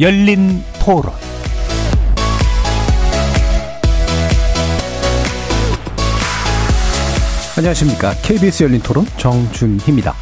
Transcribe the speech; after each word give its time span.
열린 0.00 0.60
토론 0.80 1.12
안녕하십니까. 7.56 8.14
KBS 8.14 8.64
열린 8.64 8.80
토론 8.80 9.06
정준희입니다. 9.16 10.12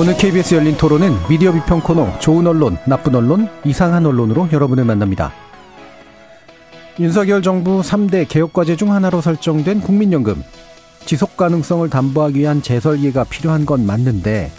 오늘 0.00 0.16
KBS 0.16 0.56
열린 0.56 0.76
토론은 0.76 1.12
미디어 1.28 1.52
비평 1.52 1.80
코너 1.80 2.18
좋은 2.18 2.44
언론, 2.48 2.76
나쁜 2.88 3.14
언론, 3.14 3.48
이상한 3.64 4.04
언론으로 4.04 4.48
여러분을 4.50 4.84
만납니다. 4.84 5.32
윤석열 6.98 7.42
정부 7.42 7.82
3대 7.82 8.26
개혁과제 8.28 8.74
중 8.74 8.92
하나로 8.92 9.20
설정된 9.20 9.80
국민연금. 9.80 10.42
지속 11.04 11.36
가능성을 11.36 11.88
담보하기 11.90 12.38
위한 12.40 12.62
재설계가 12.62 13.24
필요한 13.24 13.66
건 13.66 13.86
맞는데 13.86 14.50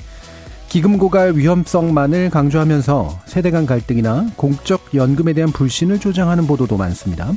기금 0.70 0.98
고갈 0.98 1.36
위험성만을 1.36 2.30
강조하면서 2.30 3.22
세대 3.26 3.50
간 3.50 3.66
갈등이나 3.66 4.28
공적 4.36 4.94
연금에 4.94 5.34
대한 5.34 5.52
불신을 5.52 6.00
조장하는 6.00 6.48
보도도 6.48 6.78
많습니다. 6.78 7.32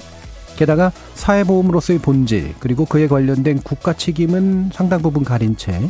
게다가 0.56 0.90
사회보험으로서의 1.14 2.00
본질 2.00 2.54
그리고 2.58 2.84
그에 2.84 3.06
관련된 3.06 3.60
국가 3.62 3.92
책임은 3.92 4.70
상당 4.72 5.02
부분 5.02 5.22
가린 5.22 5.56
채 5.56 5.88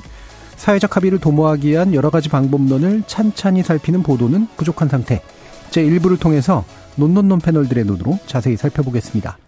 사회적 0.57 0.97
합의를 0.97 1.21
도모하기 1.21 1.69
위한 1.69 1.95
여러 1.95 2.11
가지 2.11 2.29
방법론을 2.29 3.05
찬찬히 3.07 3.63
살피는 3.63 4.03
보도는 4.03 4.49
부족한 4.57 4.89
상태. 4.89 5.23
제 5.71 5.83
일부를 5.83 6.19
통해서 6.19 6.65
논논논 6.97 7.39
패널들의 7.39 7.85
눈으로 7.85 8.19
자세히 8.27 8.57
살펴보겠습니다. 8.57 9.39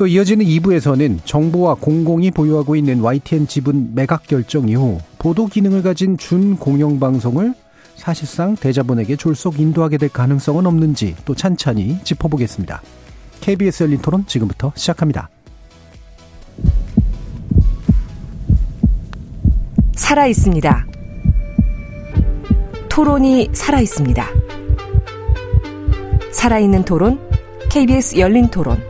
또 0.00 0.06
이어지는 0.06 0.46
2부에서는 0.46 1.18
정부와 1.26 1.74
공공이 1.74 2.30
보유하고 2.30 2.74
있는 2.74 3.02
YTN 3.02 3.46
지분 3.46 3.90
매각 3.94 4.26
결정 4.26 4.66
이후 4.66 4.98
보도 5.18 5.44
기능을 5.44 5.82
가진 5.82 6.16
준공영방송을 6.16 7.52
사실상 7.96 8.56
대자본에게 8.56 9.16
졸속 9.16 9.60
인도하게 9.60 9.98
될 9.98 10.08
가능성은 10.08 10.64
없는지 10.64 11.16
또 11.26 11.34
찬찬히 11.34 11.98
짚어보겠습니다. 12.02 12.80
KBS 13.42 13.82
열린 13.82 13.98
토론 13.98 14.24
지금부터 14.26 14.72
시작합니다. 14.74 15.28
살아 19.96 20.26
있습니다. 20.26 20.86
토론이 22.88 23.50
살아 23.52 23.80
있습니다. 23.82 24.26
살아있는 26.32 26.86
토론, 26.86 27.20
KBS 27.68 28.18
열린 28.18 28.48
토론. 28.48 28.89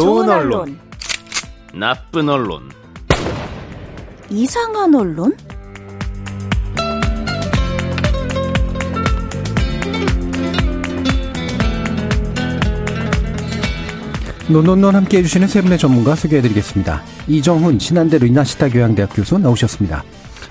좋은 0.00 0.28
언론, 0.28 0.78
나쁜 1.74 2.28
언론, 2.28 2.70
이상한 4.30 4.94
언론? 4.94 5.36
논논논 14.48 14.94
함께 14.94 15.18
해주시는 15.18 15.48
세 15.48 15.62
분의 15.62 15.78
전문가 15.78 16.14
소개해드리겠습니다. 16.14 17.02
이정훈 17.26 17.80
신한대 17.80 18.18
르나시타 18.18 18.68
교양대학 18.68 19.10
교수 19.12 19.36
나오셨습니다. 19.36 20.04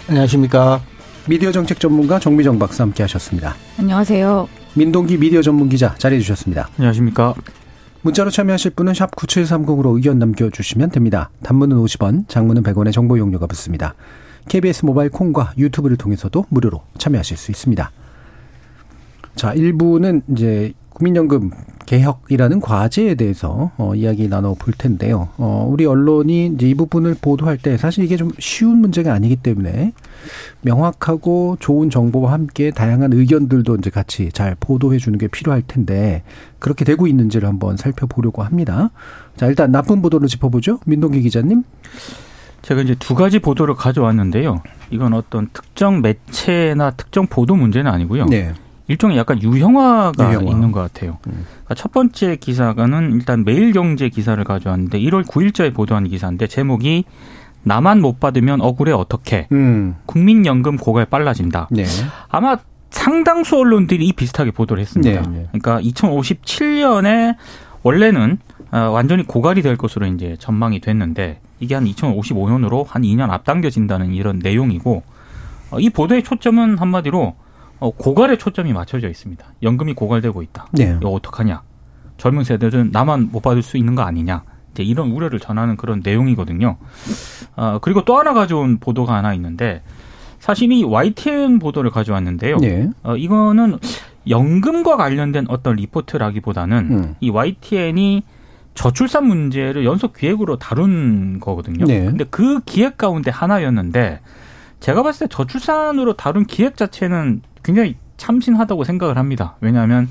안녕하십니까. 0.09 0.81
미디어 1.25 1.53
정책 1.53 1.80
전문가 1.80 2.19
정미정 2.19 2.59
박사 2.59 2.84
함께 2.84 3.03
하셨습니다. 3.03 3.56
안녕하세요. 3.80 4.50
민동기 4.74 5.18
미디어 5.18 5.41
전문 5.41 5.69
기자 5.69 5.96
자리해 5.96 6.19
주셨습니다. 6.19 6.68
안녕하십니까. 6.78 7.34
문자로 8.07 8.29
참여하실 8.29 8.72
분은 8.72 8.94
샵 8.94 9.13
9730으로 9.18 9.95
의견 9.95 10.18
남겨주시면 10.18 10.91
됩니다. 10.91 11.29
단문은 11.44 11.75
50원, 11.75 12.29
장문은 12.29 12.63
100원의 12.63 12.94
정보 12.94 13.19
용료가 13.19 13.47
붙습니다. 13.47 13.95
KBS 14.47 14.85
모바일 14.85 15.09
콩과 15.09 15.56
유튜브를 15.57 15.97
통해서도 15.97 16.45
무료로 16.47 16.84
참여하실 16.97 17.35
수 17.35 17.51
있습니다. 17.51 17.91
자, 19.35 19.53
1부는 19.53 20.22
이제 20.29 20.72
국민연금 20.88 21.51
개혁이라는 21.85 22.62
과제에 22.62 23.16
대해서 23.16 23.72
어, 23.75 23.94
이야기 23.94 24.29
나눠 24.29 24.53
볼 24.53 24.74
텐데요. 24.74 25.28
어, 25.35 25.68
우리 25.69 25.85
언론이 25.85 26.53
이제 26.56 26.69
이 26.69 26.75
부분을 26.75 27.18
보도할 27.22 27.57
때 27.57 27.75
사실 27.75 28.06
이게 28.06 28.16
좀 28.16 28.31
쉬운 28.39 28.78
문제가 28.78 29.13
아니기 29.13 29.35
때문에 29.35 29.91
명확하고 30.61 31.57
좋은 31.59 31.89
정보와 31.89 32.31
함께 32.31 32.71
다양한 32.71 33.13
의견들도 33.13 33.75
이제 33.75 33.89
같이 33.89 34.31
잘 34.31 34.55
보도해 34.59 34.97
주는 34.97 35.17
게 35.17 35.27
필요할 35.27 35.63
텐데 35.67 36.23
그렇게 36.59 36.85
되고 36.85 37.07
있는지를 37.07 37.47
한번 37.47 37.77
살펴보려고 37.77 38.43
합니다. 38.43 38.91
자, 39.35 39.45
일단 39.47 39.71
나쁜 39.71 40.01
보도를 40.01 40.27
짚어보죠. 40.27 40.79
민동기 40.85 41.21
기자님. 41.21 41.63
제가 42.61 42.81
이제 42.81 42.95
두 42.99 43.15
가지 43.15 43.39
보도를 43.39 43.75
가져왔는데요. 43.75 44.61
이건 44.89 45.13
어떤 45.13 45.47
특정 45.53 46.01
매체나 46.01 46.91
특정 46.91 47.27
보도 47.27 47.55
문제는 47.55 47.89
아니고요. 47.89 48.25
네. 48.25 48.53
일종의 48.89 49.17
약간 49.17 49.41
유형화가 49.41 50.29
유형화. 50.31 50.51
있는 50.51 50.71
것 50.71 50.79
같아요. 50.81 51.17
음. 51.27 51.45
그러니까 51.65 51.75
첫 51.75 51.91
번째 51.91 52.38
기사가는 52.38 53.13
일단 53.13 53.44
매일경제 53.44 54.09
기사를 54.09 54.41
가져왔는데 54.44 54.99
1월 54.99 55.25
9일자에 55.25 55.73
보도한 55.73 56.07
기사인데 56.07 56.47
제목이 56.47 57.03
나만 57.67 58.01
못 58.01 58.19
받으면 58.19 58.61
억울해 58.61 58.91
어떻게 58.91 59.47
음. 59.51 59.95
국민연금 60.05 60.78
고갈 60.78 61.05
빨라진다. 61.05 61.67
네. 61.72 61.85
아마 62.29 62.57
상당수 62.89 63.57
언론들이 63.57 64.11
비슷하게 64.13 64.51
보도를 64.51 64.81
했습니다. 64.81 65.22
네. 65.29 65.47
그러니까 65.51 65.81
2057년에 65.81 67.35
원래는 67.83 68.39
어, 68.72 68.77
완전히 68.77 69.23
고갈이 69.23 69.61
될 69.61 69.77
것으로 69.77 70.07
이제 70.07 70.35
전망이 70.39 70.79
됐는데 70.79 71.39
이게 71.59 71.75
한 71.75 71.85
2055년으로 71.85 72.85
한 72.88 73.03
2년 73.03 73.29
앞당겨진다는 73.29 74.13
이런 74.13 74.39
내용이고 74.39 75.03
어, 75.72 75.79
이 75.79 75.89
보도의 75.89 76.23
초점은 76.23 76.77
한마디로 76.77 77.35
어, 77.79 77.91
고갈에 77.91 78.38
초점이 78.38 78.73
맞춰져 78.73 79.07
있습니다. 79.09 79.45
연금이 79.63 79.94
고갈되고 79.94 80.41
있다. 80.41 80.67
네. 80.72 80.97
이거 81.00 81.09
어떡하냐? 81.09 81.61
젊은 82.17 82.44
세대들은 82.44 82.89
나만 82.91 83.29
못 83.31 83.41
받을 83.41 83.61
수 83.61 83.77
있는 83.77 83.95
거 83.95 84.01
아니냐? 84.01 84.44
이제 84.77 84.83
이런 84.83 85.11
우려를 85.11 85.39
전하는 85.39 85.75
그런 85.75 86.01
내용이거든요. 86.03 86.77
어, 87.55 87.79
그리고 87.81 88.05
또 88.05 88.19
하나 88.19 88.33
가져온 88.33 88.77
보도가 88.77 89.15
하나 89.15 89.33
있는데 89.33 89.81
사실 90.39 90.71
이 90.71 90.83
YTN 90.83 91.57
보도를 91.57 91.89
가져왔는데요. 91.89 92.57
네. 92.57 92.89
어, 93.01 93.17
이거는 93.17 93.79
연금과 94.29 94.97
관련된 94.97 95.45
어떤 95.49 95.77
리포트라기보다는 95.77 96.77
음. 96.91 97.15
이 97.19 97.31
YTN이 97.31 98.23
저출산 98.75 99.25
문제를 99.25 99.83
연속 99.85 100.13
기획으로 100.13 100.57
다룬 100.57 101.39
거거든요. 101.39 101.85
네. 101.85 102.05
근데 102.05 102.25
그 102.29 102.59
기획 102.65 102.97
가운데 102.97 103.31
하나였는데 103.31 104.19
제가 104.80 105.01
봤을 105.01 105.27
때 105.27 105.35
저출산으로 105.35 106.13
다룬 106.13 106.45
기획 106.45 106.77
자체는 106.77 107.41
굉장히 107.63 107.95
참신하다고 108.18 108.83
생각을 108.83 109.18
합니다. 109.18 109.56
왜냐하면 109.62 110.07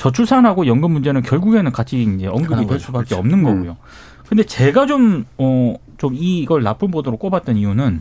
저출산하고 0.00 0.66
연금 0.66 0.92
문제는 0.92 1.20
결국에는 1.20 1.70
같이 1.72 2.02
이제 2.02 2.26
언급이 2.26 2.66
될. 2.66 2.80
수밖에 2.80 3.04
그렇죠. 3.04 3.18
없는 3.18 3.40
음. 3.40 3.44
거고요. 3.44 3.76
근데 4.28 4.42
제가 4.44 4.86
좀, 4.86 5.26
어, 5.36 5.74
좀 5.98 6.14
이걸 6.14 6.62
나쁜 6.62 6.90
보도로 6.90 7.18
꼽았던 7.18 7.56
이유는 7.56 8.00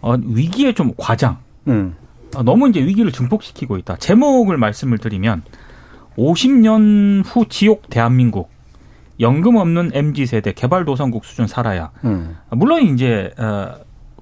어, 0.00 0.14
위기의 0.14 0.74
좀 0.74 0.92
과장. 0.96 1.38
음. 1.66 1.96
어, 2.36 2.44
너무 2.44 2.68
이제 2.68 2.80
위기를 2.80 3.10
증폭시키고 3.10 3.78
있다. 3.78 3.96
제목을 3.96 4.58
말씀을 4.58 4.98
드리면 4.98 5.42
50년 6.16 7.24
후 7.26 7.46
지옥 7.48 7.90
대한민국 7.90 8.50
연금 9.18 9.56
없는 9.56 9.90
MZ 9.94 10.26
세대 10.26 10.52
개발도상국 10.52 11.24
수준 11.24 11.48
살아야. 11.48 11.90
음. 12.04 12.36
물론 12.50 12.82
이제 12.82 13.32
어, 13.38 13.74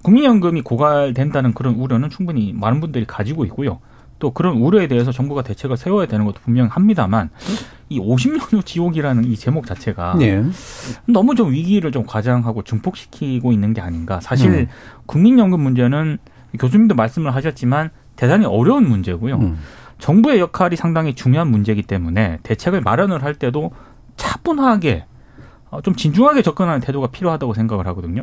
국민연금이 0.02 0.62
고갈된다는 0.62 1.52
그런 1.52 1.74
우려는 1.74 2.08
충분히 2.08 2.54
많은 2.54 2.80
분들이 2.80 3.04
가지고 3.04 3.44
있고요. 3.44 3.80
또 4.18 4.30
그런 4.30 4.56
우려에 4.56 4.88
대해서 4.88 5.12
정부가 5.12 5.42
대책을 5.42 5.76
세워야 5.76 6.06
되는 6.06 6.24
것도 6.24 6.40
분명합니다만 6.44 7.30
이 7.88 8.00
50년 8.00 8.52
후 8.52 8.62
지옥이라는 8.62 9.24
이 9.24 9.36
제목 9.36 9.66
자체가 9.66 10.16
네. 10.18 10.42
너무 11.06 11.34
좀 11.34 11.52
위기를 11.52 11.92
좀 11.92 12.04
과장하고 12.06 12.62
증폭시키고 12.62 13.52
있는 13.52 13.74
게 13.74 13.80
아닌가. 13.80 14.20
사실 14.20 14.50
음. 14.50 14.66
국민연금 15.06 15.60
문제는 15.60 16.18
교수님도 16.58 16.94
말씀을 16.94 17.34
하셨지만 17.34 17.90
대단히 18.16 18.46
어려운 18.46 18.88
문제고요. 18.88 19.36
음. 19.36 19.58
정부의 19.98 20.40
역할이 20.40 20.76
상당히 20.76 21.14
중요한 21.14 21.48
문제이기 21.48 21.82
때문에 21.82 22.38
대책을 22.42 22.80
마련을 22.80 23.22
할 23.22 23.34
때도 23.34 23.72
차분하게 24.16 25.04
어, 25.70 25.80
좀 25.82 25.94
진중하게 25.94 26.42
접근하는 26.42 26.80
태도가 26.80 27.08
필요하다고 27.08 27.54
생각을 27.54 27.86
하거든요. 27.88 28.22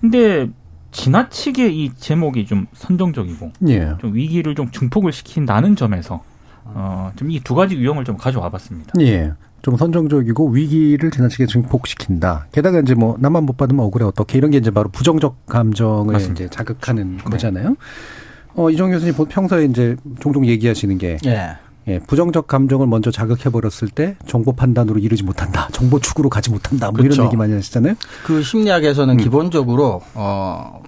근데 0.00 0.48
지나치게 0.92 1.68
이 1.70 1.90
제목이 1.96 2.46
좀 2.46 2.66
선정적이고 2.74 3.52
예. 3.68 3.94
좀 4.00 4.14
위기를 4.14 4.54
좀 4.54 4.70
증폭을 4.70 5.10
시킨다는 5.12 5.74
점에서 5.74 6.22
어, 6.64 7.10
좀 7.16 7.30
이 7.30 7.40
두 7.40 7.54
가지 7.54 7.74
유형을 7.76 8.04
좀 8.04 8.16
가져와 8.16 8.48
봤습니다. 8.50 8.92
예. 9.00 9.32
좀 9.62 9.76
선정적이고 9.76 10.50
위기를 10.50 11.10
지나치게 11.10 11.46
증폭시킨다. 11.46 12.46
게다가 12.52 12.80
이제 12.80 12.94
뭐 12.94 13.16
나만 13.18 13.44
못 13.44 13.56
받으면 13.56 13.84
억울해 13.84 14.04
어떻게 14.04 14.36
이런 14.38 14.50
게 14.50 14.58
이제 14.58 14.70
바로 14.70 14.88
부정적 14.90 15.46
감정을 15.46 16.12
맞습니다. 16.12 16.44
이제 16.44 16.48
자극하는 16.50 17.16
네. 17.18 17.22
거잖아요. 17.24 17.76
어, 18.54 18.70
이정 18.70 18.90
교수님 18.90 19.14
평소에 19.28 19.64
이제 19.64 19.96
종종 20.20 20.46
얘기하시는 20.46 20.98
게 20.98 21.16
예. 21.26 21.56
예, 21.88 21.98
부정적 21.98 22.46
감정을 22.46 22.86
먼저 22.86 23.10
자극해 23.10 23.50
버렸을 23.50 23.88
때 23.88 24.16
정보 24.26 24.52
판단으로 24.52 24.98
이르지 24.98 25.24
못한다. 25.24 25.68
정보 25.72 25.98
축으로 25.98 26.28
가지 26.28 26.50
못한다. 26.50 26.90
뭐 26.90 26.98
그렇죠. 26.98 27.14
이런 27.14 27.26
얘기 27.26 27.36
많이 27.36 27.52
하시잖아요. 27.54 27.94
그 28.24 28.42
심리학에서는 28.42 29.16
기본적으로 29.16 30.02
어 30.14 30.82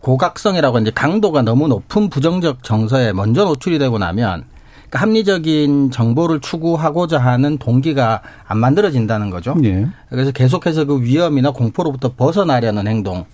고각성이라고 0.00 0.78
이제 0.80 0.90
강도가 0.94 1.42
너무 1.42 1.68
높은 1.68 2.08
부정적 2.08 2.64
정서에 2.64 3.12
먼저 3.12 3.44
노출이 3.44 3.78
되고 3.78 3.98
나면 3.98 4.44
그러니까 4.88 4.98
합리적인 5.00 5.90
정보를 5.92 6.40
추구하고자 6.40 7.18
하는 7.18 7.58
동기가 7.58 8.22
안 8.46 8.58
만들어진다는 8.58 9.30
거죠. 9.30 9.54
예. 9.62 9.86
그래서 10.08 10.32
계속해서 10.32 10.86
그 10.86 11.00
위험이나 11.02 11.52
공포로부터 11.52 12.14
벗어나려는 12.14 12.88
행동. 12.88 13.24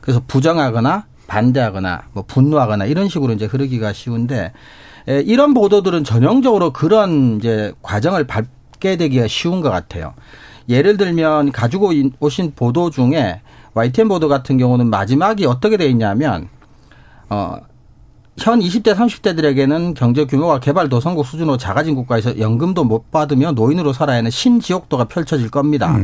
그래서 0.00 0.22
부정하거나 0.26 1.04
반대하거나 1.26 2.02
뭐 2.12 2.24
분노하거나 2.26 2.86
이런 2.86 3.08
식으로 3.08 3.34
이제 3.34 3.44
흐르기가 3.44 3.92
쉬운데 3.92 4.44
에, 4.44 4.52
이런 5.06 5.54
보도들은 5.54 6.04
전형적으로 6.04 6.72
그런 6.72 7.36
이제 7.38 7.72
과정을 7.82 8.26
밟게 8.26 8.96
되기가 8.96 9.26
쉬운 9.28 9.60
것 9.60 9.70
같아요. 9.70 10.14
예를 10.68 10.96
들면 10.96 11.52
가지고 11.52 11.92
인- 11.92 12.12
오신 12.20 12.52
보도 12.54 12.90
중에 12.90 13.40
YTN 13.74 14.08
보도 14.08 14.28
같은 14.28 14.58
경우는 14.58 14.86
마지막이 14.88 15.44
어떻게 15.46 15.76
돼 15.76 15.86
있냐면 15.88 16.48
어, 17.28 17.56
현 18.38 18.60
20대, 18.60 18.94
30대들에게는 18.94 19.94
경제 19.94 20.24
규모가 20.24 20.60
개발 20.60 20.88
도상국 20.88 21.26
수준으로 21.26 21.56
작아진 21.56 21.94
국가에서 21.94 22.38
연금도 22.38 22.84
못 22.84 23.10
받으며 23.10 23.52
노인으로 23.52 23.92
살아야 23.92 24.18
하는 24.18 24.30
신지옥도가 24.30 25.04
펼쳐질 25.04 25.50
겁니다. 25.50 25.96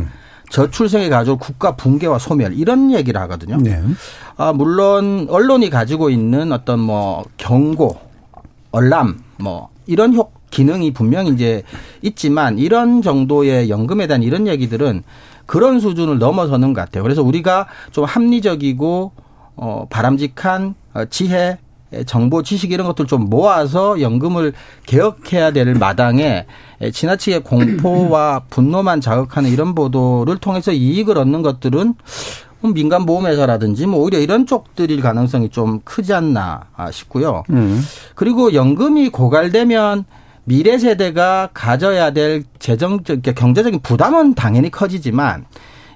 저출생이 0.51 1.09
가져올 1.11 1.37
국가 1.39 1.77
붕괴와 1.77 2.19
소멸 2.19 2.55
이런 2.55 2.91
얘기를 2.93 3.21
하거든요. 3.23 3.59
네. 3.59 3.83
아, 4.39 4.53
물론 4.55 5.27
언론이 5.29 5.69
가지고 5.69 6.09
있는 6.11 6.53
어떤 6.53 6.81
뭐 6.81 7.25
경고, 7.37 7.99
얼람 8.71 9.21
뭐 9.39 9.71
이런 9.87 10.15
효 10.15 10.31
기능이 10.51 10.93
분명히 10.93 11.31
이제 11.33 11.63
있지만 12.03 12.59
이런 12.59 13.03
정도의 13.03 13.69
연금에 13.69 14.07
대한 14.07 14.23
이런 14.23 14.47
얘기들은 14.47 15.03
그런 15.47 15.81
수준을 15.81 16.19
넘어서는 16.19 16.73
것 16.73 16.81
같아요. 16.81 17.03
그래서 17.03 17.23
우리가 17.23 17.67
좀 17.93 18.05
합리적이고 18.05 19.13
어 19.57 19.87
바람직한 19.91 20.75
어, 20.95 21.05
지혜 21.07 21.59
정보 22.07 22.43
지식 22.43 22.71
이런 22.71 22.87
것들 22.87 23.07
좀 23.07 23.31
모아서 23.31 24.01
연금을 24.01 24.53
개혁해야 24.87 25.53
될 25.53 25.75
마당에 25.75 26.47
에, 26.81 26.91
지나치게 26.91 27.41
공포와 27.41 28.43
분노만 28.51 29.01
자극하는 29.01 29.51
이런 29.51 29.75
보도를 29.75 30.37
통해서 30.37 30.71
이익을 30.73 31.17
얻는 31.17 31.43
것들은 31.43 31.87
뭐 31.87 31.95
민간 32.63 33.07
보험회사라든지 33.07 33.87
뭐 33.87 34.01
오히려 34.01 34.19
이런 34.19 34.47
쪽들일 34.47 35.01
가능성이 35.01 35.49
좀 35.49 35.81
크지 35.85 36.13
않나 36.13 36.67
아, 36.77 36.91
싶고요. 36.91 37.45
음. 37.51 37.81
그리고 38.15 38.53
연금이 38.53 39.09
고갈되면 39.11 40.05
미래 40.45 40.79
세대가 40.79 41.51
가져야 41.53 42.11
될 42.11 42.43
재정적 42.59 43.05
그러니까 43.23 43.33
경제적인 43.33 43.81
부담은 43.81 44.35
당연히 44.35 44.71
커지지만 44.71 45.45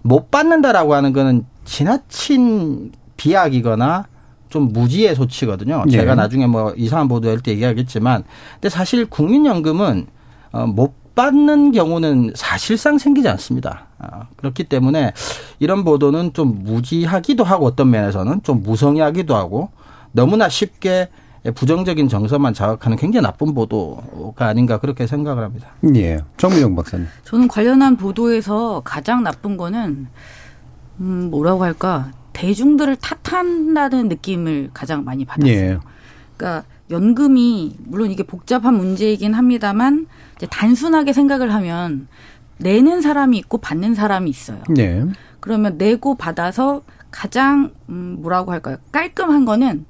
못 0.02 0.30
받는다라고 0.30 0.94
하는 0.94 1.12
거는 1.12 1.46
지나친 1.64 2.92
비약이거나 3.16 4.06
좀 4.50 4.72
무지의 4.72 5.14
소치거든요. 5.14 5.84
네. 5.86 5.92
제가 5.92 6.14
나중에 6.14 6.46
뭐 6.46 6.74
이상한 6.76 7.08
보도할 7.08 7.40
때 7.40 7.52
얘기하겠지만 7.52 8.24
근데 8.54 8.68
사실 8.68 9.06
국민연금은 9.06 10.06
어, 10.52 10.66
못 11.12 11.14
받는 11.14 11.72
경우는 11.72 12.32
사실상 12.34 12.98
생기지 12.98 13.28
않습니다. 13.28 13.86
아, 13.98 14.26
그렇기 14.36 14.64
때문에 14.64 15.12
이런 15.58 15.84
보도는 15.84 16.32
좀 16.32 16.64
무지하기도 16.64 17.44
하고 17.44 17.66
어떤 17.66 17.90
면에서는 17.90 18.42
좀 18.42 18.62
무성의하기도 18.62 19.34
하고 19.36 19.70
너무나 20.12 20.48
쉽게 20.48 21.08
부정적인 21.54 22.08
정서만 22.08 22.54
자극하는 22.54 22.96
굉장히 22.96 23.24
나쁜 23.24 23.52
보도가 23.54 24.46
아닌가 24.46 24.78
그렇게 24.78 25.06
생각을 25.06 25.42
합니다. 25.42 25.68
예. 25.96 26.20
정민영 26.36 26.74
박사님. 26.76 27.06
저는 27.24 27.48
관련한 27.48 27.96
보도에서 27.96 28.82
가장 28.84 29.22
나쁜 29.22 29.56
거는 29.56 30.06
음 31.00 31.30
뭐라고 31.30 31.64
할까 31.64 32.12
대중들을 32.32 32.96
탓한다는 32.96 34.08
느낌을 34.08 34.70
가장 34.72 35.04
많이 35.04 35.24
받았어요. 35.24 35.52
예. 35.52 35.78
그러니까 36.36 36.64
연금이 36.90 37.76
물론 37.84 38.10
이게 38.10 38.22
복잡한 38.22 38.74
문제이긴 38.76 39.34
합니다만 39.34 40.06
단순하게 40.50 41.12
생각을 41.12 41.52
하면 41.54 42.08
내는 42.58 43.00
사람이 43.00 43.36
있고 43.38 43.58
받는 43.58 43.94
사람이 43.94 44.30
있어요. 44.30 44.62
예. 44.78 45.04
그러면 45.40 45.76
내고 45.78 46.14
받아서 46.14 46.82
가장 47.10 47.72
음 47.88 48.18
뭐라고 48.20 48.52
할까요? 48.52 48.76
깔끔한 48.92 49.44
거는 49.44 49.84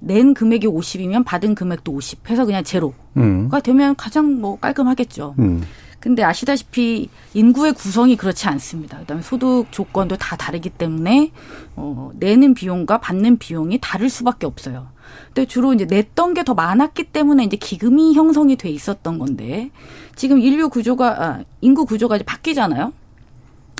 낸 0.00 0.34
금액이 0.34 0.66
50이면 0.66 1.24
받은 1.24 1.54
금액도 1.54 1.92
50 1.92 2.30
해서 2.30 2.44
그냥 2.44 2.62
제로가 2.62 2.96
음. 3.16 3.50
되면 3.64 3.96
가장 3.96 4.40
뭐 4.40 4.58
깔끔하겠죠. 4.58 5.34
음. 5.38 5.62
근데 6.00 6.22
아시다시피 6.22 7.08
인구의 7.34 7.72
구성이 7.72 8.16
그렇지 8.16 8.46
않습니다. 8.46 8.98
그다음에 8.98 9.22
소득 9.22 9.66
조건도 9.72 10.16
다 10.16 10.36
다르기 10.36 10.70
때문에 10.70 11.32
어 11.74 12.12
내는 12.14 12.54
비용과 12.54 12.98
받는 12.98 13.38
비용이 13.38 13.78
다를 13.80 14.08
수밖에 14.08 14.46
없어요. 14.46 14.88
근데 15.26 15.46
주로 15.46 15.72
이제 15.72 15.84
냈던 15.84 16.34
게 16.34 16.42
더 16.48 16.54
많았기 16.54 17.04
때문에 17.04 17.44
이제 17.44 17.56
기금이 17.58 18.14
형성이 18.14 18.56
돼 18.56 18.70
있었던 18.70 19.18
건데 19.18 19.70
지금 20.16 20.38
인류 20.38 20.70
구조가 20.70 21.22
아, 21.22 21.40
인구 21.60 21.84
구조가 21.84 22.16
이제 22.16 22.24
바뀌잖아요. 22.24 22.92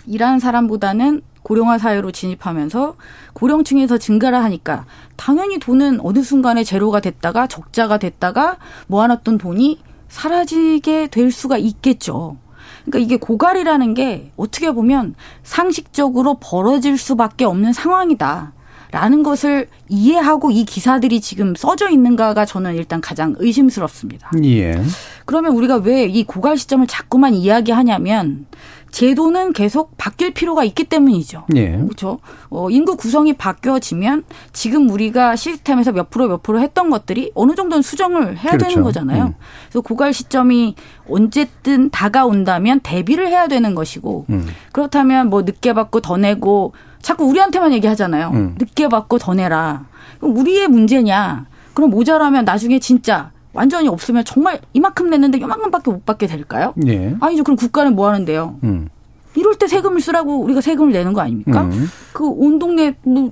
일하는 0.06 0.38
사람보다는 0.38 1.22
고령화 1.42 1.78
사회로 1.78 2.12
진입하면서 2.12 2.96
고령층에서 3.32 3.96
증가를 3.96 4.42
하니까 4.44 4.84
당연히 5.16 5.58
돈은 5.58 6.00
어느 6.02 6.22
순간에 6.22 6.62
제로가 6.62 7.00
됐다가 7.00 7.46
적자가 7.46 7.96
됐다가 7.96 8.58
모아놨던 8.88 9.38
돈이 9.38 9.78
사라지게 10.08 11.06
될 11.06 11.30
수가 11.30 11.56
있겠죠. 11.56 12.36
그러니까 12.84 12.98
이게 12.98 13.16
고갈이라는 13.16 13.94
게 13.94 14.30
어떻게 14.36 14.72
보면 14.72 15.14
상식적으로 15.42 16.34
벌어질 16.40 16.98
수밖에 16.98 17.46
없는 17.46 17.72
상황이다. 17.72 18.52
라는 18.90 19.22
것을 19.22 19.68
이해하고 19.88 20.50
이 20.50 20.64
기사들이 20.64 21.20
지금 21.20 21.54
써져 21.54 21.90
있는가가 21.90 22.44
저는 22.44 22.74
일단 22.74 23.00
가장 23.00 23.34
의심스럽습니다. 23.38 24.30
예. 24.44 24.80
그러면 25.24 25.52
우리가 25.52 25.76
왜 25.76 26.08
이 26.08 26.24
고갈 26.24 26.56
시점을 26.56 26.86
자꾸만 26.86 27.34
이야기하냐면 27.34 28.46
제도는 28.90 29.52
계속 29.52 29.96
바뀔 29.98 30.32
필요가 30.32 30.64
있기 30.64 30.84
때문이죠. 30.84 31.44
예. 31.56 31.76
그렇죠. 31.76 32.18
어, 32.48 32.70
인구 32.70 32.96
구성이 32.96 33.34
바뀌어지면 33.34 34.24
지금 34.54 34.88
우리가 34.88 35.36
시스템에서 35.36 35.92
몇 35.92 36.08
프로 36.08 36.26
몇 36.28 36.42
프로 36.42 36.60
했던 36.60 36.88
것들이 36.88 37.30
어느 37.34 37.54
정도는 37.54 37.82
수정을 37.82 38.38
해야 38.38 38.52
그렇죠. 38.52 38.68
되는 38.68 38.82
거잖아요. 38.82 39.24
음. 39.24 39.34
그래서 39.68 39.80
고갈 39.82 40.14
시점이 40.14 40.74
언제든 41.08 41.90
다가온다면 41.90 42.80
대비를 42.80 43.28
해야 43.28 43.46
되는 43.46 43.74
것이고 43.74 44.24
음. 44.30 44.46
그렇다면 44.72 45.28
뭐 45.28 45.42
늦게 45.42 45.74
받고 45.74 46.00
더 46.00 46.16
내고 46.16 46.72
자꾸 47.02 47.24
우리한테만 47.24 47.72
얘기하잖아요. 47.74 48.30
음. 48.34 48.54
늦게 48.58 48.88
받고 48.88 49.18
더 49.18 49.34
내라. 49.34 49.84
그럼 50.20 50.36
우리의 50.36 50.68
문제냐? 50.68 51.46
그럼 51.74 51.90
모자라면 51.90 52.44
나중에 52.44 52.78
진짜 52.78 53.30
완전히 53.52 53.88
없으면 53.88 54.24
정말 54.24 54.60
이만큼 54.72 55.10
냈는데 55.10 55.38
이만큼밖에 55.38 55.90
못 55.90 56.04
받게 56.04 56.26
될까요? 56.26 56.74
예. 56.86 57.14
아니죠. 57.20 57.44
그럼 57.44 57.56
국가는 57.56 57.94
뭐 57.94 58.08
하는데요? 58.08 58.56
음. 58.64 58.88
이럴 59.34 59.54
때 59.54 59.66
세금을 59.68 60.00
쓰라고 60.00 60.40
우리가 60.40 60.60
세금을 60.60 60.92
내는 60.92 61.12
거 61.12 61.20
아닙니까? 61.20 61.62
음. 61.62 61.88
그온 62.12 62.58
동네 62.58 62.94
뭐 63.02 63.30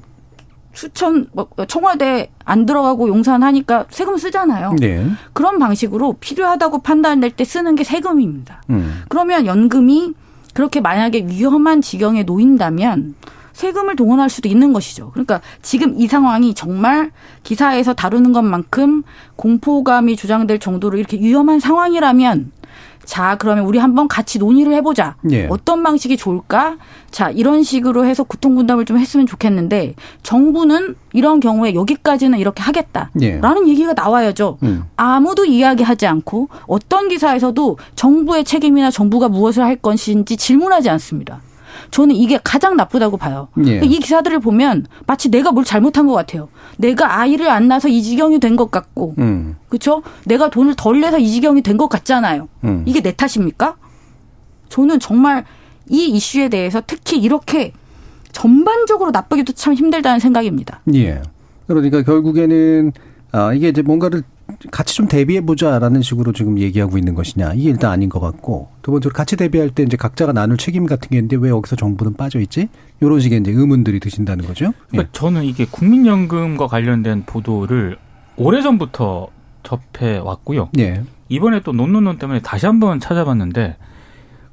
수천 0.73 1.27
뭐 1.33 1.49
청와대 1.67 2.31
안 2.45 2.67
들어가고 2.67 3.09
용산 3.09 3.43
하니까 3.43 3.87
세금 3.91 4.17
쓰잖아요. 4.17 4.77
네. 4.79 5.07
그런 5.33 5.59
방식으로 5.59 6.17
필요하다고 6.21 6.81
판단될 6.81 7.33
때 7.33 7.45
쓰는 7.45 7.75
게 7.75 7.83
세금입니다. 7.83 8.63
음. 8.71 9.03
그러면 9.09 9.47
연금이 9.47 10.13
그렇게 10.55 10.81
만약에 10.81 11.27
위험한 11.29 11.83
지경에 11.83 12.23
놓인다면 12.23 13.15
세금을 13.57 13.97
동원할 13.97 14.29
수도 14.29 14.51
있는 14.51 14.75
것이죠. 14.75 15.11
그러니까 15.13 15.41
지금 15.63 15.99
이 15.99 16.07
상황이 16.07 16.53
정말 16.53 17.11
기사에서 17.43 17.95
다루는 17.95 18.35
것만큼 18.35 19.03
공포감이 19.37 20.17
조장될 20.17 20.59
정도로 20.59 20.99
이렇게 20.99 21.17
위험한 21.19 21.59
상황이라면 21.59 22.53
자, 23.07 23.37
그러면 23.39 23.65
우리 23.65 23.79
한번 23.79 24.09
같이 24.09 24.39
논의를 24.39 24.75
해보자. 24.75 25.15
예. 25.31 25.47
어떤 25.49 25.83
방식이 25.83 26.19
좋을까? 26.19 26.77
자, 27.11 27.31
이런 27.31 27.63
식으로 27.63 28.05
해서 28.05 28.25
고통분담을 28.25 28.85
좀 28.85 28.99
했으면 28.99 29.27
좋겠는데 29.27 29.95
정부는 30.23 30.97
이런 31.15 31.41
경우에 31.41 31.73
여기까지는 31.73 32.39
이렇게 32.39 32.63
하겠다. 32.63 33.11
예. 33.23 33.39
라는 33.39 33.69
얘기가 33.69 33.95
나와야죠. 33.95 34.59
음. 34.65 34.85
아무도 34.97 35.47
이야기하지 35.47 36.07
않고 36.07 36.49
어떤 36.67 37.09
기사에서도 37.09 37.79
정부의 37.95 38.45
책임이나 38.45 38.91
정부가 38.91 39.29
무엇을 39.29 39.63
할 39.63 39.77
것인지 39.77 40.37
질문하지 40.37 40.91
않습니다. 40.91 41.41
저는 41.91 42.15
이게 42.15 42.39
가장 42.43 42.77
나쁘다고 42.77 43.17
봐요. 43.17 43.49
예. 43.67 43.81
이 43.85 43.99
기사들을 44.01 44.41
보면 44.41 44.87
마치 45.07 45.31
내가 45.31 45.53
뭘 45.53 45.65
잘못한 45.65 46.07
것 46.07 46.13
같아요. 46.15 46.49
내가 46.79 47.21
아이를 47.21 47.49
안 47.51 47.69
낳아서 47.69 47.89
이 47.89 48.03
지경이 48.03 48.41
된 48.41 48.57
것 48.57 48.71
같고, 48.71 49.15
음. 49.19 49.57
그렇죠? 49.69 50.03
내가 50.25 50.49
돈을 50.51 50.75
덜 50.77 51.01
내서 51.01 51.19
이 51.19 51.29
지경이 51.31 51.63
된 51.63 51.77
것 51.77 51.89
같잖아요. 51.89 52.49
음. 52.65 52.83
이게 52.87 53.01
내 53.03 53.13
탓입니까? 53.13 53.77
저는 54.69 54.99
정말 55.01 55.45
이 55.89 56.07
이슈에 56.09 56.49
대해서 56.49 56.83
특히 56.87 57.19
이렇게 57.19 57.73
전반적으로 58.33 59.11
나쁘기도 59.13 59.53
참 59.53 59.75
힘들다는 59.75 60.19
생각입니다. 60.21 60.81
예. 60.95 61.23
그러니까 61.67 62.03
결국에는 62.03 62.93
아 63.33 63.53
이게 63.53 63.69
이제 63.69 63.83
뭔가를 63.83 64.23
같이 64.71 64.95
좀 64.95 65.09
대비해 65.09 65.41
보자라는 65.41 66.03
식으로 66.03 66.33
지금 66.33 66.59
얘기하고 66.59 66.99
있는 66.99 67.15
것이냐 67.15 67.55
이게 67.55 67.71
일단 67.71 67.91
아닌 67.91 68.09
것 68.09 68.21
같고 68.21 68.69
두 68.83 68.91
번째로 68.91 69.13
같이 69.13 69.37
대비할 69.37 69.71
때 69.71 69.83
이제 69.83 69.97
각자가 69.97 70.33
나눌 70.33 70.57
책임 70.57 70.87
같은 70.87 71.09
게 71.11 71.17
있는데 71.17 71.37
왜 71.37 71.51
여기서 71.51 71.77
정부는 71.77 72.15
빠져 72.15 72.41
있지 72.41 72.69
이런 73.01 73.21
식의 73.21 73.41
이제 73.41 73.51
의문들이 73.51 74.01
드신다는 74.01 74.47
거죠. 74.47 74.67
예. 74.67 74.71
그러니까 74.91 75.13
저는 75.13 75.45
이게 75.45 75.67
국민연금과 75.67 76.69
관련된 76.69 77.25
보도를 77.27 77.99
오래 78.37 78.63
전부터 78.63 79.29
접해 79.63 80.19
왔고요. 80.19 80.71
예. 80.79 81.03
이번에 81.29 81.61
또 81.63 81.73
논논논 81.73 82.19
때문에 82.19 82.41
다시 82.41 82.67
한번 82.67 83.01
찾아봤는데 83.01 83.77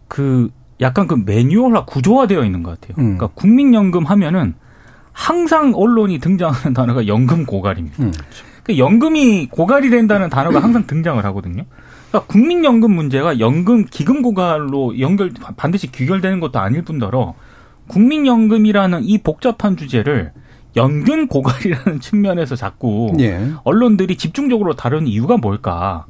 그 0.07 0.49
약간 0.81 1.07
그 1.07 1.15
매뉴얼화 1.15 1.85
구조화되어 1.85 2.43
있는 2.43 2.63
것 2.63 2.79
같아요. 2.79 2.95
음. 2.97 3.17
그러니까 3.17 3.27
국민연금 3.35 4.05
하면은 4.05 4.55
항상 5.11 5.73
언론이 5.75 6.19
등장하는 6.19 6.73
단어가 6.73 7.05
연금 7.07 7.45
고갈입니다. 7.45 8.03
음. 8.03 8.11
그 8.63 8.77
연금이 8.77 9.47
고갈이 9.47 9.89
된다는 9.89 10.29
단어가 10.29 10.61
항상 10.61 10.87
등장을 10.87 11.23
하거든요. 11.25 11.63
그러니까 12.09 12.27
국민연금 12.31 12.93
문제가 12.93 13.39
연금 13.39 13.85
기금 13.85 14.21
고갈로 14.21 14.99
연결 14.99 15.31
반드시 15.57 15.91
귀결되는 15.91 16.39
것도 16.39 16.59
아닐 16.59 16.83
뿐더러 16.83 17.35
국민연금이라는 17.87 19.03
이 19.03 19.17
복잡한 19.17 19.75
주제를 19.75 20.31
연금 20.75 21.27
고갈이라는 21.27 21.99
측면에서 21.99 22.55
자꾸 22.55 23.13
예. 23.19 23.51
언론들이 23.63 24.15
집중적으로 24.15 24.75
다루는 24.75 25.07
이유가 25.07 25.37
뭘까? 25.37 26.05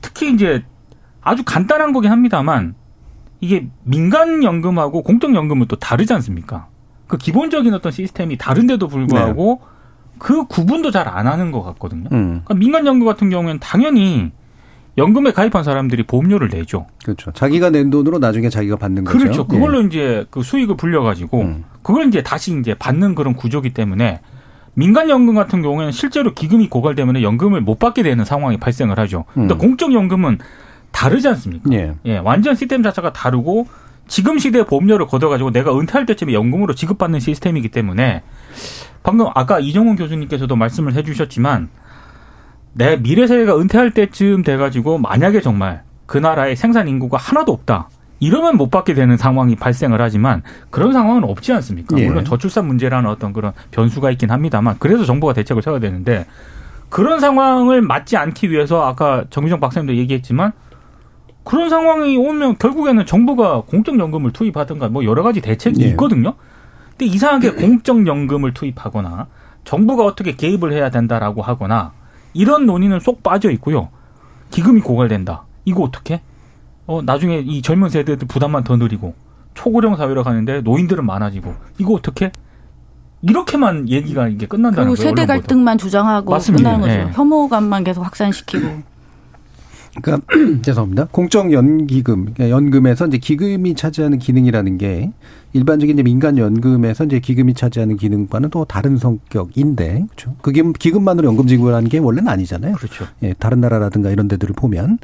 특히 0.00 0.32
이제 0.32 0.64
아주 1.20 1.42
간단한 1.44 1.92
거긴 1.92 2.10
합니다만 2.10 2.74
이게 3.40 3.66
민간 3.82 4.44
연금하고 4.44 5.02
공적 5.02 5.34
연금은 5.34 5.66
또 5.66 5.76
다르지 5.76 6.12
않습니까? 6.14 6.68
그 7.06 7.16
기본적인 7.18 7.74
어떤 7.74 7.92
시스템이 7.92 8.38
다른데도 8.38 8.88
불구하고 8.88 9.60
그 10.20 10.44
구분도 10.46 10.92
잘 10.92 11.08
안 11.08 11.26
하는 11.26 11.50
것 11.50 11.62
같거든요. 11.62 12.08
음. 12.12 12.42
그러니까 12.44 12.54
민간 12.54 12.86
연금 12.86 13.06
같은 13.06 13.30
경우에는 13.30 13.58
당연히 13.58 14.30
연금에 14.98 15.32
가입한 15.32 15.64
사람들이 15.64 16.02
보험료를 16.04 16.48
내죠. 16.48 16.86
그렇죠. 17.02 17.32
자기가 17.32 17.70
낸 17.70 17.90
돈으로 17.90 18.18
나중에 18.18 18.48
자기가 18.48 18.76
받는 18.76 19.04
거죠. 19.04 19.18
그렇죠. 19.18 19.46
그걸로 19.46 19.82
예. 19.82 19.86
이제 19.86 20.26
그 20.30 20.42
수익을 20.42 20.76
불려가지고 20.76 21.40
음. 21.40 21.64
그걸 21.82 22.06
이제 22.06 22.22
다시 22.22 22.56
이제 22.60 22.74
받는 22.74 23.14
그런 23.14 23.34
구조기 23.34 23.70
때문에 23.72 24.20
민간 24.74 25.08
연금 25.10 25.34
같은 25.34 25.62
경우에는 25.62 25.90
실제로 25.90 26.32
기금이 26.34 26.68
고갈되면 26.68 27.22
연금을 27.22 27.62
못 27.62 27.78
받게 27.78 28.02
되는 28.02 28.24
상황이 28.24 28.56
발생을 28.58 28.98
하죠. 29.00 29.24
근데 29.34 29.54
음. 29.54 29.58
공적 29.58 29.92
연금은 29.92 30.38
다르지 30.92 31.26
않습니까? 31.28 31.72
예. 31.72 31.94
예, 32.04 32.18
완전 32.18 32.54
시스템 32.54 32.82
자체가 32.82 33.12
다르고 33.12 33.66
지금 34.10 34.38
시대에 34.38 34.64
보험료를 34.64 35.06
걷어가지고 35.06 35.52
내가 35.52 35.78
은퇴할 35.78 36.04
때쯤에 36.04 36.32
연금으로 36.32 36.74
지급받는 36.74 37.20
시스템이기 37.20 37.68
때문에 37.68 38.22
방금 39.04 39.28
아까 39.36 39.60
이정훈 39.60 39.94
교수님께서도 39.94 40.56
말씀을 40.56 40.94
해주셨지만 40.94 41.68
내 42.72 43.00
미래 43.00 43.28
세대가 43.28 43.56
은퇴할 43.56 43.92
때쯤 43.92 44.42
돼가지고 44.42 44.98
만약에 44.98 45.40
정말 45.40 45.84
그 46.06 46.18
나라의 46.18 46.56
생산 46.56 46.88
인구가 46.88 47.18
하나도 47.18 47.52
없다. 47.52 47.88
이러면 48.18 48.56
못 48.56 48.68
받게 48.68 48.94
되는 48.94 49.16
상황이 49.16 49.54
발생을 49.54 50.02
하지만 50.02 50.42
그런 50.70 50.92
상황은 50.92 51.22
없지 51.22 51.52
않습니까? 51.52 51.96
예. 51.98 52.06
물론 52.06 52.24
저출산 52.24 52.66
문제라는 52.66 53.08
어떤 53.08 53.32
그런 53.32 53.52
변수가 53.70 54.10
있긴 54.10 54.32
합니다만 54.32 54.74
그래서 54.80 55.04
정부가 55.04 55.32
대책을 55.34 55.62
세워야 55.62 55.80
되는데 55.80 56.26
그런 56.88 57.20
상황을 57.20 57.80
맞지 57.80 58.16
않기 58.16 58.50
위해서 58.50 58.84
아까 58.84 59.24
정미정 59.30 59.60
박사님도 59.60 59.94
얘기했지만 59.96 60.52
그런 61.50 61.68
상황이 61.68 62.16
오면 62.16 62.58
결국에는 62.58 63.04
정부가 63.06 63.62
공적연금을 63.62 64.32
투입하든가 64.32 64.88
뭐 64.88 65.04
여러 65.04 65.24
가지 65.24 65.40
대책이 65.40 65.82
예. 65.82 65.88
있거든요. 65.88 66.34
근데 66.90 67.06
이상하게 67.06 67.54
공적연금을 67.54 68.54
투입하거나 68.54 69.26
정부가 69.64 70.04
어떻게 70.04 70.36
개입을 70.36 70.72
해야 70.72 70.90
된다라고 70.90 71.42
하거나 71.42 71.92
이런 72.34 72.66
논의는 72.66 73.00
쏙 73.00 73.24
빠져 73.24 73.50
있고요. 73.50 73.88
기금이 74.50 74.80
고갈된다. 74.80 75.42
이거 75.64 75.82
어떻게? 75.82 76.20
어 76.86 77.02
나중에 77.02 77.40
이 77.40 77.62
젊은 77.62 77.88
세대들 77.88 78.28
부담만 78.28 78.62
더 78.62 78.76
늘리고 78.76 79.14
초고령 79.54 79.96
사회로 79.96 80.22
가는데 80.22 80.60
노인들은 80.60 81.04
많아지고 81.04 81.52
이거 81.78 81.94
어떻게? 81.94 82.30
이렇게만 83.22 83.88
얘기가 83.88 84.28
이게 84.28 84.46
끝난다는 84.46 84.90
그리고 84.92 85.02
거예요. 85.02 85.16
세대. 85.16 85.26
갈등만 85.26 85.78
주장하고 85.78 86.30
맞습니다. 86.30 86.76
끝나는 86.76 86.86
거죠. 86.86 87.08
예. 87.08 87.12
혐오감만 87.12 87.82
계속 87.82 88.02
확산시키고. 88.04 88.82
그러니까 90.00 90.26
죄송합니다. 90.62 91.08
공적 91.10 91.52
연기금, 91.52 92.32
그러니까 92.32 92.50
연금에서 92.50 93.06
이제 93.06 93.18
기금이 93.18 93.74
차지하는 93.74 94.18
기능이라는 94.18 94.78
게 94.78 95.10
일반적인 95.52 95.96
이제 95.96 96.02
민간 96.02 96.38
연금에서 96.38 97.04
이제 97.04 97.18
기금이 97.18 97.54
차지하는 97.54 97.96
기능과는 97.96 98.50
또 98.50 98.64
다른 98.64 98.96
성격인데, 98.96 100.06
그렇죠? 100.08 100.36
그게 100.42 100.62
기금만으로 100.78 101.26
연금 101.28 101.46
지급을 101.46 101.74
하는 101.74 101.88
게 101.88 101.98
원래는 101.98 102.28
아니잖아요. 102.28 102.74
그렇죠. 102.74 103.06
예, 103.22 103.34
다른 103.38 103.60
나라라든가 103.60 104.10
이런 104.10 104.28
데들을 104.28 104.54
보면. 104.54 104.98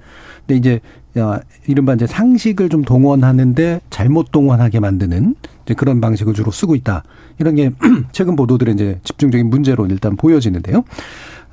근데 0.47 0.57
이제 0.57 0.81
야, 1.19 1.41
이른바 1.67 1.95
이제 1.95 2.07
상식을 2.07 2.69
좀 2.69 2.83
동원하는데 2.83 3.81
잘못 3.91 4.31
동원하게 4.31 4.81
만드는 4.81 5.35
이제 5.65 5.75
그런 5.75 6.01
방식을 6.01 6.35
주로 6.35 6.51
쓰고 6.53 6.75
있다. 6.77 7.03
이런 7.39 7.55
게 7.55 7.71
최근 8.13 8.37
보도들의 8.37 8.75
이제 8.75 9.01
집중적인 9.03 9.49
문제로 9.49 9.87
일단 9.87 10.17
보여지는데요. 10.17 10.85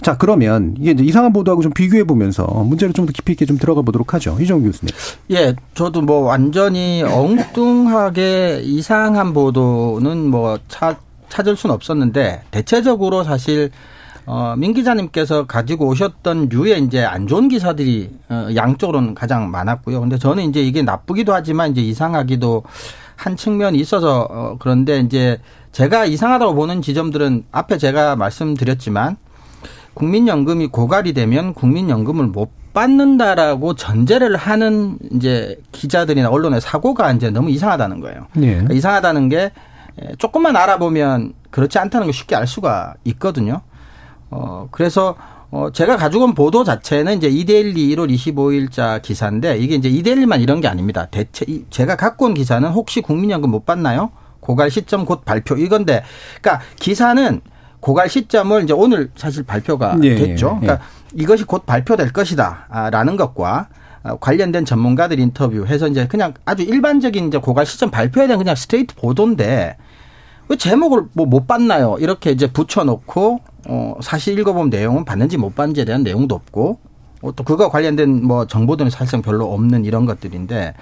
자, 0.04 0.18
그러면 0.18 0.76
이게 0.80 0.92
이제 0.92 1.04
이상한 1.04 1.32
보도하고 1.34 1.62
좀 1.62 1.72
비교해 1.74 2.04
보면서 2.04 2.46
문제를 2.46 2.94
좀 2.94 3.06
더 3.06 3.12
깊이 3.12 3.34
있게 3.34 3.46
좀 3.46 3.58
들어가 3.58 3.82
보도록 3.82 4.14
하죠. 4.14 4.38
이정 4.40 4.62
교수님. 4.64 4.94
예, 5.32 5.56
저도 5.74 6.02
뭐 6.02 6.20
완전히 6.22 7.04
엉뚱하게 7.04 8.62
이상한 8.64 9.34
보도는 9.34 10.30
뭐 10.30 10.58
차, 10.68 10.98
찾을 11.30 11.56
수는 11.58 11.74
없었는데 11.76 12.44
대체적으로 12.52 13.24
사실 13.24 13.72
어, 14.26 14.56
민 14.58 14.74
기자님께서 14.74 15.48
가지고 15.48 15.88
오셨던 15.88 16.48
류의 16.50 16.84
이제 16.84 17.04
안 17.04 17.28
좋은 17.28 17.50
기사들이 17.50 18.10
어, 18.30 18.48
양쪽으로는 18.56 19.16
가장 19.16 19.52
많았고요. 19.52 20.00
근데 20.00 20.18
저는 20.18 20.44
이제 20.50 20.62
이게 20.62 20.82
나쁘기도 20.82 21.34
하지만 21.34 21.72
이제 21.72 21.82
이상하기도 21.82 22.64
한 23.18 23.36
측면이 23.36 23.78
있어서 23.80 24.28
어, 24.30 24.56
그런데 24.60 25.00
이제 25.00 25.40
제가 25.74 26.06
이상하다고 26.06 26.56
보는 26.56 26.82
지점들은 26.82 27.44
앞에 27.52 27.78
제가 27.78 28.16
말씀드렸지만 28.16 29.18
국민연금이 29.94 30.68
고갈이 30.68 31.14
되면 31.14 31.54
국민연금을 31.54 32.28
못 32.28 32.50
받는다라고 32.74 33.76
전제를 33.76 34.36
하는 34.36 34.98
이제 35.12 35.60
기자들이나 35.72 36.30
언론의 36.30 36.60
사고가 36.62 37.12
이제 37.12 37.30
너무 37.30 37.50
이상하다는 37.52 38.00
거예요. 38.00 38.28
예. 38.38 38.48
그러니까 38.54 38.74
이상하다는 38.74 39.30
게 39.30 39.52
조금만 40.18 40.56
알아보면 40.56 41.34
그렇지 41.52 41.78
않다는 41.78 42.08
걸 42.08 42.14
쉽게 42.14 42.36
알 42.36 42.48
수가 42.48 42.96
있거든요. 43.06 43.62
어, 44.32 44.68
그래서 44.72 45.16
어, 45.52 45.70
제가 45.72 45.98
가지고 45.98 46.24
온 46.24 46.34
보도 46.34 46.64
자체는 46.64 47.18
이제 47.18 47.28
이데일리 47.30 47.96
1월 47.96 48.10
25일자 48.12 49.00
기사인데 49.04 49.58
이게 49.60 49.76
이제 49.76 49.88
이데일리만 49.88 50.42
이런 50.42 50.62
게 50.62 50.68
아닙니다. 50.68 51.06
대체, 51.12 51.46
이- 51.48 51.66
제가 51.70 51.96
갖고 51.96 52.26
온 52.26 52.34
기사는 52.34 52.68
혹시 52.70 53.02
국민연금 53.02 53.52
못 53.52 53.64
받나요? 53.64 54.10
고갈 54.40 54.72
시점 54.72 55.06
곧 55.06 55.24
발표 55.24 55.56
이건데, 55.56 56.04
그러니까 56.42 56.66
기사는 56.78 57.40
고갈 57.84 58.08
시점을 58.08 58.64
이제 58.64 58.72
오늘 58.72 59.12
사실 59.14 59.44
발표가 59.44 59.98
예, 60.04 60.16
됐죠. 60.16 60.58
예, 60.62 60.66
그러니까 60.66 60.86
이것이 61.14 61.44
곧 61.44 61.66
발표될 61.66 62.14
것이다라는 62.14 63.18
것과 63.18 63.68
아, 64.04 64.16
관련된 64.22 64.64
전문가들 64.64 65.20
인터뷰해서 65.20 65.90
이제 65.90 66.08
그냥 66.08 66.34
아주 66.46 66.64
일반적인 66.64 67.28
이제 67.28 67.40
고갈 67.40 67.66
시점 67.66 67.92
발표에 67.92 68.28
대한 68.28 68.40
그냥 68.40 68.56
스트레이트 68.56 68.96
보도인데 68.96 69.76
왜 70.48 70.56
제목을 70.56 71.08
뭐 71.12 71.26
못 71.26 71.46
봤나요? 71.46 71.98
이렇게 72.00 72.32
이제 72.32 72.48
붙여놓고 72.50 73.40
어 73.68 73.96
사실 74.02 74.40
읽어보면 74.40 74.70
내용은 74.70 75.04
봤는지 75.04 75.36
못 75.36 75.54
봤는지에 75.54 75.84
대한 75.84 76.04
내용도 76.04 76.36
없고 76.36 76.80
어, 77.22 77.36
또 77.36 77.44
그거 77.44 77.70
관련된 77.70 78.26
뭐 78.26 78.48
정보들은 78.48 78.92
사실상 78.92 79.22
별로 79.22 79.52
없는 79.54 79.84
이런 79.84 80.06
것들인데 80.06 80.74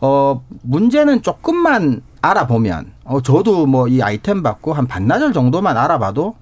어 0.00 0.42
문제는 0.62 1.20
조금만 1.20 2.00
알아보면 2.22 2.92
어 3.04 3.20
저도 3.20 3.66
뭐 3.66 3.88
이 3.88 4.00
아이템 4.00 4.42
받고 4.42 4.72
한 4.72 4.86
반나절 4.86 5.32
정도만 5.32 5.76
알아봐도 5.76 6.36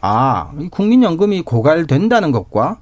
아, 0.00 0.52
이 0.60 0.68
국민연금이 0.68 1.42
고갈된다는 1.42 2.30
것과 2.30 2.76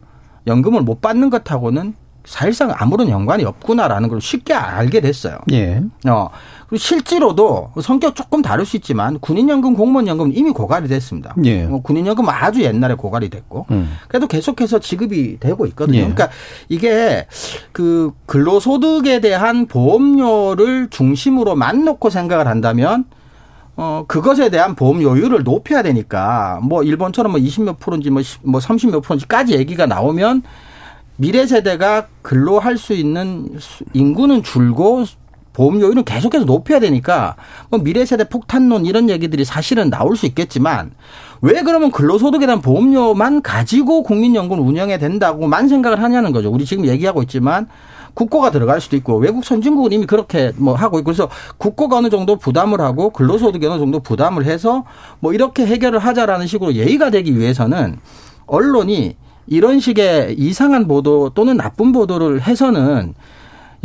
연금을 0.46 0.82
못 0.82 1.00
받는 1.00 1.30
것하고는 1.30 1.94
사실상 2.26 2.74
아무런 2.76 3.08
연관이 3.08 3.44
없구나라는 3.44 4.08
걸 4.10 4.20
쉽게 4.20 4.52
알게 4.52 5.00
됐어요. 5.00 5.38
예. 5.52 5.80
어, 6.08 6.28
실제로도 6.74 7.70
성격 7.80 8.16
조금 8.16 8.42
다를 8.42 8.66
수 8.66 8.76
있지만 8.76 9.18
군인연금, 9.20 9.74
공무원연금은 9.74 10.36
이미 10.36 10.50
고갈이 10.50 10.88
됐습니다. 10.88 11.34
예. 11.44 11.64
어, 11.64 11.80
군인연금은 11.82 12.28
아주 12.32 12.62
옛날에 12.62 12.94
고갈이 12.94 13.28
됐고, 13.28 13.66
음. 13.70 13.92
그래도 14.08 14.26
계속해서 14.26 14.80
지급이 14.80 15.38
되고 15.38 15.66
있거든요. 15.66 15.98
예. 15.98 16.00
그러니까 16.02 16.28
이게 16.68 17.26
그 17.72 18.12
근로소득에 18.26 19.20
대한 19.20 19.66
보험료를 19.66 20.88
중심으로만 20.90 21.84
놓고 21.84 22.10
생각을 22.10 22.48
한다면 22.48 23.04
어, 23.78 24.04
그것에 24.08 24.48
대한 24.48 24.74
보험료율을 24.74 25.44
높여야 25.44 25.82
되니까, 25.82 26.60
뭐, 26.62 26.82
일본처럼 26.82 27.32
뭐 27.32 27.38
20몇 27.40 27.78
프로인지 27.78 28.08
뭐, 28.08 28.22
10, 28.22 28.40
뭐 28.42 28.58
30몇 28.58 29.02
프로인지까지 29.02 29.52
얘기가 29.54 29.84
나오면 29.84 30.42
미래 31.18 31.46
세대가 31.46 32.06
근로할 32.22 32.78
수 32.78 32.94
있는 32.94 33.50
수- 33.58 33.84
인구는 33.92 34.42
줄고 34.42 35.04
보험료율은 35.56 36.04
계속해서 36.04 36.44
높여야 36.44 36.80
되니까 36.80 37.34
뭐 37.70 37.80
미래 37.80 38.04
세대 38.04 38.28
폭탄론 38.28 38.84
이런 38.84 39.08
얘기들이 39.08 39.46
사실은 39.46 39.88
나올 39.88 40.14
수 40.14 40.26
있겠지만 40.26 40.90
왜 41.40 41.62
그러면 41.62 41.90
근로소득에 41.90 42.44
대한 42.44 42.60
보험료만 42.60 43.40
가지고 43.40 44.02
국민연금 44.02 44.60
운영해야 44.60 44.98
된다고만 44.98 45.68
생각을 45.68 46.02
하냐는 46.02 46.32
거죠. 46.32 46.50
우리 46.50 46.66
지금 46.66 46.86
얘기하고 46.86 47.22
있지만 47.22 47.68
국고가 48.12 48.50
들어갈 48.50 48.82
수도 48.82 48.96
있고 48.96 49.16
외국 49.16 49.44
선진국은 49.44 49.92
이미 49.92 50.06
그렇게 50.06 50.52
뭐 50.56 50.74
하고 50.74 50.98
있고 50.98 51.06
그래서 51.06 51.28
국고가 51.56 51.96
어느 51.96 52.10
정도 52.10 52.36
부담을 52.36 52.82
하고 52.82 53.10
근로소득이 53.10 53.66
어느 53.66 53.78
정도 53.78 54.00
부담을 54.00 54.44
해서 54.44 54.84
뭐 55.20 55.32
이렇게 55.32 55.66
해결을 55.66 55.98
하자라는 55.98 56.46
식으로 56.46 56.74
예의가 56.74 57.08
되기 57.10 57.38
위해서는 57.38 57.98
언론이 58.46 59.16
이런 59.46 59.80
식의 59.80 60.34
이상한 60.38 60.86
보도 60.86 61.30
또는 61.30 61.56
나쁜 61.56 61.92
보도를 61.92 62.42
해서는 62.42 63.14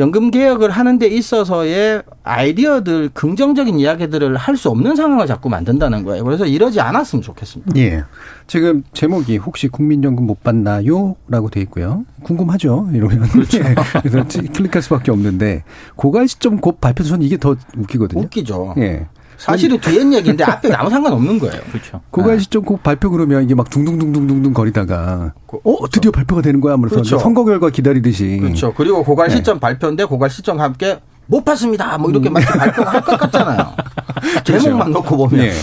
연금 0.01 0.31
개혁을 0.31 0.71
하는 0.71 0.97
데 0.97 1.05
있어서의 1.07 2.01
아이디어들 2.23 3.11
긍정적인 3.13 3.79
이야기들을 3.79 4.35
할 4.35 4.51
수 4.57 4.69
없는 4.69 4.95
상황을 4.95 5.27
자꾸 5.27 5.47
만든다는 5.47 6.03
거예요. 6.03 6.23
그래서 6.23 6.45
이러지 6.45 6.81
않았으면 6.81 7.21
좋겠습니다. 7.23 7.71
예. 7.77 8.03
지금 8.47 8.83
제목이 8.93 9.37
혹시 9.37 9.67
국민연금 9.69 10.25
못 10.27 10.43
받나요? 10.43 11.15
라고 11.27 11.49
돼 11.49 11.61
있고요. 11.61 12.03
궁금하죠? 12.23 12.89
이러면. 12.93 13.21
그렇죠. 13.29 13.59
예. 13.63 13.75
그래서 14.01 14.25
클릭할 14.53 14.81
수밖에 14.81 15.09
없는데, 15.11 15.63
고갈 15.95 16.27
시점 16.27 16.57
곧 16.57 16.81
발표 16.81 17.03
전 17.03 17.21
이게 17.21 17.37
더 17.37 17.55
웃기거든요. 17.77 18.21
웃기죠. 18.23 18.73
예. 18.79 19.07
사실은 19.41 19.79
뒤엔 19.79 20.13
얘기인데 20.13 20.43
앞에 20.43 20.71
아무 20.73 20.89
상관없는 20.89 21.39
거예요. 21.39 21.61
그렇죠. 21.71 22.01
고갈 22.11 22.39
시점 22.39 22.63
곧 22.63 22.81
발표 22.83 23.09
그러면 23.09 23.43
이게 23.43 23.55
막 23.55 23.69
둥둥둥둥둥둥 23.71 24.53
거리다가, 24.53 25.33
어, 25.63 25.89
드디어 25.91 26.11
발표가 26.11 26.43
되는 26.43 26.61
거야? 26.61 26.73
하면서 26.73 26.95
그렇죠. 26.95 27.17
선거 27.17 27.43
결과 27.43 27.69
기다리듯이. 27.71 28.37
그렇죠. 28.39 28.73
그리고 28.75 29.03
고갈 29.03 29.29
네. 29.29 29.37
시점 29.37 29.59
발표인데 29.59 30.05
고갈 30.05 30.29
시점과 30.29 30.63
함께 30.63 30.99
못 31.25 31.43
봤습니다. 31.43 31.97
뭐 31.97 32.11
이렇게 32.11 32.29
막 32.29 32.41
발표가 32.41 32.93
할것 32.93 33.19
같잖아요. 33.19 33.73
제목만 34.43 34.91
놓고 34.91 35.17
보면. 35.17 35.45
예. 35.45 35.53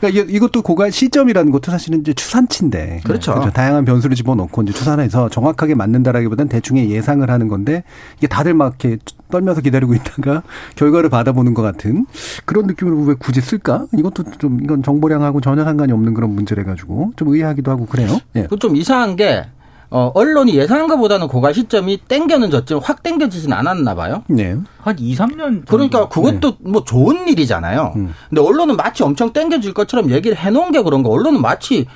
그러니까 0.00 0.26
이것도 0.30 0.62
고갈 0.62 0.92
시점이라는 0.92 1.50
것도 1.52 1.70
사실은 1.70 2.00
이제 2.00 2.12
추산치인데. 2.12 3.00
그렇죠. 3.04 3.50
다양한 3.52 3.84
변수를 3.84 4.16
집어넣고 4.16 4.62
이제 4.62 4.72
추산해서 4.72 5.28
정확하게 5.28 5.74
맞는다라기보다는 5.74 6.48
대충의 6.48 6.90
예상을 6.90 7.28
하는 7.28 7.48
건데 7.48 7.84
이게 8.18 8.26
다들 8.26 8.54
막 8.54 8.76
이렇게 8.78 8.98
떨면서 9.30 9.60
기다리고 9.60 9.94
있다가 9.94 10.42
결과를 10.76 11.10
받아보는 11.10 11.54
것 11.54 11.62
같은 11.62 12.06
그런 12.44 12.66
느낌으로 12.66 13.00
왜 13.02 13.14
굳이 13.18 13.40
쓸까? 13.40 13.86
이것도 13.96 14.24
좀 14.38 14.60
이건 14.62 14.82
정보량하고 14.82 15.40
전혀 15.40 15.64
상관이 15.64 15.92
없는 15.92 16.14
그런 16.14 16.30
문제래 16.30 16.62
가지고 16.64 17.12
좀 17.16 17.28
의아하기도 17.28 17.70
하고 17.70 17.86
그래요. 17.86 18.18
예. 18.36 18.44
그좀 18.44 18.76
이상한 18.76 19.16
게 19.16 19.44
어, 19.90 20.10
언론이 20.14 20.54
예상한 20.54 20.88
것보다는 20.88 21.28
고갈 21.28 21.54
시점이 21.54 21.98
땡겨는 22.08 22.50
졌지만 22.50 22.82
확 22.82 23.02
땡겨지진 23.02 23.52
않았나 23.52 23.94
봐요. 23.94 24.24
네. 24.28 24.56
한 24.80 24.98
2, 24.98 25.14
3년 25.14 25.66
그러니까 25.66 26.08
그것도 26.08 26.56
뭐 26.60 26.84
좋은 26.84 27.28
일이잖아요. 27.28 27.92
음. 27.96 28.14
근데 28.28 28.40
언론은 28.40 28.76
마치 28.76 29.02
엄청 29.02 29.32
땡겨질 29.32 29.74
것처럼 29.74 30.10
얘기를 30.10 30.36
해놓은 30.36 30.72
게 30.72 30.82
그런 30.82 31.02
거. 31.02 31.10
언론은 31.10 31.40
마치 31.40 31.86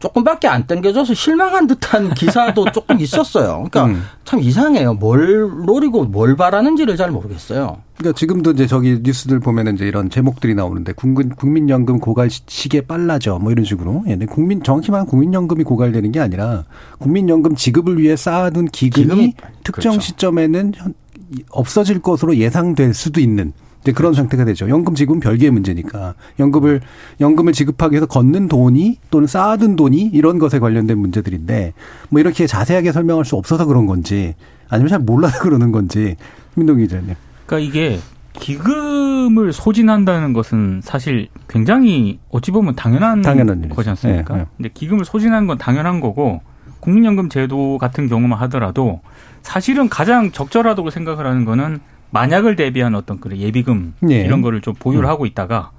조금밖에 0.00 0.48
안 0.48 0.66
땡겨져서 0.66 1.14
실망한 1.14 1.66
듯한 1.66 2.14
기사도 2.14 2.64
조금 2.72 2.98
있었어요. 2.98 3.66
그러니까 3.70 3.84
음. 3.84 4.02
참 4.24 4.40
이상해요. 4.40 4.94
뭘 4.94 5.42
노리고 5.66 6.04
뭘 6.04 6.36
바라는지를 6.36 6.96
잘 6.96 7.10
모르겠어요. 7.10 7.76
그러니까 7.98 8.18
지금도 8.18 8.52
이제 8.52 8.66
저기 8.66 8.98
뉴스들 9.02 9.40
보면은 9.40 9.74
이제 9.74 9.86
이런 9.86 10.08
제목들이 10.08 10.54
나오는데 10.54 10.92
국민 10.94 11.28
국민연금 11.28 12.00
고갈 12.00 12.30
시- 12.30 12.40
시기에 12.46 12.80
빨라져 12.80 13.38
뭐 13.38 13.52
이런 13.52 13.64
식으로. 13.64 14.02
예, 14.08 14.16
국민 14.16 14.62
정확히 14.62 14.90
말하면 14.90 15.06
국민연금이 15.08 15.64
고갈되는 15.64 16.10
게 16.12 16.18
아니라 16.18 16.64
국민연금 16.98 17.54
지급을 17.54 17.98
위해 17.98 18.16
쌓아둔 18.16 18.66
기금이, 18.68 19.04
기금이, 19.06 19.34
특정 19.62 19.92
그렇죠. 19.92 20.00
시점에는 20.00 20.72
현- 20.76 20.94
없어질 21.50 22.00
것으로 22.00 22.36
예상될 22.36 22.94
수도 22.94 23.20
있는 23.20 23.52
이제 23.82 23.92
그런 23.92 24.12
상태가 24.12 24.44
되죠. 24.44 24.68
연금 24.68 24.94
지급은 24.94 25.20
별개의 25.20 25.50
문제니까 25.50 26.14
연금을 26.38 26.80
연금을 27.20 27.52
지급하기 27.52 27.94
위해서 27.94 28.06
걷는 28.06 28.48
돈이 28.48 28.98
또는 29.10 29.26
쌓아둔 29.26 29.76
돈이 29.76 30.10
이런 30.12 30.38
것에 30.38 30.58
관련된 30.58 30.98
문제들인데 30.98 31.72
뭐 32.10 32.20
이렇게 32.20 32.46
자세하게 32.46 32.92
설명할 32.92 33.24
수 33.24 33.36
없어서 33.36 33.64
그런 33.64 33.86
건지 33.86 34.34
아니면 34.68 34.88
잘 34.90 34.98
몰라서 34.98 35.40
그러는 35.42 35.72
건지 35.72 36.16
민동 36.54 36.78
기자님. 36.78 37.14
그러니까 37.46 37.68
이게 37.68 37.98
기금을 38.34 39.52
소진한다는 39.52 40.32
것은 40.32 40.80
사실 40.82 41.28
굉장히 41.48 42.18
어찌 42.30 42.50
보면 42.50 42.76
당연한, 42.76 43.22
당연한. 43.22 43.68
거지 43.70 43.88
않습니까? 43.90 44.36
예, 44.36 44.40
예. 44.40 44.46
근데 44.56 44.70
기금을 44.72 45.04
소진하는 45.04 45.46
건 45.46 45.58
당연한 45.58 46.00
거고 46.00 46.40
국민연금 46.80 47.28
제도 47.28 47.78
같은 47.78 48.08
경우만 48.08 48.38
하더라도 48.40 49.00
사실은 49.42 49.88
가장 49.88 50.30
적절하다고 50.32 50.90
생각을 50.90 51.26
하는 51.26 51.44
거는 51.44 51.80
만약을 52.10 52.56
대비한 52.56 52.94
어떤 52.94 53.20
그런 53.20 53.38
예비금 53.38 53.94
예. 54.10 54.20
이런 54.24 54.42
거를 54.42 54.60
좀 54.60 54.74
보유를 54.74 55.08
하고 55.08 55.26
있다가 55.26 55.70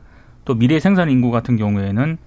또 0.45 0.55
미래 0.55 0.79
생산 0.79 1.09
인구 1.09 1.29
같은 1.31 1.57
경우에는 1.57 2.17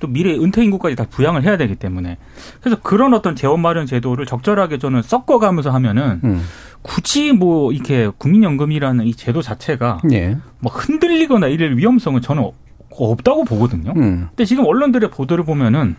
또 0.00 0.06
미래 0.08 0.34
은퇴 0.36 0.62
인구까지 0.64 0.94
다 0.96 1.06
부양을 1.08 1.42
해야 1.44 1.56
되기 1.56 1.74
때문에 1.74 2.18
그래서 2.60 2.78
그런 2.82 3.14
어떤 3.14 3.34
재원 3.34 3.60
마련 3.60 3.86
제도를 3.86 4.26
적절하게 4.26 4.78
저는 4.78 5.02
섞어가면서 5.02 5.70
하면은 5.70 6.20
음. 6.24 6.42
굳이 6.82 7.32
뭐 7.32 7.72
이렇게 7.72 8.10
국민연금이라는 8.18 9.06
이 9.06 9.14
제도 9.14 9.40
자체가 9.42 10.02
예. 10.12 10.36
뭐 10.60 10.70
흔들리거나 10.72 11.46
이럴 11.48 11.76
위험성은 11.78 12.20
저는 12.20 12.42
없- 12.42 12.54
없다고 12.90 13.44
보거든요. 13.44 13.92
음. 13.96 14.26
근데 14.28 14.44
지금 14.44 14.64
언론들의 14.66 15.10
보도를 15.10 15.44
보면은 15.44 15.96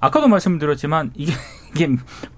아까도 0.00 0.28
말씀드렸지만 0.28 1.10
이게 1.14 1.32
이게 1.74 1.88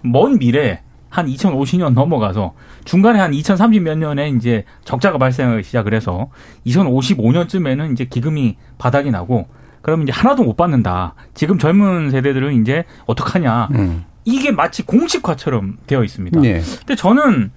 먼 0.03 0.39
미래 0.39 0.83
한 1.11 1.27
2050년 1.27 1.93
넘어가서 1.93 2.55
중간에 2.85 3.19
한 3.19 3.35
2030 3.35 3.83
몇 3.83 3.99
년에 3.99 4.31
이제 4.31 4.65
적자가 4.85 5.19
발생하기 5.19 5.63
시작을 5.65 5.93
해서 5.93 6.31
2055년쯤에는 6.67 7.93
이제 7.93 8.07
기금이 8.07 8.57
바닥이 8.79 9.11
나고 9.11 9.49
그러면 9.83 10.07
이제 10.07 10.13
하나도 10.13 10.45
못 10.45 10.57
받는다. 10.57 11.15
지금 11.35 11.59
젊은 11.59 12.11
세대들은 12.11 12.63
이제 12.63 12.85
어떡하냐. 13.07 13.69
음. 13.73 14.05
이게 14.25 14.53
마치 14.53 14.85
공식화처럼 14.85 15.79
되어 15.87 16.05
있습니다. 16.05 16.45
예. 16.45 16.61
근데 16.79 16.95
저는 16.95 17.51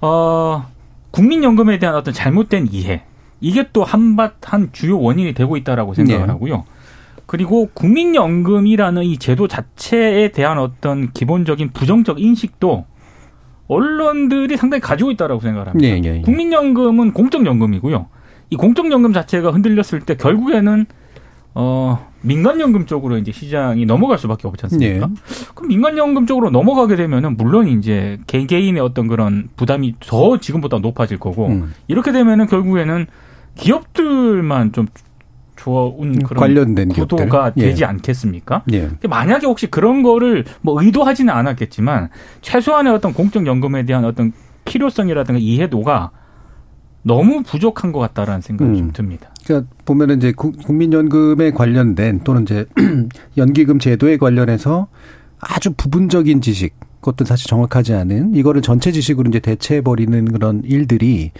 어 0.00 0.66
국민연금에 1.12 1.78
대한 1.78 1.94
어떤 1.94 2.12
잘못된 2.12 2.68
이해 2.72 3.04
이게 3.40 3.68
또 3.72 3.84
한밭 3.84 4.34
한 4.42 4.70
주요 4.72 5.00
원인이 5.00 5.32
되고 5.34 5.56
있다라고 5.56 5.94
생각을 5.94 6.26
네. 6.26 6.32
하고요. 6.32 6.64
그리고 7.28 7.68
국민연금이라는 7.74 9.02
이 9.02 9.18
제도 9.18 9.48
자체에 9.48 10.32
대한 10.32 10.58
어떤 10.58 11.12
기본적인 11.12 11.72
부정적 11.74 12.18
인식도 12.22 12.86
언론들이 13.68 14.56
상당히 14.56 14.80
가지고 14.80 15.10
있다라고 15.10 15.42
생각을 15.42 15.68
합니다. 15.68 15.86
예, 15.86 16.00
예, 16.02 16.16
예. 16.16 16.22
국민연금은 16.22 17.12
공적연금이고요. 17.12 18.06
이 18.48 18.56
공적연금 18.56 19.12
자체가 19.12 19.50
흔들렸을 19.50 20.00
때 20.06 20.16
결국에는 20.16 20.86
어 21.54 22.08
민간연금 22.22 22.86
쪽으로 22.86 23.18
이제 23.18 23.30
시장이 23.30 23.84
넘어갈 23.84 24.16
수밖에 24.16 24.48
없지 24.48 24.64
않습니까? 24.64 24.94
예. 24.94 25.00
그럼 25.54 25.68
민간연금 25.68 26.26
쪽으로 26.26 26.48
넘어가게 26.48 26.96
되면은 26.96 27.36
물론 27.36 27.68
이제 27.68 28.18
개개인의 28.26 28.80
어떤 28.80 29.06
그런 29.06 29.50
부담이 29.56 29.96
더 30.00 30.40
지금보다 30.40 30.78
높아질 30.78 31.18
거고 31.18 31.48
음. 31.48 31.74
이렇게 31.88 32.10
되면은 32.10 32.46
결국에는 32.46 33.06
기업들만 33.54 34.72
좀 34.72 34.86
좋은 35.58 36.18
그런 36.22 36.40
관련된 36.40 36.88
구도가 36.90 37.24
기업들. 37.52 37.62
예. 37.62 37.66
되지 37.68 37.84
않겠습니까? 37.84 38.62
예. 38.72 38.88
만약에 39.08 39.46
혹시 39.46 39.66
그런 39.66 40.02
거를 40.02 40.44
뭐 40.62 40.80
의도하지는 40.82 41.32
않았겠지만 41.34 42.08
최소한의 42.40 42.92
어떤 42.92 43.12
공적연금에 43.12 43.84
대한 43.84 44.04
어떤 44.04 44.32
필요성이라든가 44.64 45.38
이해도가 45.40 46.10
너무 47.02 47.42
부족한 47.42 47.92
것 47.92 47.98
같다라는 48.00 48.40
생각이 48.40 48.70
음. 48.70 48.76
좀 48.76 48.92
듭니다. 48.92 49.30
그러니까 49.46 49.70
보면은 49.84 50.18
이제 50.18 50.32
국- 50.32 50.62
국민연금에 50.62 51.50
관련된 51.52 52.20
또는 52.24 52.42
이제 52.42 52.66
연기금 53.36 53.78
제도에 53.78 54.16
관련해서 54.18 54.88
아주 55.40 55.72
부분적인 55.76 56.40
지식, 56.40 56.74
그것도 57.00 57.24
사실 57.24 57.46
정확하지 57.48 57.94
않은 57.94 58.34
이거를 58.34 58.60
전체 58.60 58.92
지식으로 58.92 59.28
이제 59.28 59.38
대체해 59.38 59.80
버리는 59.80 60.24
그런 60.26 60.62
일들이 60.64 61.30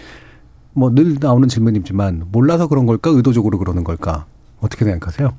뭐 0.79 0.91
늘 0.91 1.17
나오는 1.21 1.49
질문이지만 1.49 2.27
몰라서 2.31 2.67
그런 2.69 2.87
걸까, 2.87 3.11
의도적으로 3.11 3.59
그러는 3.59 3.85
걸까 3.85 4.27
어떻게 4.61 4.85
생각하세요? 4.85 5.35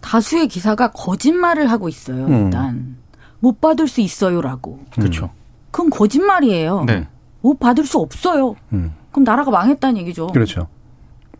다수의 0.00 0.48
기사가 0.48 0.90
거짓말을 0.92 1.70
하고 1.70 1.88
있어요. 1.88 2.26
음. 2.26 2.44
일단 2.44 2.96
못 3.40 3.60
받을 3.60 3.88
수 3.88 4.00
있어요라고. 4.00 4.80
그렇죠. 4.94 5.30
그건 5.70 5.90
거짓말이에요. 5.90 6.84
네. 6.84 7.08
못 7.40 7.58
받을 7.58 7.84
수 7.84 7.98
없어요. 7.98 8.54
음. 8.72 8.92
그럼 9.10 9.24
나라가 9.24 9.50
망했다는 9.50 9.98
얘기죠. 10.02 10.28
그렇죠. 10.28 10.68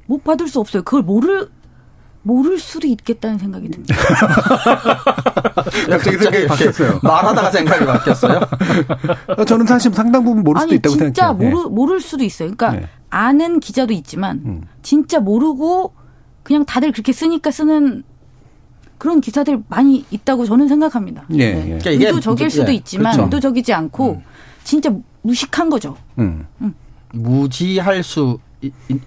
못 0.06 0.24
받을 0.24 0.48
수 0.48 0.60
없어요. 0.60 0.82
그걸 0.82 1.02
모를 1.02 1.48
모를 2.24 2.58
수도 2.58 2.86
있겠다는 2.86 3.38
생각이 3.38 3.68
듭니다. 3.68 3.94
갑자기 5.90 6.16
생각이 6.16 6.46
바뀌었어요. 6.46 7.00
말하다가 7.02 7.50
생각이 7.50 7.84
바뀌었어요. 7.84 8.40
어, 9.36 9.44
저는 9.44 9.66
사실 9.66 9.92
상당 9.92 10.24
부분 10.24 10.42
모를 10.42 10.60
수도 10.62 10.70
아니 10.70 10.78
있다고 10.78 10.96
진짜 10.96 11.28
생각해요. 11.28 11.50
모르 11.50 11.68
모를 11.68 12.00
수도 12.00 12.24
있어요. 12.24 12.50
그러니까 12.50 12.80
네. 12.80 12.88
아는 13.10 13.60
기자도 13.60 13.92
있지만 13.92 14.42
음. 14.44 14.62
진짜 14.82 15.20
모르고 15.20 15.92
그냥 16.42 16.64
다들 16.64 16.92
그렇게 16.92 17.12
쓰니까 17.12 17.50
쓰는 17.50 18.02
그런 18.96 19.20
기사들 19.20 19.62
많이 19.68 20.06
있다고 20.10 20.46
저는 20.46 20.66
생각합니다. 20.68 21.26
예, 21.34 21.52
네. 21.52 21.58
예. 21.60 21.64
그러니까 21.64 21.90
이게 21.90 22.06
의도적일 22.06 22.48
수도 22.48 22.70
예, 22.70 22.76
있지만 22.76 23.12
그렇죠. 23.12 23.24
의도적이지 23.26 23.74
않고 23.74 24.22
진짜 24.64 24.90
무식한 25.20 25.68
거죠. 25.68 25.96
음. 26.18 26.46
무지할 27.12 28.02
수 28.02 28.38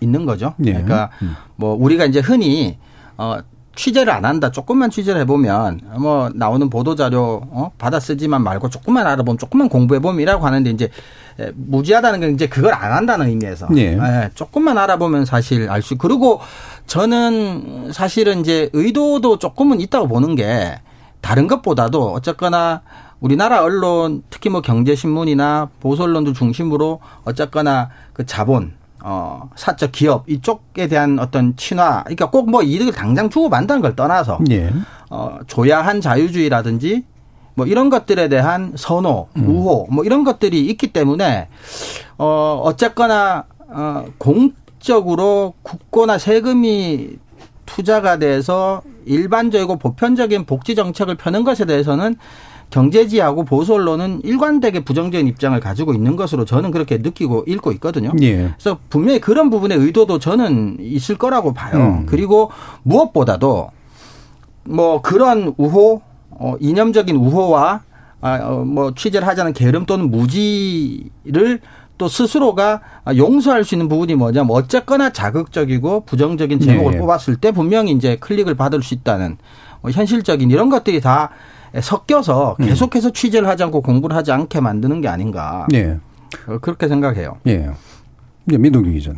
있는 0.01 0.25
거죠. 0.27 0.53
예. 0.65 0.73
그러니까 0.73 1.10
뭐 1.56 1.73
우리가 1.73 2.06
이제 2.06 2.19
흔히 2.19 2.77
어 3.17 3.38
취재를 3.75 4.12
안 4.12 4.25
한다. 4.25 4.51
조금만 4.51 4.89
취재를 4.89 5.21
해보면 5.21 5.82
뭐 5.99 6.30
나오는 6.34 6.67
보도 6.69 6.95
자료 6.95 7.41
어 7.51 7.71
받아 7.77 7.99
쓰지만 7.99 8.43
말고 8.43 8.69
조금만 8.69 9.06
알아보면 9.06 9.38
조금만 9.38 9.69
공부해보면이라고 9.69 10.45
하는데 10.45 10.69
이제 10.71 10.89
에, 11.39 11.51
무지하다는 11.56 12.19
건 12.19 12.34
이제 12.34 12.47
그걸 12.47 12.73
안 12.73 12.91
한다는 12.91 13.27
의미에서 13.27 13.67
예. 13.77 13.93
예, 13.93 14.30
조금만 14.34 14.77
알아보면 14.80 15.25
사실 15.25 15.69
알 15.69 15.84
수. 15.84 15.97
그리고 15.97 16.41
저는 16.88 17.91
사실은 17.93 18.39
이제 18.39 18.69
의도도 18.73 19.38
조금은 19.38 19.80
있다고 19.80 20.08
보는 20.08 20.36
게 20.36 20.80
다른 21.21 21.47
것보다도 21.47 22.12
어쨌거나 22.13 22.82
우리나라 23.19 23.62
언론 23.62 24.23
특히 24.30 24.49
뭐 24.49 24.62
경제신문이나 24.62 25.69
보수 25.80 26.03
언론들 26.03 26.34
중심으로 26.34 26.99
어쨌거나 27.25 27.89
그 28.13 28.25
자본 28.25 28.73
어 29.10 29.50
사적 29.56 29.93
기업 29.93 30.30
이쪽에 30.30 30.88
대한 30.88 31.17
어떤 31.17 31.56
친화 31.56 32.04
그러니까 32.04 32.30
꼭 32.30 32.50
뭐 32.50 32.62
이득을 32.62 32.91
당장 32.91 33.30
주고 33.30 33.48
만다는 33.48 33.82
걸 33.82 33.96
떠나서 33.96 34.39
예. 34.52 34.74
어 35.10 35.39
조야한 35.48 36.02
자유주의라든지 36.02 37.06
뭐 37.56 37.65
이런 37.65 37.89
것들에 37.89 38.28
대한 38.28 38.74
선호, 38.76 39.30
우호 39.36 39.88
뭐 39.89 40.04
이런 40.04 40.26
것들이 40.26 40.65
있기 40.67 40.91
때문에 40.91 41.48
어 42.17 42.62
어쨌거나 42.65 43.46
어 43.70 44.06
공적으로 44.17 45.54
국고나 45.63 46.17
세금이 46.17 47.17
투자가 47.65 48.17
돼서 48.20 48.82
일반적이고 49.06 49.78
보편적인 49.78 50.46
복지 50.46 50.76
정책을 50.76 51.15
펴는 51.15 51.46
것에 51.46 51.63
대해서는 51.65 52.15
경제지하고 52.69 53.45
보수 53.45 53.73
언론은 53.73 54.21
일관되게 54.23 54.84
부정적인 54.84 55.27
입장을 55.27 55.58
가지고 55.60 55.93
있는 55.93 56.15
것으로 56.15 56.45
저는 56.45 56.71
그렇게 56.71 56.97
느끼고 56.97 57.45
읽고 57.47 57.71
있거든요. 57.73 58.12
예. 58.21 58.53
그래서 58.58 58.77
분명히 58.89 59.19
그런 59.19 59.49
부분의 59.49 59.77
의도도 59.77 60.19
저는 60.19 60.77
있을 60.80 61.17
거라고 61.17 61.53
봐요. 61.53 61.77
음. 61.77 62.06
그리고 62.06 62.51
무엇보다도 62.84 63.71
뭐 64.65 65.01
그런 65.01 65.53
우호, 65.58 66.01
어, 66.32 66.56
이념적인 66.60 67.15
우호와 67.15 67.82
아, 68.19 68.39
어, 68.41 68.65
뭐 68.65 68.93
취재를 68.93 69.27
하자는 69.27 69.53
게으름 69.53 69.86
또는 69.86 70.12
무지를 70.12 71.60
또 71.97 72.08
스스로가 72.08 72.82
용서할 73.15 73.63
수 73.63 73.75
있는 73.75 73.88
부분이 73.88 74.15
뭐냐면 74.15 74.51
어쨌거나 74.51 75.12
자극적이고 75.12 76.01
부정적인 76.01 76.60
제목을 76.60 76.93
네. 76.93 76.97
뽑았을 76.99 77.38
때 77.38 77.51
분명히 77.51 77.91
이제 77.91 78.17
클릭을 78.17 78.56
받을 78.56 78.84
수 78.84 78.93
있다는 78.93 79.38
뭐 79.82 79.91
현실적인 79.91 80.51
이런 80.51 80.69
것들이 80.69 81.01
다 81.01 81.32
섞여서 81.82 82.58
음. 82.60 82.66
계속해서 82.66 83.12
취재를 83.12 83.48
하지 83.48 83.63
않고 83.63 83.82
공부를 83.82 84.16
하지 84.16 84.32
않게 84.32 84.60
만드는 84.60 85.02
게 85.02 85.08
아닌가 85.08 85.68
예. 85.74 86.00
어, 86.48 86.58
그렇게 86.60 86.88
생각해요. 86.88 87.38
예. 87.48 87.70
예, 88.52 88.58
민동기 88.58 88.94
기자. 88.94 89.13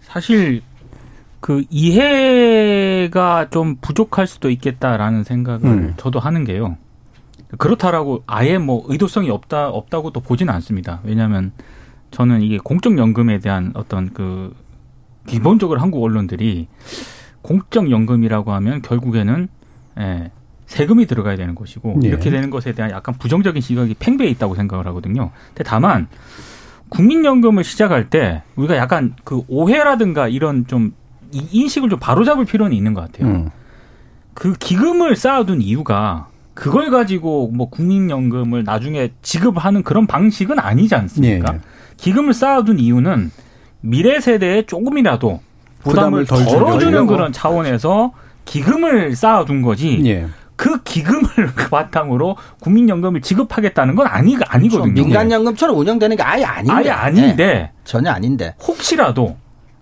사실 0.00 0.62
그 1.40 1.64
이해가 1.70 3.48
좀 3.50 3.76
부족할 3.80 4.26
수도 4.26 4.48
있겠다라는 4.50 5.24
생각을 5.24 5.64
음. 5.64 5.94
저도 5.96 6.20
하는 6.20 6.44
게요. 6.44 6.76
그렇다라고 7.58 8.22
아예 8.26 8.58
뭐 8.58 8.84
의도성이 8.86 9.28
없다 9.30 9.68
없다고 9.68 10.10
또 10.12 10.20
보지는 10.20 10.54
않습니다. 10.54 11.00
왜냐하면 11.04 11.52
저는 12.10 12.42
이게 12.42 12.58
공적연금에 12.58 13.38
대한 13.40 13.72
어떤 13.74 14.12
그 14.12 14.54
기본적으로 15.26 15.80
한국 15.80 16.02
언론들이 16.02 16.68
공적연금이라고 17.42 18.52
하면 18.52 18.82
결국에는 18.82 19.48
예, 19.98 20.30
세금이 20.72 21.06
들어가야 21.06 21.36
되는 21.36 21.54
것이고 21.54 22.00
예. 22.02 22.08
이렇게 22.08 22.30
되는 22.30 22.48
것에 22.48 22.72
대한 22.72 22.90
약간 22.92 23.14
부정적인 23.18 23.60
시각이 23.60 23.94
팽배해 23.98 24.30
있다고 24.30 24.54
생각을 24.54 24.86
하거든요. 24.86 25.30
근데 25.48 25.64
다만 25.64 26.08
국민연금을 26.88 27.62
시작할 27.62 28.08
때 28.08 28.42
우리가 28.56 28.76
약간 28.76 29.14
그 29.24 29.42
오해라든가 29.48 30.28
이런 30.28 30.66
좀 30.66 30.92
이- 31.30 31.46
인식을 31.52 31.90
좀 31.90 31.98
바로잡을 31.98 32.44
필요는 32.46 32.74
있는 32.76 32.94
것 32.94 33.02
같아요. 33.02 33.28
음. 33.30 33.50
그 34.34 34.54
기금을 34.54 35.14
쌓아둔 35.16 35.60
이유가 35.60 36.28
그걸 36.54 36.90
가지고 36.90 37.48
뭐 37.52 37.68
국민연금을 37.68 38.64
나중에 38.64 39.12
지급하는 39.22 39.82
그런 39.82 40.06
방식은 40.06 40.58
아니지 40.58 40.94
않습니까? 40.94 41.54
예. 41.54 41.60
기금을 41.98 42.32
쌓아둔 42.32 42.78
이유는 42.78 43.30
미래 43.82 44.20
세대에 44.20 44.62
조금이라도 44.62 45.40
부담을, 45.80 46.24
부담을 46.24 46.26
덜 46.26 46.44
덜어주는. 46.46 47.06
그런 47.06 47.32
차원에서 47.32 48.12
기금을 48.46 49.14
쌓아둔 49.16 49.60
거지. 49.62 50.00
예. 50.06 50.26
그 50.62 50.80
기금을 50.84 51.28
그 51.56 51.68
바탕으로 51.70 52.36
국민연금을 52.60 53.20
지급하겠다는 53.20 53.96
건 53.96 54.06
아니 54.06 54.36
아니거든요. 54.46 54.92
민간연금처럼 54.92 55.76
운영되는 55.76 56.16
게 56.16 56.22
아예 56.22 56.44
아닌데. 56.44 56.72
아예 56.72 56.90
아닌데 56.90 57.44
예, 57.44 57.70
전혀 57.82 58.12
아닌데. 58.12 58.54
혹시라도 58.62 59.36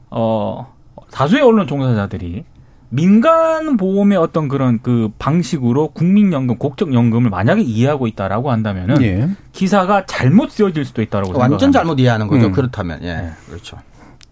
어 0.08 0.72
다수의 1.12 1.42
언론 1.42 1.66
종사자들이 1.66 2.44
민간 2.88 3.76
보험의 3.76 4.16
어떤 4.16 4.48
그런 4.48 4.80
그 4.82 5.10
방식으로 5.18 5.88
국민연금, 5.88 6.56
국적연금을 6.56 7.28
만약에 7.28 7.60
이해하고 7.60 8.06
있다라고 8.06 8.50
한다면은 8.50 9.02
예. 9.02 9.28
기사가 9.52 10.06
잘못 10.06 10.50
쓰여질 10.50 10.86
수도 10.86 11.02
있다라고 11.02 11.38
완전 11.38 11.58
생각합니다. 11.58 11.78
잘못 11.78 12.00
이해하는 12.00 12.26
거죠. 12.26 12.46
음. 12.46 12.52
그렇다면. 12.52 13.00
예. 13.02 13.14
네. 13.16 13.30
그렇죠. 13.46 13.76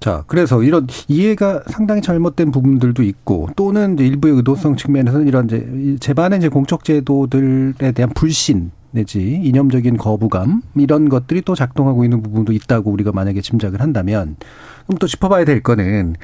자, 0.01 0.23
그래서 0.27 0.63
이런 0.63 0.87
이해가 1.09 1.63
상당히 1.67 2.01
잘못된 2.01 2.53
부분들도 2.53 3.03
있고 3.03 3.49
또는 3.57 3.95
이제 3.95 4.07
일부의 4.07 4.35
의도성 4.37 4.77
측면에서는 4.77 5.27
이런 5.27 5.47
이제 5.47 5.69
이 5.75 5.97
제반의 5.99 6.39
이제 6.39 6.49
공적 6.49 6.85
제도들에 6.85 7.93
대한 7.93 8.11
불신 8.15 8.71
내지 8.91 9.21
이념적인 9.21 9.97
거부감 9.97 10.63
이런 10.77 11.09
것들이 11.09 11.43
또 11.43 11.55
작동하고 11.55 12.05
있는 12.05 12.23
부분도 12.23 12.53
있다고 12.53 12.91
우리가 12.91 13.13
만약에 13.13 13.41
짐작을 13.41 13.81
한다면 13.81 14.37
그럼 14.87 14.99
또 14.99 15.07
짚어봐야 15.07 15.45
될 15.45 15.63
거는 15.63 16.15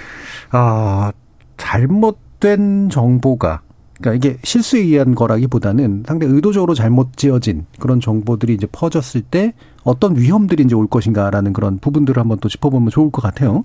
아 0.50 1.12
잘못된 1.56 2.88
정보가 2.90 3.62
그러니까 4.00 4.14
이게 4.28 4.38
실수에 4.42 4.80
의한 4.80 5.14
거라기보다는 5.14 6.04
상당히 6.06 6.34
의도적으로 6.34 6.74
잘못 6.74 7.16
지어진 7.16 7.66
그런 7.78 8.00
정보들이 8.00 8.54
이제 8.54 8.66
퍼졌을 8.72 9.22
때 9.22 9.54
어떤 9.84 10.16
위험들이 10.16 10.64
이제 10.64 10.74
올 10.74 10.86
것인가라는 10.88 11.52
그런 11.52 11.78
부분들을 11.78 12.20
한번 12.20 12.38
또 12.40 12.48
짚어보면 12.48 12.90
좋을 12.90 13.10
것 13.10 13.22
같아요. 13.22 13.64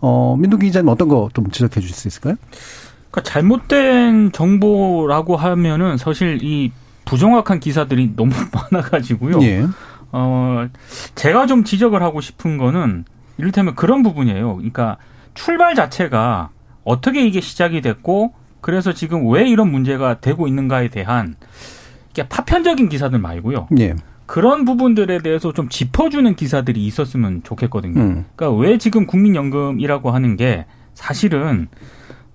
어, 0.00 0.36
민동기 0.38 0.66
기자님 0.66 0.88
어떤 0.88 1.08
거 1.08 1.28
좀 1.34 1.50
지적해 1.50 1.80
주실 1.80 1.94
수 1.94 2.08
있을까요? 2.08 2.34
그러니까 3.10 3.22
잘못된 3.30 4.32
정보라고 4.32 5.36
하면은 5.36 5.96
사실 5.96 6.38
이 6.42 6.72
부정확한 7.04 7.60
기사들이 7.60 8.14
너무 8.16 8.32
많아가지고요. 8.72 9.40
예. 9.42 9.66
어, 10.12 10.66
제가 11.14 11.46
좀 11.46 11.64
지적을 11.64 12.02
하고 12.02 12.20
싶은 12.20 12.58
거는 12.58 13.04
이를테면 13.38 13.74
그런 13.74 14.02
부분이에요. 14.02 14.56
그러니까 14.56 14.96
출발 15.34 15.74
자체가 15.74 16.50
어떻게 16.84 17.26
이게 17.26 17.40
시작이 17.40 17.80
됐고 17.80 18.32
그래서 18.60 18.92
지금 18.92 19.30
왜 19.30 19.48
이런 19.48 19.70
문제가 19.70 20.20
되고 20.20 20.46
있는가에 20.46 20.88
대한 20.88 21.36
파편적인 22.28 22.88
기사들 22.88 23.18
말고요. 23.18 23.68
예. 23.78 23.94
그런 24.26 24.64
부분들에 24.64 25.20
대해서 25.20 25.52
좀 25.52 25.68
짚어주는 25.68 26.34
기사들이 26.36 26.84
있었으면 26.84 27.42
좋겠거든요. 27.44 28.00
음. 28.00 28.24
그러니까 28.36 28.60
왜 28.60 28.76
지금 28.76 29.06
국민연금이라고 29.06 30.10
하는 30.10 30.36
게 30.36 30.66
사실은 30.94 31.68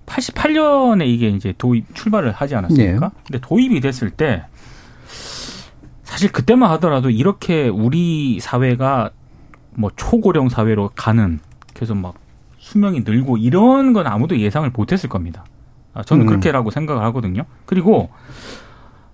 88년에 0.06 1.06
이게 1.06 1.28
이제 1.28 1.54
도입 1.56 1.94
출발을 1.94 2.32
하지 2.32 2.56
않았습니까? 2.56 3.08
네. 3.08 3.14
근데 3.26 3.38
도입이 3.40 3.80
됐을 3.80 4.10
때 4.10 4.44
사실 6.02 6.32
그때만 6.32 6.70
하더라도 6.72 7.10
이렇게 7.10 7.68
우리 7.68 8.40
사회가 8.40 9.10
뭐 9.74 9.90
초고령 9.94 10.48
사회로 10.48 10.90
가는 10.94 11.38
그래서 11.74 11.94
막 11.94 12.14
수명이 12.58 13.00
늘고 13.00 13.36
이런 13.36 13.92
건 13.92 14.06
아무도 14.06 14.38
예상을 14.38 14.68
못했을 14.74 15.08
겁니다. 15.08 15.44
아, 15.94 16.02
저는 16.02 16.24
음. 16.24 16.26
그렇게라고 16.26 16.70
생각을 16.70 17.02
하거든요. 17.04 17.44
그리고 17.64 18.10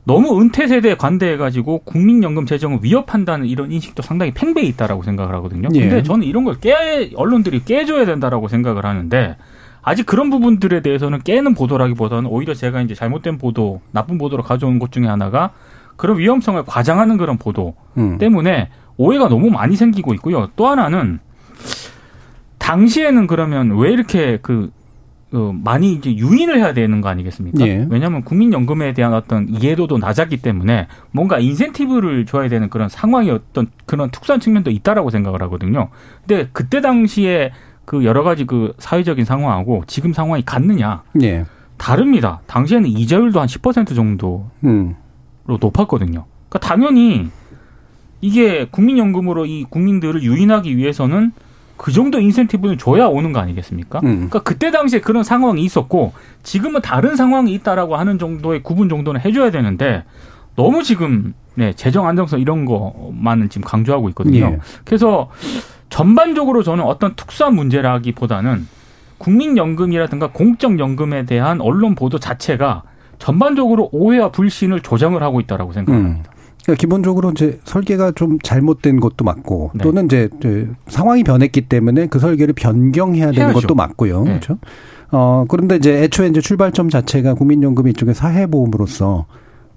너무 0.04 0.40
은퇴 0.40 0.66
세대에 0.66 0.94
관대해가지고 0.94 1.80
국민연금 1.84 2.46
재정을 2.46 2.78
위협한다는 2.82 3.46
이런 3.46 3.70
인식도 3.70 4.02
상당히 4.02 4.32
팽배해 4.32 4.66
있다라고 4.68 5.02
생각을 5.02 5.34
하거든요. 5.36 5.68
예. 5.74 5.80
근데 5.80 6.02
저는 6.02 6.26
이런 6.26 6.44
걸 6.44 6.58
깨, 6.58 7.10
언론들이 7.14 7.64
깨줘야 7.64 8.06
된다라고 8.06 8.48
생각을 8.48 8.84
하는데 8.86 9.36
아직 9.82 10.06
그런 10.06 10.30
부분들에 10.30 10.80
대해서는 10.80 11.20
깨는 11.20 11.54
보도라기보다는 11.54 12.26
오히려 12.28 12.54
제가 12.54 12.80
이제 12.80 12.94
잘못된 12.94 13.38
보도, 13.38 13.80
나쁜 13.92 14.18
보도로 14.18 14.42
가져온 14.42 14.78
것 14.78 14.90
중에 14.90 15.06
하나가 15.06 15.52
그런 15.96 16.18
위험성을 16.18 16.62
과장하는 16.64 17.18
그런 17.18 17.36
보도 17.36 17.74
음. 17.98 18.18
때문에 18.18 18.70
오해가 18.96 19.28
너무 19.28 19.50
많이 19.50 19.76
생기고 19.76 20.14
있고요. 20.14 20.48
또 20.56 20.66
하나는 20.66 21.18
당시에는 22.58 23.26
그러면 23.26 23.78
왜 23.78 23.90
이렇게 23.90 24.38
그 24.42 24.70
어, 25.32 25.52
많이 25.62 25.92
이제 25.92 26.14
유인을 26.14 26.58
해야 26.58 26.74
되는 26.74 27.00
거 27.00 27.08
아니겠습니까? 27.08 27.64
예. 27.66 27.86
왜냐하면 27.88 28.24
국민연금에 28.24 28.94
대한 28.94 29.14
어떤 29.14 29.48
이해도도 29.48 29.98
낮았기 29.98 30.38
때문에 30.38 30.88
뭔가 31.12 31.38
인센티브를 31.38 32.26
줘야 32.26 32.48
되는 32.48 32.68
그런 32.68 32.88
상황이 32.88 33.30
어떤 33.30 33.68
그런 33.86 34.10
특수한 34.10 34.40
측면도 34.40 34.70
있다라고 34.70 35.10
생각을 35.10 35.40
하거든요. 35.42 35.88
근데 36.26 36.48
그때 36.52 36.80
당시에 36.80 37.52
그 37.84 38.04
여러 38.04 38.24
가지 38.24 38.44
그 38.44 38.72
사회적인 38.78 39.24
상황하고 39.24 39.84
지금 39.86 40.12
상황이 40.12 40.42
같느냐? 40.44 41.02
예. 41.22 41.44
다릅니다. 41.76 42.40
당시에는 42.46 42.88
이자율도 42.88 43.40
한 43.40 43.46
10% 43.46 43.94
정도로 43.94 44.50
음. 44.64 44.96
높았거든요. 45.46 46.26
그러니까 46.48 46.58
당연히 46.58 47.30
이게 48.20 48.66
국민연금으로 48.70 49.46
이 49.46 49.64
국민들을 49.64 50.22
유인하기 50.22 50.76
위해서는 50.76 51.32
그 51.80 51.92
정도 51.92 52.20
인센티브는 52.20 52.76
줘야 52.76 53.06
오는 53.06 53.32
거 53.32 53.40
아니겠습니까? 53.40 54.00
음. 54.00 54.16
그러니까 54.16 54.40
그때 54.40 54.70
당시에 54.70 55.00
그런 55.00 55.24
상황이 55.24 55.64
있었고 55.64 56.12
지금은 56.42 56.82
다른 56.82 57.16
상황이 57.16 57.54
있다라고 57.54 57.96
하는 57.96 58.18
정도의 58.18 58.62
구분 58.62 58.90
정도는 58.90 59.22
해줘야 59.22 59.50
되는데 59.50 60.04
너무 60.56 60.82
지금 60.82 61.32
네 61.54 61.72
재정 61.72 62.06
안정성 62.06 62.38
이런 62.38 62.66
거만을 62.66 63.48
지금 63.48 63.66
강조하고 63.66 64.10
있거든요. 64.10 64.44
예. 64.44 64.58
그래서 64.84 65.30
전반적으로 65.88 66.62
저는 66.62 66.84
어떤 66.84 67.14
특수한 67.16 67.54
문제라기보다는 67.54 68.68
국민연금이라든가 69.16 70.32
공적연금에 70.32 71.24
대한 71.24 71.62
언론 71.62 71.94
보도 71.94 72.18
자체가 72.18 72.82
전반적으로 73.18 73.88
오해와 73.90 74.32
불신을 74.32 74.80
조장을 74.80 75.22
하고 75.22 75.40
있다라고 75.40 75.70
음. 75.70 75.72
생각합니다. 75.72 76.30
그러니까 76.62 76.80
기본적으로 76.80 77.30
이제 77.30 77.58
설계가 77.64 78.12
좀 78.12 78.38
잘못된 78.42 79.00
것도 79.00 79.24
맞고 79.24 79.72
네. 79.74 79.82
또는 79.82 80.06
이제 80.06 80.28
상황이 80.88 81.24
변했기 81.24 81.62
때문에 81.62 82.06
그 82.06 82.18
설계를 82.18 82.54
변경해야 82.54 83.32
되는 83.32 83.46
해야죠. 83.48 83.60
것도 83.60 83.74
맞고요. 83.74 84.24
네. 84.24 84.30
그렇죠. 84.30 84.58
어, 85.10 85.44
그런데 85.48 85.76
이제 85.76 86.02
애초에 86.02 86.28
이제 86.28 86.40
출발점 86.40 86.88
자체가 86.88 87.34
국민연금 87.34 87.88
이쪽에 87.88 88.12
사회보험으로서 88.12 89.26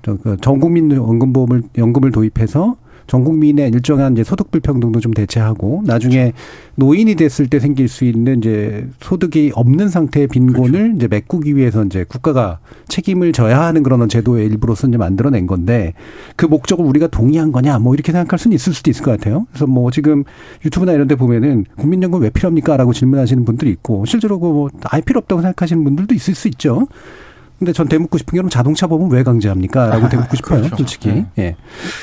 저그 0.03 0.37
전국민 0.41 0.91
연금보험을 0.91 1.63
연금을 1.77 2.11
도입해서 2.11 2.75
전 3.07 3.23
국민의 3.23 3.69
일정한 3.69 4.13
이제 4.13 4.23
소득 4.23 4.51
불평등도 4.51 4.99
좀 4.99 5.13
대체하고 5.13 5.83
나중에 5.85 6.33
노인이 6.75 7.15
됐을 7.15 7.47
때 7.47 7.59
생길 7.59 7.87
수 7.87 8.05
있는 8.05 8.39
이제 8.39 8.87
소득이 8.99 9.51
없는 9.53 9.89
상태의 9.89 10.27
빈곤을 10.27 10.93
이제 10.95 11.07
메꾸기 11.07 11.55
위해서 11.55 11.83
이제 11.83 12.03
국가가 12.07 12.59
책임을 12.87 13.31
져야 13.31 13.61
하는 13.61 13.83
그런 13.83 14.07
제도의 14.09 14.47
일부로서 14.47 14.87
이제 14.87 14.97
만들어낸 14.97 15.45
건데 15.45 15.93
그 16.35 16.45
목적을 16.45 16.85
우리가 16.85 17.07
동의한 17.07 17.51
거냐 17.51 17.79
뭐 17.79 17.93
이렇게 17.93 18.11
생각할 18.11 18.39
수는 18.39 18.55
있을 18.55 18.73
수도 18.73 18.89
있을 18.89 19.03
것 19.03 19.11
같아요. 19.11 19.45
그래서 19.51 19.67
뭐 19.67 19.91
지금 19.91 20.23
유튜브나 20.65 20.93
이런 20.93 21.07
데 21.07 21.15
보면은 21.15 21.65
국민연금 21.77 22.21
왜 22.21 22.29
필요합니까라고 22.29 22.93
질문하시는 22.93 23.45
분들이 23.45 23.71
있고 23.71 24.05
실제로 24.05 24.39
그뭐 24.39 24.69
아예 24.85 25.01
필요 25.01 25.19
없다고 25.19 25.41
생각하시는 25.41 25.83
분들도 25.83 26.15
있을 26.15 26.35
수 26.35 26.47
있죠. 26.47 26.87
근데 27.59 27.71
전 27.71 27.87
대묻고 27.87 28.17
싶은 28.17 28.31
게 28.31 28.37
그럼 28.37 28.49
자동차 28.49 28.87
보험 28.87 29.11
왜 29.11 29.23
강제합니까? 29.23 29.87
라고 29.87 30.09
대묻고 30.09 30.35
싶어요. 30.35 30.59
그렇죠. 30.61 30.75
솔직히. 30.77 31.09
네. 31.09 31.25
예. 31.37 31.55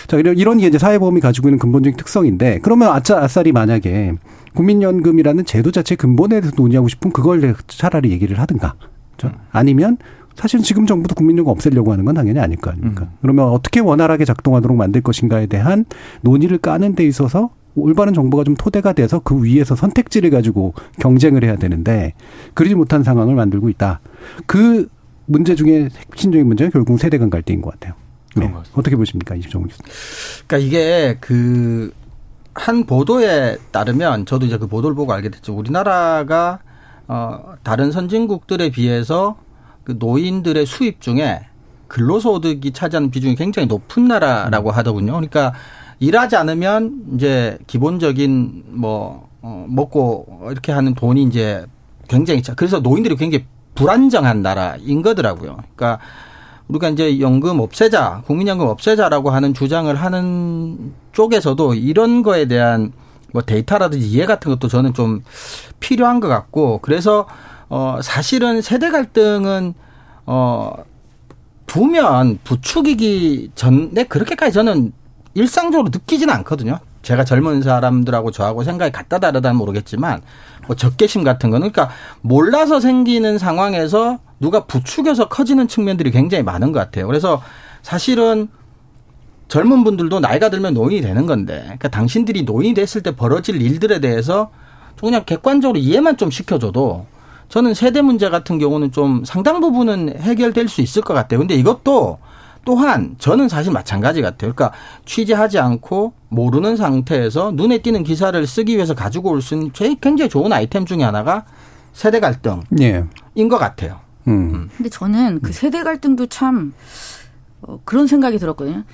자, 0.07 0.17
이런 0.17 0.37
이런 0.39 0.59
게 0.59 0.67
이제 0.67 0.79
사회보험이 0.79 1.21
가지고 1.21 1.49
있는 1.49 1.59
근본적인 1.59 1.97
특성인데 1.97 2.61
그러면 2.63 2.91
아짜 2.91 3.19
아싸리 3.19 3.53
만약에 3.53 4.15
국민연금이라는 4.55 5.45
제도 5.45 5.71
자체 5.71 5.95
근본에 5.97 6.41
대해서 6.41 6.55
논의하고 6.57 6.89
싶으면 6.89 7.13
그걸 7.13 7.55
차라리 7.67 8.11
얘기를 8.11 8.39
하든가. 8.39 8.75
그렇죠? 9.17 9.37
아니면 9.51 9.99
사실 10.35 10.61
지금 10.63 10.87
정부도 10.87 11.15
국민연금 11.15 11.51
없애려고 11.51 11.93
하는 11.93 12.05
건 12.05 12.15
당연히 12.15 12.41
아닐 12.41 12.57
거 12.57 12.71
아닙니까? 12.71 13.05
음. 13.05 13.17
그러면 13.21 13.49
어떻게 13.49 13.81
원활하게 13.81 14.25
작동하도록 14.25 14.77
만들 14.77 15.03
것인가에 15.03 15.47
대한 15.47 15.85
논의를 16.23 16.59
까는 16.59 16.95
데 16.95 17.07
있어서 17.07 17.51
올바른 17.75 18.15
정보가 18.15 18.45
좀 18.45 18.57
토대가 18.57 18.93
돼서 18.93 19.21
그 19.21 19.45
위에서 19.45 19.77
선택지를 19.77 20.31
가지고 20.31 20.75
경쟁을 20.99 21.45
해야 21.45 21.57
되는데 21.57 22.15
그러지 22.55 22.75
못한 22.75 23.03
상황을 23.05 23.35
만들고 23.35 23.69
있다. 23.69 24.01
그 24.47 24.89
문제 25.31 25.55
중에 25.55 25.89
핵심적인 26.13 26.47
문제가 26.47 26.71
결국 26.71 26.99
세대 26.99 27.19
간 27.19 27.31
갈등인 27.31 27.63
것 27.63 27.71
같아요. 27.75 27.95
네. 28.37 28.53
어떻게 28.75 28.97
보십니까, 28.97 29.35
이정훈 29.35 29.69
교수님? 29.69 29.91
그러니까 30.47 30.59
이게 30.59 31.17
그 31.21 31.93
한 32.55 32.85
보도에 32.85 33.57
따르면 33.71 34.27
저도 34.27 34.47
이제 34.47 34.59
그 34.59 34.67
보도를 34.67 34.95
보고 34.95 35.13
알게 35.13 35.31
됐죠. 35.31 35.55
우리나라가 35.55 36.59
어 37.07 37.55
다른 37.63 37.93
선진국들에 37.93 38.71
비해서 38.71 39.37
그 39.85 39.97
노인들의 39.99 40.67
수입 40.67 41.01
중에 41.01 41.41
근로소득이 41.89 42.73
차지하는 42.73 43.11
비중이 43.11 43.35
굉장히 43.37 43.67
높은 43.67 44.07
나라라고 44.07 44.71
하더군요. 44.71 45.13
그러니까 45.13 45.55
일하지 45.99 46.37
않으면 46.37 47.03
이제 47.15 47.59
기본적인 47.67 48.65
뭐 48.69 49.29
어, 49.43 49.67
먹고 49.69 50.49
이렇게 50.51 50.73
하는 50.73 50.95
돈이 50.95 51.23
이제 51.25 51.65
굉장히 52.09 52.43
차. 52.43 52.55
그래서 52.55 52.81
노인들이 52.81 53.17
굉장히 53.17 53.45
불안정한 53.81 54.43
나라인 54.43 55.01
거더라고요. 55.01 55.57
그러니까 55.75 56.05
우리가 56.69 56.91
이제 56.91 57.19
연금 57.19 57.61
없애자, 57.61 58.23
국민연금 58.27 58.67
없애자라고 58.67 59.31
하는 59.31 59.55
주장을 59.55 59.93
하는 59.95 60.93
쪽에서도 61.13 61.75
이런 61.75 62.23
거에 62.23 62.45
대한 62.45 62.93
뭐 63.33 63.41
데이터라든지 63.41 64.07
이해 64.07 64.27
같은 64.27 64.51
것도 64.51 64.69
저는 64.69 64.93
좀 64.93 65.23
필요한 65.81 66.21
것 66.21 66.29
같고 66.29 66.81
그래서 66.83 67.27
어 67.71 68.01
사실은 68.03 68.61
세대 68.61 68.91
갈등은 68.91 69.73
어 70.27 70.73
두면 71.67 72.41
부추기기 72.45 73.53
전에 73.55 74.05
그렇게까지 74.05 74.53
저는 74.53 74.93
일상적으로 75.35 75.89
느끼지는 75.91 76.35
않거든요. 76.35 76.81
제가 77.03 77.25
젊은 77.25 77.63
사람들하고 77.63 78.31
저하고 78.31 78.63
생각이 78.63 78.93
같다 78.93 79.19
다르다는 79.19 79.57
모르겠지만 79.57 80.21
뭐 80.67 80.77
적개심 80.77 81.25
같은 81.25 81.51
거는 81.51 81.73
그러니까 81.73 81.95
몰라서 82.21 82.81
생기는 82.81 83.39
상황에서 83.39 84.19
누가 84.39 84.65
부추겨서 84.65 85.29
커지는 85.29 85.69
측면들이 85.69 86.11
굉장히 86.11 86.45
많은 86.45 86.73
것 86.73 86.79
같아요. 86.79 87.07
그래서 87.07 87.43
사실은 87.83 88.49
젊은 89.49 89.83
분들도 89.83 90.21
나이가 90.21 90.49
들면 90.49 90.75
노인이 90.75 91.01
되는 91.01 91.27
건데 91.27 91.61
그러니까 91.63 91.89
당신들이 91.89 92.45
노인이 92.45 92.75
됐을 92.75 93.03
때 93.03 93.17
벌어질 93.17 93.61
일들에 93.61 93.99
대해서 93.99 94.51
좀 94.97 95.09
그냥 95.09 95.25
객관적으로 95.25 95.79
이해만 95.79 96.17
좀 96.17 96.31
시켜줘도 96.31 97.07
저는 97.49 97.75
세대 97.75 98.01
문제 98.01 98.31
같은 98.31 98.59
경우는 98.59 98.93
좀 98.93 99.25
상당 99.25 99.61
부분은 99.61 100.21
해결될 100.21 100.69
수 100.69 100.83
있을 100.83 101.03
것 101.03 101.15
같아요. 101.15 101.41
근데 101.41 101.55
이것도 101.55 102.19
또한 102.65 103.17
저는 103.19 103.49
사실 103.49 103.73
마찬가지 103.73 104.21
같아요. 104.23 104.53
그러니까 104.55 104.73
취재하지 105.07 105.59
않고 105.59 106.13
모르는 106.29 106.77
상태에서 106.77 107.53
눈에 107.53 107.79
띄는 107.79 108.05
기사를 108.05 108.47
쓰기 108.47 108.77
위해서 108.77 108.95
가지고 108.95 109.31
올 109.31 109.41
수 109.41 109.55
있는 109.55 109.73
제일 109.73 109.97
굉장히 110.01 110.29
좋은 110.29 110.53
아이템 110.53 110.85
중에 110.85 111.03
하나가 111.03 111.45
세대 111.93 112.21
갈등인 112.21 112.63
예. 112.81 113.05
것 113.49 113.59
같아요. 113.59 114.01
음. 114.29 114.69
근데 114.77 114.89
저는 114.91 115.41
그 115.41 115.53
세대 115.53 115.83
갈등도 115.83 116.27
참 116.27 116.73
어, 117.63 117.81
그런 117.85 118.07
생각이 118.07 118.39
들었거든요. 118.39 118.85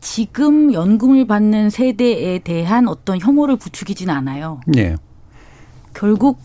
지금 0.00 0.72
연금을 0.72 1.26
받는 1.26 1.70
세대에 1.70 2.38
대한 2.40 2.88
어떤 2.88 3.18
혐오를 3.18 3.56
부추기지는 3.56 4.14
않아요. 4.14 4.60
예. 4.76 4.96
결국 5.94 6.38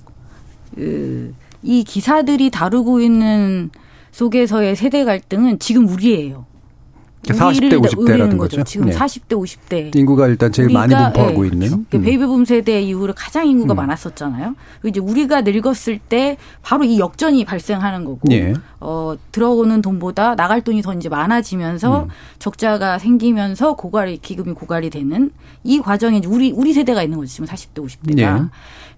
그, 0.76 1.34
이 1.62 1.84
기사들이 1.84 2.52
다루고 2.52 3.02
있는 3.02 3.70
속에서의 4.12 4.76
세대 4.78 5.04
갈등은 5.04 5.60
지금 5.60 5.88
우리예요. 5.90 6.46
40대, 7.34 7.82
50대 7.82 8.18
라는 8.18 8.38
거죠. 8.38 8.64
지금 8.64 8.88
네. 8.88 8.96
40대, 8.96 9.30
50대. 9.30 9.96
인구가 9.96 10.28
일단 10.28 10.52
제일 10.52 10.70
많이 10.70 10.94
분포하고 10.94 11.46
예, 11.46 11.50
있는. 11.50 11.86
그 11.90 11.98
음. 11.98 12.04
베이비붐 12.04 12.46
세대 12.46 12.82
이후로 12.82 13.14
가장 13.16 13.48
인구가 13.48 13.74
음. 13.74 13.78
많았었잖아요. 13.78 14.56
그리고 14.82 14.88
이제 14.88 15.00
우리가 15.00 15.42
늙었을 15.42 16.00
때 16.00 16.38
바로 16.62 16.84
이 16.84 17.00
역전이 17.00 17.46
발생하는 17.46 18.06
거고, 18.06 18.22
예. 18.32 18.54
어, 18.80 19.16
들어오는 19.32 19.82
돈보다 19.82 20.36
나갈 20.36 20.62
돈이 20.62 20.82
더 20.82 20.94
이제 20.94 21.10
많아지면서 21.10 22.04
음. 22.04 22.10
적자가 22.40 23.00
생기면서 23.00 23.74
고갈이 23.74 24.20
기금이 24.20 24.54
고갈이 24.54 24.90
되는 24.90 25.32
이 25.64 25.80
과정에 25.80 26.22
우리 26.26 26.52
우리 26.52 26.74
세대가 26.74 27.04
있는 27.04 27.18
거죠. 27.18 27.32
지금 27.32 27.46
40대, 27.48 27.86
50대가. 27.86 28.20
예. 28.20 28.50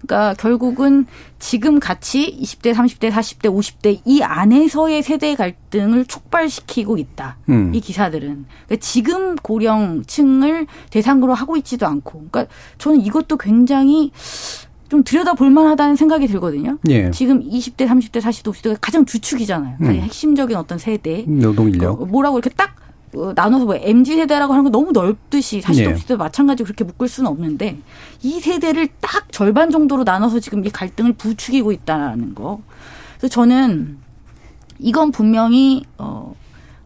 그러니까 0.02 0.34
결국은 0.34 1.06
지금 1.38 1.80
같이 1.80 2.38
20대, 2.40 2.74
30대, 2.74 3.10
40대, 3.10 3.54
50대 3.54 4.00
이 4.04 4.22
안에서의 4.22 5.02
세대 5.02 5.34
갈등을 5.34 6.04
촉발시키고 6.06 6.98
있다. 6.98 7.38
음. 7.48 7.74
이 7.74 7.80
기사들은 7.80 8.46
그러니까 8.66 8.76
지금 8.80 9.36
고령층을 9.36 10.66
대상으로 10.90 11.34
하고 11.34 11.56
있지도 11.56 11.86
않고, 11.86 12.26
그러니까 12.30 12.46
저는 12.78 13.00
이것도 13.00 13.36
굉장히 13.38 14.10
좀 14.88 15.02
들여다 15.04 15.34
볼 15.34 15.50
만하다는 15.50 15.96
생각이 15.96 16.26
들거든요. 16.26 16.78
예. 16.90 17.10
지금 17.12 17.42
20대, 17.42 17.88
30대, 17.88 18.20
40대, 18.20 18.52
50대가 18.52 18.76
가장 18.78 19.06
주축이잖아요. 19.06 19.78
가장 19.78 19.94
음. 19.94 20.00
핵심적인 20.00 20.54
어떤 20.56 20.76
세대. 20.78 21.24
노동 21.26 21.70
인력. 21.70 22.02
어, 22.02 22.04
뭐라고 22.04 22.38
이렇게 22.38 22.54
딱 22.54 22.76
어, 22.76 22.91
나눠서 23.34 23.66
뭐 23.66 23.76
MZ 23.76 24.16
세대라고 24.16 24.52
하는 24.52 24.64
건 24.64 24.72
너무 24.72 24.92
넓듯이 24.92 25.60
40대, 25.60 25.78
예. 25.80 25.94
50대 25.94 26.16
마찬가지로 26.16 26.64
그렇게 26.64 26.84
묶을 26.84 27.08
수는 27.08 27.30
없는데 27.30 27.78
이 28.22 28.40
세대를 28.40 28.88
딱 29.00 29.30
절반 29.30 29.70
정도로 29.70 30.04
나눠서 30.04 30.40
지금 30.40 30.64
이 30.64 30.70
갈등을 30.70 31.12
부추기고 31.14 31.72
있다는 31.72 32.34
거. 32.34 32.60
그래서 33.18 33.28
저는 33.28 33.98
이건 34.78 35.12
분명히 35.12 35.84
어, 35.98 36.34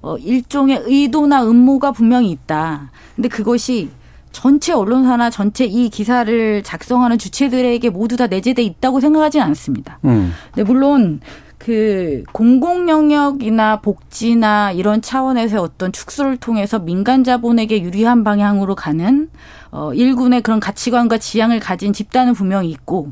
어 0.02 0.16
일종의 0.18 0.82
의도나 0.84 1.44
음모가 1.44 1.92
분명히 1.92 2.30
있다. 2.30 2.90
근데 3.14 3.28
그것이 3.28 3.90
전체 4.32 4.72
언론사나 4.74 5.30
전체 5.30 5.64
이 5.64 5.88
기사를 5.88 6.62
작성하는 6.62 7.16
주체들에게 7.16 7.88
모두 7.88 8.18
다 8.18 8.26
내재돼 8.26 8.62
있다고 8.62 9.00
생각하지는 9.00 9.46
않습니다. 9.46 9.98
음. 10.04 10.34
네, 10.54 10.62
물론 10.62 11.20
그 11.66 12.22
공공 12.30 12.88
영역이나 12.88 13.80
복지나 13.80 14.70
이런 14.70 15.02
차원에서 15.02 15.60
어떤 15.60 15.90
축소를 15.90 16.36
통해서 16.36 16.78
민간 16.78 17.24
자본에게 17.24 17.82
유리한 17.82 18.22
방향으로 18.22 18.76
가는 18.76 19.28
어 19.72 19.92
일군의 19.92 20.42
그런 20.42 20.60
가치관과 20.60 21.18
지향을 21.18 21.58
가진 21.58 21.92
집단은 21.92 22.34
분명히 22.34 22.70
있고 22.70 23.10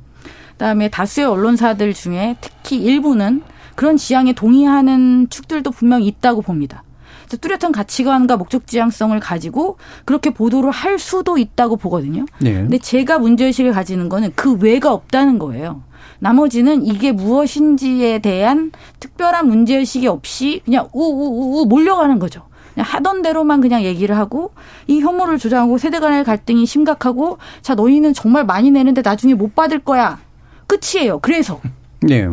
그다음에 0.53 0.89
다수의 0.89 1.27
언론사들 1.27 1.95
중에 1.95 2.37
특히 2.41 2.77
일부는 2.77 3.43
그런 3.75 3.97
지향에 3.97 4.35
동의하는 4.35 5.27
축들도 5.31 5.73
분명히 5.73 6.07
있다고 6.07 6.41
봅니다. 6.41 6.85
뚜렷한 7.29 7.73
가치관과 7.73 8.37
목적 8.37 8.67
지향성을 8.67 9.19
가지고 9.21 9.79
그렇게 10.05 10.31
보도를 10.31 10.71
할 10.71 10.99
수도 10.99 11.39
있다고 11.39 11.77
보거든요. 11.77 12.27
네. 12.41 12.53
근데 12.55 12.79
제가 12.79 13.19
문제의식을 13.19 13.73
가지는 13.73 14.09
거는 14.09 14.33
그 14.35 14.55
외가 14.55 14.93
없다는 14.93 15.39
거예요. 15.39 15.83
나머지는 16.19 16.87
이게 16.87 17.13
무엇인지에 17.13 18.21
대한 18.21 18.73
특별한 19.01 19.47
문제의식이 19.47 20.07
없이 20.07 20.63
그냥 20.65 20.89
우우우 20.93 21.67
몰려가는 21.67 22.19
거죠. 22.19 22.43
그냥 22.75 22.89
하던 22.89 23.23
대로만 23.23 23.61
그냥 23.61 23.83
얘기를 23.83 24.17
하고 24.17 24.53
이 24.87 25.01
혐오를 25.01 25.39
조장하고 25.39 25.79
세대 25.79 26.01
간의 26.01 26.25
갈등이 26.25 26.67
심각하고 26.67 27.39
자 27.63 27.75
너희는 27.75 28.15
정말 28.15 28.45
많이 28.45 28.71
내는데 28.71 29.03
나중에 29.03 29.35
못 29.35 29.55
받을 29.55 29.79
거야. 29.79 30.19
끝이에요. 30.67 31.19
그래서 31.21 31.61
네. 32.01 32.29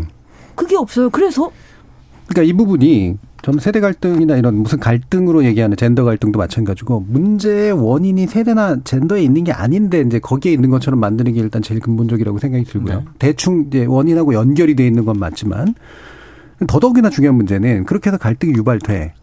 그게 0.55 0.75
없어요. 0.75 1.09
그래서 1.09 1.51
그러니까 2.27 2.49
이 2.49 2.53
부분이 2.53 3.17
저는 3.41 3.59
세대 3.59 3.79
갈등이나 3.79 4.37
이런 4.37 4.55
무슨 4.55 4.79
갈등으로 4.79 5.43
얘기하는 5.45 5.75
젠더 5.75 6.03
갈등도 6.03 6.37
마찬가지고 6.37 7.05
문제의 7.07 7.71
원인이 7.71 8.27
세대나 8.27 8.81
젠더에 8.83 9.23
있는 9.23 9.43
게 9.43 9.51
아닌데 9.51 10.01
이제 10.01 10.19
거기에 10.19 10.53
있는 10.53 10.69
것처럼 10.69 10.99
만드는 10.99 11.33
게 11.33 11.39
일단 11.39 11.61
제일 11.61 11.79
근본적이라고 11.79 12.37
생각이 12.37 12.65
들고요. 12.65 12.99
네. 12.99 13.05
대충 13.17 13.65
이제 13.67 13.85
원인하고 13.85 14.33
연결이 14.33 14.75
돼 14.75 14.85
있는 14.85 15.05
건 15.05 15.17
맞지만 15.17 15.73
더더욱이나 16.67 17.09
중요한 17.09 17.35
문제는 17.35 17.85
그렇게 17.85 18.09
해서 18.09 18.17
갈등이 18.17 18.53
유발돼. 18.53 19.13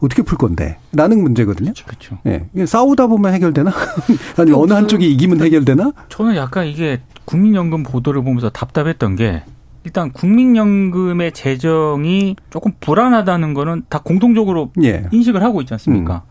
어떻게 0.00 0.22
풀 0.22 0.36
건데? 0.36 0.76
라는 0.92 1.22
문제거든요. 1.22 1.72
그렇죠. 1.86 2.18
예. 2.26 2.66
싸우다 2.66 3.06
보면 3.06 3.32
해결되나? 3.32 3.72
아니, 4.36 4.52
어느 4.52 4.74
한쪽이 4.74 5.10
이기면 5.12 5.40
해결되나? 5.42 5.92
저는 6.10 6.36
약간 6.36 6.66
이게 6.66 7.00
국민연금 7.24 7.82
보도를 7.82 8.22
보면서 8.22 8.50
답답했던 8.50 9.16
게 9.16 9.42
일단 9.86 10.10
국민연금의 10.10 11.30
재정이 11.30 12.34
조금 12.50 12.72
불안하다는 12.80 13.54
거는 13.54 13.84
다 13.88 14.00
공통적으로 14.00 14.72
예. 14.82 15.06
인식을 15.12 15.44
하고 15.44 15.60
있지 15.60 15.72
않습니까? 15.74 16.24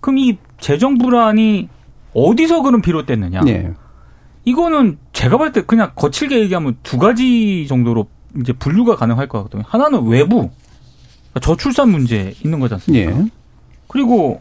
그럼 0.00 0.18
이 0.18 0.38
재정 0.58 0.98
불안이 0.98 1.68
어디서 2.14 2.62
그럼 2.62 2.82
비롯됐느냐? 2.82 3.42
예. 3.46 3.72
이거는 4.44 4.98
제가 5.12 5.36
볼 5.38 5.52
때 5.52 5.62
그냥 5.62 5.92
거칠게 5.94 6.40
얘기하면 6.40 6.78
두 6.82 6.98
가지 6.98 7.68
정도로 7.68 8.08
이제 8.40 8.52
분류가 8.52 8.96
가능할 8.96 9.28
것 9.28 9.38
같거든요. 9.38 9.62
하나는 9.68 10.08
외부 10.08 10.50
그러니까 11.30 11.40
저출산 11.42 11.90
문제 11.90 12.34
있는 12.44 12.58
거지 12.58 12.74
않습니까? 12.74 13.12
예. 13.12 13.24
그리고 13.86 14.40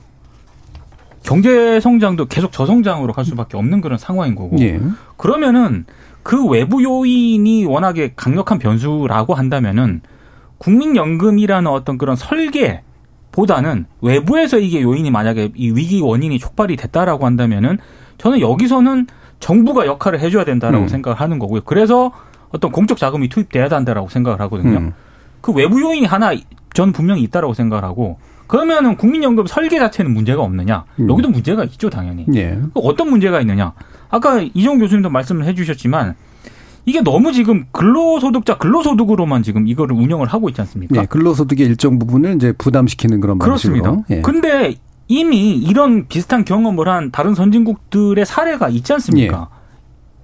경제 1.22 1.80
성장도 1.80 2.26
계속 2.26 2.52
저성장으로 2.52 3.14
갈 3.14 3.26
수밖에 3.26 3.58
없는 3.58 3.82
그런 3.82 4.00
상황인 4.00 4.34
거고. 4.34 4.58
예. 4.60 4.80
그러면은 5.18 5.86
그 6.24 6.46
외부 6.46 6.84
요인이 6.84 7.66
워낙에 7.66 8.14
강력한 8.16 8.60
변수라고 8.60 9.34
한다면은 9.34 10.02
국민연금이라는 10.58 11.70
어떤 11.72 11.98
그런 11.98 12.16
설계 12.16 12.84
보다는 13.32 13.86
외부에서 14.02 14.60
이게 14.60 14.82
요인이 14.82 15.10
만약에 15.12 15.52
이 15.56 15.72
위기 15.72 16.02
원인이 16.02 16.38
촉발이 16.40 16.76
됐다라고 16.76 17.26
한다면은 17.26 17.78
저는 18.18 18.42
여기서는 18.42 19.08
정부가 19.40 19.86
역할을 19.86 20.20
해줘야 20.20 20.44
된다라고 20.44 20.86
음. 20.86 20.88
생각을 20.88 21.20
하는 21.20 21.40
거고요. 21.40 21.62
그래서 21.64 22.12
어떤 22.52 22.72
공적 22.72 22.98
자금이 22.98 23.30
투입돼야 23.30 23.70
된다라고 23.70 24.10
생각을 24.10 24.42
하거든요. 24.42 24.80
음. 24.80 24.94
그 25.42 25.54
외부 25.54 25.82
요인이 25.82 26.06
하나 26.06 26.34
전 26.74 26.92
분명히 26.92 27.22
있다라고 27.24 27.54
생각을 27.54 27.84
하고 27.84 28.20
그러면은 28.48 28.98
국민연금 28.98 29.46
설계 29.46 29.78
자체는 29.78 30.12
문제가 30.12 30.42
없느냐? 30.42 30.84
음. 31.00 31.10
여기도 31.10 31.30
문제가 31.30 31.64
있죠, 31.66 31.90
당연히. 31.90 32.26
예. 32.34 32.60
그 32.74 32.80
어떤 32.82 33.10
문제가 33.10 33.40
있느냐? 33.42 33.74
아까 34.10 34.42
이정 34.54 34.80
교수님도 34.80 35.10
말씀을 35.10 35.46
해주셨지만 35.46 36.16
이게 36.86 37.02
너무 37.02 37.32
지금 37.32 37.66
근로소득자 37.72 38.58
근로소득으로만 38.58 39.44
지금 39.44 39.68
이거를 39.68 39.96
운영을 39.96 40.28
하고 40.28 40.50
있지 40.50 40.62
않습니까? 40.62 41.02
예. 41.02 41.06
근로소득의 41.06 41.68
일정 41.68 42.00
부분을 42.00 42.36
이제 42.36 42.52
부담시키는 42.54 43.20
그런 43.22 43.38
그렇습니다. 43.38 43.92
방식으로. 43.92 44.18
예. 44.18 44.22
근데 44.22 44.76
이미 45.08 45.56
이런 45.56 46.08
비슷한 46.08 46.46
경험을 46.46 46.88
한 46.88 47.12
다른 47.12 47.36
선진국들의 47.36 48.26
사례가 48.26 48.70
있지 48.70 48.94
않습니까? 48.94 49.50
예. 49.52 49.60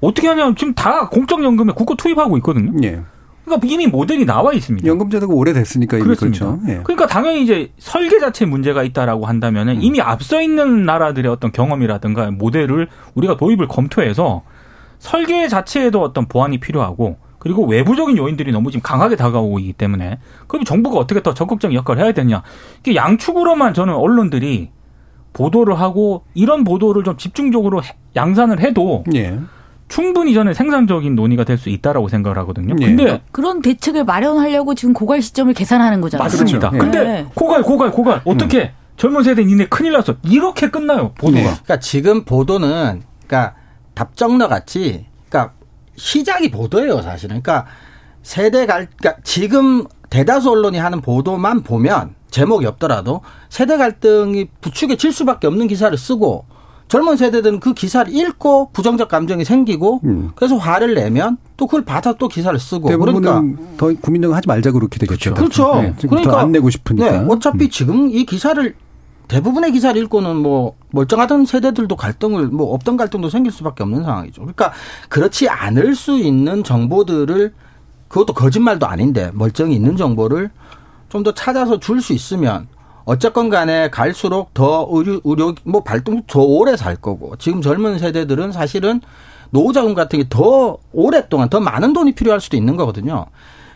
어떻게 0.01 0.27
하냐면 0.27 0.55
지금 0.55 0.73
다 0.73 1.09
공적연금에 1.09 1.73
국고 1.73 1.95
투입하고 1.95 2.37
있거든요. 2.37 2.71
예. 2.83 3.01
그러니까 3.45 3.67
이미 3.67 3.87
모델이 3.87 4.25
나와 4.25 4.51
있습니다. 4.53 4.87
연금제도가 4.87 5.33
오래됐으니까 5.33 5.97
이미 5.97 6.03
그렇습니다. 6.05 6.45
그렇죠. 6.57 6.61
예. 6.67 6.81
그러니까 6.83 7.05
당연히 7.07 7.43
이제 7.43 7.71
설계 7.77 8.19
자체에 8.19 8.47
문제가 8.47 8.83
있다라고 8.83 9.25
한다면은 9.27 9.77
음. 9.77 9.81
이미 9.83 10.01
앞서 10.01 10.41
있는 10.41 10.85
나라들의 10.85 11.31
어떤 11.31 11.51
경험이라든가 11.51 12.31
모델을 12.31 12.87
우리가 13.13 13.37
도입을 13.37 13.67
검토해서 13.67 14.41
설계 14.99 15.47
자체에도 15.47 16.01
어떤 16.01 16.25
보완이 16.27 16.59
필요하고 16.59 17.17
그리고 17.37 17.65
외부적인 17.67 18.17
요인들이 18.17 18.51
너무 18.51 18.71
지금 18.71 18.81
강하게 18.81 19.15
다가오고 19.15 19.59
있기 19.59 19.73
때문에 19.73 20.17
그럼 20.47 20.65
정부가 20.65 20.97
어떻게 20.97 21.21
더 21.21 21.35
적극적인 21.35 21.77
역할을 21.77 22.03
해야 22.03 22.11
되냐 22.11 22.41
이게 22.79 22.95
양축으로만 22.95 23.75
저는 23.75 23.93
언론들이 23.93 24.71
보도를 25.33 25.79
하고 25.79 26.23
이런 26.33 26.63
보도를 26.63 27.03
좀 27.03 27.17
집중적으로 27.17 27.83
해- 27.83 27.95
양산을 28.15 28.61
해도 28.61 29.03
예. 29.13 29.37
충분히 29.87 30.33
저는 30.33 30.53
생산적인 30.53 31.15
논의가 31.15 31.43
될 31.43 31.57
수 31.57 31.69
있다라고 31.69 32.09
생각을 32.09 32.37
하거든요. 32.39 32.75
예. 32.81 32.85
근데 32.87 33.21
그런 33.31 33.61
대책을 33.61 34.03
마련하려고 34.03 34.75
지금 34.75 34.93
고갈 34.93 35.21
시점을 35.21 35.53
계산하는 35.53 36.01
거잖아요. 36.01 36.23
맞습니다. 36.25 36.69
그렇죠. 36.69 36.83
근데 36.83 37.03
네. 37.03 37.25
고갈 37.33 37.61
고갈 37.63 37.91
고갈 37.91 38.21
어떻게 38.25 38.71
젊은 38.97 39.23
세대 39.23 39.43
니네 39.45 39.67
큰일 39.67 39.93
났어 39.93 40.15
이렇게 40.23 40.69
끝나요 40.69 41.11
보도가. 41.13 41.39
네. 41.39 41.43
그러니까 41.49 41.79
지금 41.79 42.25
보도는 42.25 43.03
그러니까 43.27 43.55
답정너 43.93 44.47
같이 44.47 45.05
그러니까 45.29 45.53
시작이 45.95 46.51
보도예요 46.51 47.01
사실은. 47.01 47.41
그러니까 47.41 47.67
세대 48.21 48.65
갈 48.65 48.87
그러니까 48.97 49.21
지금 49.23 49.85
대다수 50.09 50.49
언론이 50.49 50.77
하는 50.77 50.99
보도만 51.01 51.63
보면 51.63 52.15
제목이 52.31 52.65
없더라도 52.65 53.21
세대 53.49 53.77
갈등이 53.77 54.47
부추겨 54.61 54.95
질 54.95 55.13
수밖에 55.13 55.47
없는 55.47 55.67
기사를 55.67 55.95
쓰고 55.97 56.45
젊은 56.87 57.17
세대들은 57.17 57.59
그 57.59 57.73
기사를 57.73 58.13
읽고 58.13 58.69
부정적 58.71 59.09
감정이 59.09 59.43
생기고 59.43 60.01
음. 60.03 60.31
그래서 60.35 60.55
화를 60.55 60.93
내면 60.93 61.37
또 61.57 61.65
그걸 61.65 61.83
받아 61.83 62.13
또 62.13 62.27
기사를 62.27 62.57
쓰고 62.59 62.87
그러니까 62.87 63.41
더 63.77 63.91
국민연금 64.01 64.35
하지 64.35 64.47
말자 64.47 64.71
그렇게 64.71 64.99
되겠죠. 64.99 65.33
그렇죠. 65.33 65.81
네, 65.81 65.93
지금 65.97 66.21
더안 66.21 66.51
내고 66.51 66.69
싶으니까. 66.69 67.11
네, 67.11 67.25
어차피 67.29 67.69
지금 67.69 68.09
이 68.11 68.25
기사를 68.25 68.75
대부분의 69.27 69.71
기사를 69.71 69.99
읽고는 70.03 70.35
뭐 70.35 70.75
멀쩡하던 70.91 71.45
세대들도 71.45 71.95
갈등을 71.95 72.47
뭐 72.49 72.73
없던 72.75 72.97
갈등도 72.97 73.29
생길 73.29 73.51
수밖에 73.51 73.81
없는 73.81 74.03
상황이죠. 74.03 74.41
그러니까 74.41 74.71
그렇지 75.09 75.49
않을 75.49 75.95
수 75.95 76.19
있는 76.19 76.63
정보들을 76.63 77.51
그것도 78.07 78.33
거짓말도 78.33 78.85
아닌데 78.85 79.31
멀쩡히 79.33 79.73
있는 79.75 79.97
정보를 79.97 80.51
좀 81.09 81.23
더 81.23 81.33
찾아서 81.33 81.79
줄 81.79 82.01
수 82.01 82.13
있으면 82.13 82.67
어쨌건 83.05 83.49
간에 83.49 83.89
갈수록 83.89 84.53
더 84.53 84.87
의료, 84.91 85.21
의료 85.23 85.53
뭐 85.63 85.83
발동 85.83 86.23
더 86.27 86.41
오래 86.41 86.75
살 86.75 86.95
거고 86.95 87.35
지금 87.37 87.61
젊은 87.61 87.99
세대들은 87.99 88.51
사실은 88.51 89.01
노후자금 89.51 89.93
같은 89.93 90.19
게 90.19 90.25
더 90.29 90.77
오랫동안 90.91 91.49
더 91.49 91.59
많은 91.59 91.93
돈이 91.93 92.13
필요할 92.13 92.41
수도 92.41 92.57
있는 92.57 92.75
거거든요. 92.75 93.27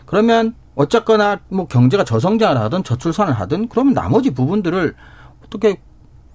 그러면 0.04 0.54
어쨌거나 0.74 1.38
뭐 1.48 1.66
경제가 1.66 2.04
저성장을 2.04 2.60
하든 2.60 2.84
저출산을 2.84 3.32
하든 3.34 3.68
그러면 3.68 3.94
나머지 3.94 4.30
부분들을 4.30 4.94
어떻게 5.44 5.80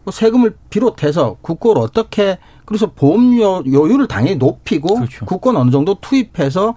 뭐 0.04 0.12
세금을 0.12 0.56
비롯해서 0.70 1.38
국고를 1.42 1.82
어떻게 1.82 2.38
그래서 2.64 2.92
보험료 2.92 3.64
요율을 3.66 4.08
당연히 4.08 4.38
높이고 4.38 4.96
그렇죠. 4.96 5.26
국고는 5.26 5.60
어느 5.60 5.72
정도 5.72 5.96
투입해서 6.00 6.70
어, 6.70 6.76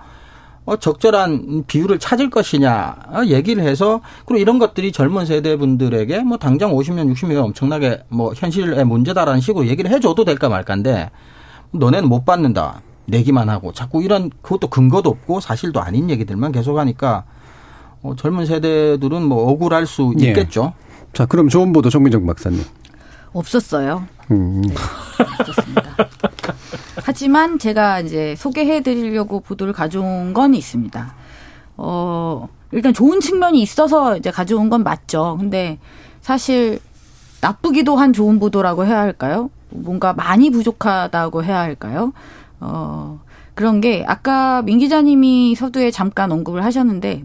적절한 0.76 1.64
비율을 1.66 1.98
찾을 1.98 2.30
것이냐 2.30 2.96
어, 3.08 3.24
얘기를 3.26 3.62
해서 3.62 4.00
그리고 4.26 4.40
이런 4.40 4.58
것들이 4.58 4.92
젊은 4.92 5.26
세대분들에게 5.26 6.20
뭐 6.20 6.36
당장 6.36 6.72
50년 6.72 7.12
60년 7.12 7.44
엄청나게 7.44 8.04
뭐 8.08 8.32
현실의 8.34 8.84
문제다라는 8.84 9.40
식으로 9.40 9.66
얘기를 9.66 9.90
해줘도 9.90 10.24
될까 10.24 10.48
말까인데 10.48 11.10
너네는 11.72 12.08
못 12.08 12.24
받는다 12.24 12.82
내기만 13.06 13.48
하고 13.48 13.72
자꾸 13.72 14.02
이런 14.02 14.30
그것도 14.42 14.68
근거도 14.68 15.10
없고 15.10 15.40
사실도 15.40 15.80
아닌 15.80 16.10
얘기들만 16.10 16.52
계속하니까 16.52 17.24
어, 18.02 18.14
젊은 18.16 18.46
세대들은 18.46 19.22
뭐 19.22 19.50
억울할 19.50 19.86
수 19.86 20.14
예. 20.20 20.28
있겠죠. 20.28 20.72
자, 21.12 21.26
그럼 21.26 21.48
좋은 21.48 21.72
보도 21.72 21.90
정민정 21.90 22.26
박사님. 22.26 22.62
없었어요. 23.32 24.06
음. 24.30 24.62
없었습니다. 25.40 25.77
하지만 27.02 27.58
제가 27.58 28.00
이제 28.00 28.34
소개해 28.36 28.82
드리려고 28.82 29.40
보도를 29.40 29.72
가져온 29.72 30.34
건 30.34 30.54
있습니다. 30.54 31.14
어, 31.76 32.48
일단 32.72 32.92
좋은 32.92 33.20
측면이 33.20 33.60
있어서 33.62 34.16
이제 34.16 34.30
가져온 34.30 34.68
건 34.68 34.82
맞죠. 34.82 35.36
근데 35.38 35.78
사실 36.20 36.80
나쁘기도 37.40 37.96
한 37.96 38.12
좋은 38.12 38.38
보도라고 38.38 38.84
해야 38.84 38.98
할까요? 39.00 39.50
뭔가 39.70 40.12
많이 40.12 40.50
부족하다고 40.50 41.44
해야 41.44 41.60
할까요? 41.60 42.12
어, 42.60 43.20
그런 43.54 43.80
게 43.80 44.04
아까 44.06 44.62
민 44.62 44.78
기자님이 44.78 45.54
서두에 45.54 45.90
잠깐 45.90 46.32
언급을 46.32 46.64
하셨는데 46.64 47.24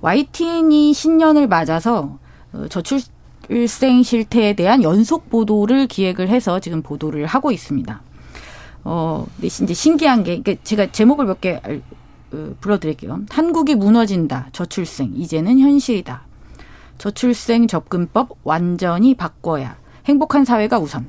YTN이 0.00 0.92
신년을 0.92 1.48
맞아서 1.48 2.18
어, 2.52 2.66
저출생 2.68 4.02
실태에 4.02 4.54
대한 4.54 4.82
연속 4.82 5.30
보도를 5.30 5.86
기획을 5.86 6.28
해서 6.28 6.60
지금 6.60 6.82
보도를 6.82 7.26
하고 7.26 7.50
있습니다. 7.50 8.02
어, 8.90 9.26
이제 9.42 9.74
신기한 9.74 10.24
게, 10.24 10.40
그러니까 10.40 10.64
제가 10.64 10.90
제목을 10.90 11.26
몇개 11.26 11.60
어, 12.32 12.54
불러드릴게요. 12.58 13.20
한국이 13.28 13.74
무너진다. 13.74 14.48
저출생. 14.52 15.12
이제는 15.14 15.58
현실이다. 15.58 16.22
저출생 16.96 17.66
접근법 17.66 18.38
완전히 18.44 19.14
바꿔야. 19.14 19.76
행복한 20.06 20.46
사회가 20.46 20.78
우선. 20.78 21.04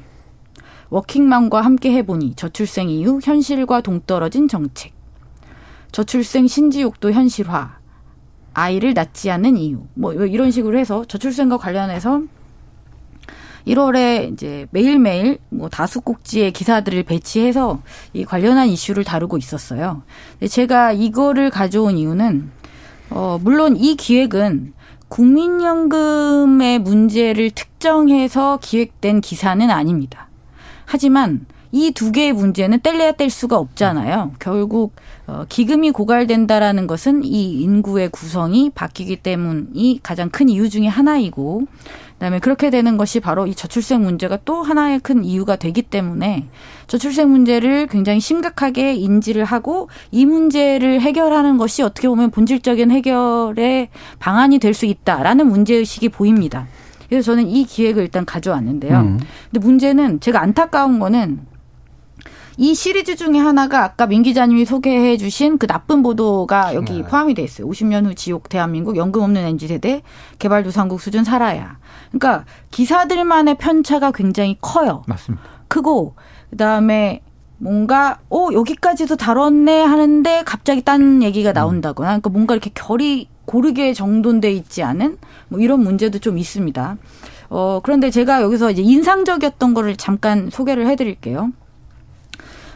워킹맘과 0.89 1.61
함께 1.61 1.93
해보니 1.93 2.35
저출생 2.35 2.89
이후 2.89 3.21
현실과 3.23 3.79
동떨어진 3.79 4.49
정책. 4.49 4.91
저출생 5.93 6.47
신지욕도 6.47 7.13
현실화. 7.13 7.79
아이를 8.53 8.93
낳지 8.93 9.31
않는 9.31 9.55
이유. 9.55 9.83
뭐 9.93 10.13
이런 10.13 10.51
식으로 10.51 10.77
해서 10.77 11.05
저출생과 11.05 11.57
관련해서 11.57 12.23
1월에 13.67 14.33
이제 14.33 14.67
매일매일 14.71 15.37
뭐 15.49 15.69
다수 15.69 16.01
꼭지의 16.01 16.51
기사들을 16.51 17.03
배치해서 17.03 17.81
이 18.13 18.25
관련한 18.25 18.67
이슈를 18.67 19.03
다루고 19.03 19.37
있었어요. 19.37 20.03
제가 20.49 20.93
이거를 20.93 21.49
가져온 21.49 21.97
이유는 21.97 22.51
어 23.11 23.39
물론 23.41 23.75
이 23.77 23.95
기획은 23.95 24.73
국민연금의 25.07 26.79
문제를 26.79 27.51
특정해서 27.51 28.59
기획된 28.61 29.21
기사는 29.21 29.69
아닙니다. 29.69 30.29
하지만 30.85 31.45
이 31.71 31.91
두 31.91 32.11
개의 32.11 32.33
문제는 32.33 32.79
뗄래야 32.79 33.11
뗄 33.13 33.29
수가 33.29 33.57
없잖아요. 33.57 34.33
결국 34.39 34.95
어, 35.27 35.45
기금이 35.47 35.91
고갈된다라는 35.91 36.87
것은 36.87 37.23
이 37.23 37.61
인구의 37.61 38.09
구성이 38.09 38.71
바뀌기 38.71 39.17
때문이 39.17 39.99
가장 40.01 40.29
큰 40.29 40.49
이유 40.49 40.69
중의 40.69 40.89
하나이고 40.89 41.65
그다음에 42.19 42.39
그렇게 42.39 42.69
되는 42.69 42.97
것이 42.97 43.21
바로 43.21 43.47
이 43.47 43.55
저출생 43.55 44.03
문제가 44.03 44.37
또 44.43 44.61
하나의 44.61 44.99
큰 44.99 45.23
이유가 45.23 45.55
되기 45.55 45.81
때문에 45.81 46.47
저출생 46.87 47.29
문제를 47.31 47.87
굉장히 47.87 48.19
심각하게 48.19 48.93
인지를 48.95 49.45
하고 49.45 49.89
이 50.11 50.25
문제를 50.25 50.99
해결하는 50.99 51.57
것이 51.57 51.81
어떻게 51.81 52.09
보면 52.09 52.29
본질적인 52.31 52.91
해결의 52.91 53.87
방안이 54.19 54.59
될 54.59 54.69
수 54.79 54.85
있다라는 54.85 55.47
문제 55.47 55.75
의식이 55.75 56.09
보입니다. 56.09 56.67
그래서 57.09 57.31
저는 57.31 57.49
이 57.49 57.65
기획을 57.65 58.03
일단 58.03 58.23
가져왔는데요. 58.23 58.99
음. 58.99 59.19
근데 59.51 59.65
문제는 59.65 60.19
제가 60.19 60.41
안타까운 60.41 60.99
거는 60.99 61.39
이 62.61 62.75
시리즈 62.75 63.15
중에 63.15 63.37
하나가 63.37 63.85
아까 63.85 64.05
민 64.05 64.21
기자님이 64.21 64.65
소개해 64.65 65.15
주신 65.15 65.57
그 65.57 65.65
나쁜 65.65 66.03
보도가 66.03 66.75
여기 66.75 67.01
네. 67.01 67.03
포함이 67.03 67.33
돼 67.33 67.41
있어요. 67.41 67.65
50년 67.69 68.05
후 68.05 68.13
지옥 68.13 68.49
대한민국 68.49 68.97
연금 68.97 69.21
없는 69.21 69.41
엔지 69.45 69.67
세대 69.67 70.01
개발도상국 70.39 70.99
수준 70.99 71.23
살아야. 71.23 71.77
그러니까 72.11 72.43
기사들만의 72.71 73.55
편차가 73.59 74.11
굉장히 74.11 74.57
커요. 74.59 75.03
맞습니다. 75.07 75.41
크고 75.69 76.15
그다음에 76.49 77.21
뭔가 77.59 78.19
어 78.29 78.49
여기까지도 78.51 79.15
다뤘네 79.15 79.81
하는데 79.81 80.43
갑자기 80.45 80.83
딴 80.83 81.23
얘기가 81.23 81.53
나온다거나 81.53 82.09
그러니까 82.09 82.29
뭔가 82.29 82.55
이렇게 82.55 82.71
결이 82.73 83.29
고르게 83.45 83.93
정돈돼 83.93 84.51
있지 84.51 84.83
않은 84.83 85.17
뭐 85.47 85.61
이런 85.61 85.81
문제도 85.81 86.19
좀 86.19 86.37
있습니다. 86.37 86.97
어 87.51 87.79
그런데 87.81 88.11
제가 88.11 88.41
여기서 88.41 88.71
이제 88.71 88.81
인상적이었던 88.81 89.73
거를 89.73 89.95
잠깐 89.95 90.49
소개를 90.49 90.87
해 90.87 90.97
드릴게요. 90.97 91.53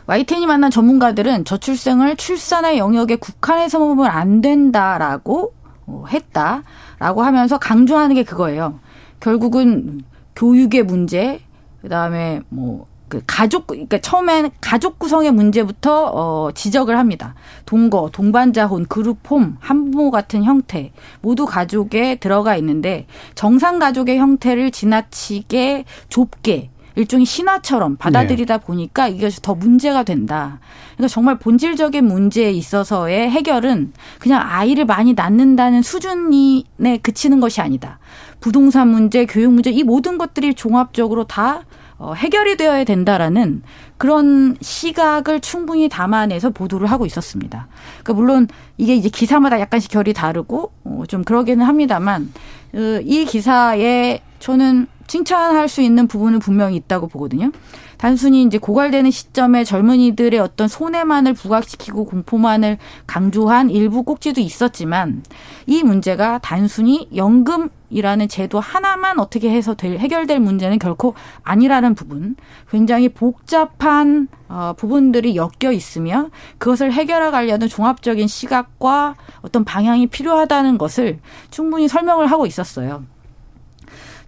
YTN이 0.06 0.46
만난 0.48 0.70
전문가들은 0.70 1.46
저출생을 1.46 2.18
출산의 2.18 2.78
영역에 2.78 3.16
국한해서 3.16 3.80
보면 3.80 4.08
안 4.08 4.42
된다라고 4.42 5.54
어, 5.86 6.06
했다라고 6.10 7.24
하면서 7.24 7.58
강조하는 7.58 8.16
게 8.16 8.24
그거예요. 8.24 8.80
결국은 9.20 10.02
교육의 10.36 10.84
문제, 10.84 11.42
그 11.82 11.90
다음에 11.90 12.42
뭐, 12.50 12.88
그 13.08 13.22
가족, 13.28 13.68
그러니까 13.68 14.00
처음엔 14.00 14.50
가족 14.60 14.98
구성의 14.98 15.32
문제부터 15.32 16.12
어, 16.14 16.52
지적을 16.54 16.98
합니다. 16.98 17.36
동거, 17.66 18.10
동반자혼, 18.12 18.88
그룹홈, 18.88 19.58
한부모 19.60 20.10
같은 20.10 20.44
형태 20.44 20.92
모두 21.22 21.46
가족에 21.46 22.16
들어가 22.16 22.56
있는데 22.56 23.06
정상 23.36 23.80
가족의 23.80 24.18
형태를 24.18 24.72
지나치게 24.72 25.86
좁게 26.10 26.72
일종의 26.96 27.26
신화처럼 27.26 27.98
받아들이다 27.98 28.58
네. 28.58 28.66
보니까 28.66 29.08
이것이 29.08 29.42
더 29.42 29.56
문제가 29.56 30.04
된다. 30.04 30.60
그러니까 30.94 31.08
정말 31.08 31.40
본질적인 31.40 32.06
문제에 32.06 32.52
있어서의 32.52 33.30
해결은 33.30 33.94
그냥 34.20 34.42
아이를 34.44 34.86
많이 34.86 35.14
낳는다는 35.14 35.82
수준에 35.82 36.98
그치는 37.02 37.40
것이 37.40 37.62
아니다. 37.62 38.00
부동산 38.40 38.90
문제, 38.90 39.26
교육 39.26 39.54
문제 39.54 39.72
이 39.72 39.84
모든 39.84 40.18
것들이 40.18 40.54
종합적으로 40.54 41.24
다 41.24 41.64
어, 41.98 42.14
해결이 42.14 42.58
되어야 42.58 42.84
된다라는 42.84 43.62
그런 43.98 44.58
시각을 44.60 45.40
충분히 45.40 45.88
담아내서 45.88 46.50
보도를 46.50 46.88
하고 46.88 47.06
있었습니다. 47.06 47.68
그러니까 48.04 48.14
물론 48.14 48.48
이게 48.78 48.96
이제 48.96 49.08
기사마다 49.08 49.60
약간씩 49.60 49.90
결이 49.90 50.12
다르고 50.12 50.72
어, 50.84 51.04
좀 51.08 51.24
그러기는 51.24 51.66
합니다만 51.66 52.34
어, 52.74 53.00
이 53.04 53.24
기사에 53.24 54.20
저는 54.44 54.88
칭찬할 55.08 55.70
수 55.70 55.82
있는 55.82 56.06
부분은 56.06 56.40
분명히 56.40 56.76
있다고 56.76 57.08
보거든요. 57.08 57.50
단순히 57.98 58.44
이제 58.44 58.58
고갈되는 58.58 59.10
시점에 59.10 59.64
젊은이들의 59.64 60.38
어떤 60.38 60.68
손해만을 60.68 61.34
부각시키고 61.34 62.04
공포만을 62.04 62.78
강조한 63.08 63.70
일부 63.70 64.04
꼭지도 64.04 64.42
있었지만 64.42 65.24
이 65.66 65.82
문제가 65.82 66.40
단순히 66.40 67.08
연금 67.16 67.70
이라는 67.90 68.28
제도 68.28 68.60
하나만 68.60 69.18
어떻게 69.20 69.50
해서 69.50 69.76
될 69.76 69.98
해결될 69.98 70.42
문제는 70.42 70.78
결코 70.78 71.14
아니라는 71.44 71.96
부분 71.96 72.36
굉장히 72.70 73.08
복잡한 73.08 74.28
어, 74.50 74.74
부분들이 74.76 75.38
엮여 75.38 75.72
있으며 75.72 76.32
그것을 76.58 76.92
해결해 76.92 77.32
가려는 77.32 77.70
종합적인 77.70 78.28
시각과 78.28 79.16
어떤 79.42 79.64
방향이 79.64 80.08
필요하다는 80.08 80.78
것을 80.78 81.20
충분히 81.50 81.88
설명을 81.88 82.28
하고 82.28 82.46
있었어요. 82.46 83.06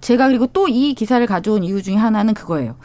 제가 0.01 0.27
그리고 0.27 0.47
또 0.47 0.67
이 0.67 0.93
기사를 0.93 1.25
가져온 1.27 1.63
이유 1.63 1.81
중에 1.81 1.95
하나는 1.95 2.33
그거예요. 2.33 2.75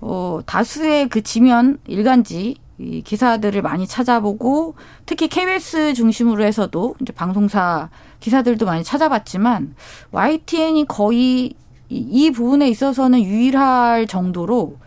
어, 0.00 0.40
다수의 0.46 1.08
그 1.08 1.22
지면 1.22 1.78
일간지 1.86 2.56
이 2.78 3.02
기사들을 3.02 3.62
많이 3.62 3.86
찾아보고 3.86 4.74
특히 5.06 5.28
KBS 5.28 5.94
중심으로 5.94 6.42
해서도 6.44 6.96
이제 7.00 7.12
방송사 7.12 7.88
기사들도 8.20 8.66
많이 8.66 8.82
찾아봤지만 8.82 9.74
YTN이 10.10 10.86
거의 10.86 11.54
이, 11.88 11.96
이 11.96 12.30
부분에 12.30 12.68
있어서는 12.68 13.22
유일할 13.22 14.06
정도로 14.06 14.78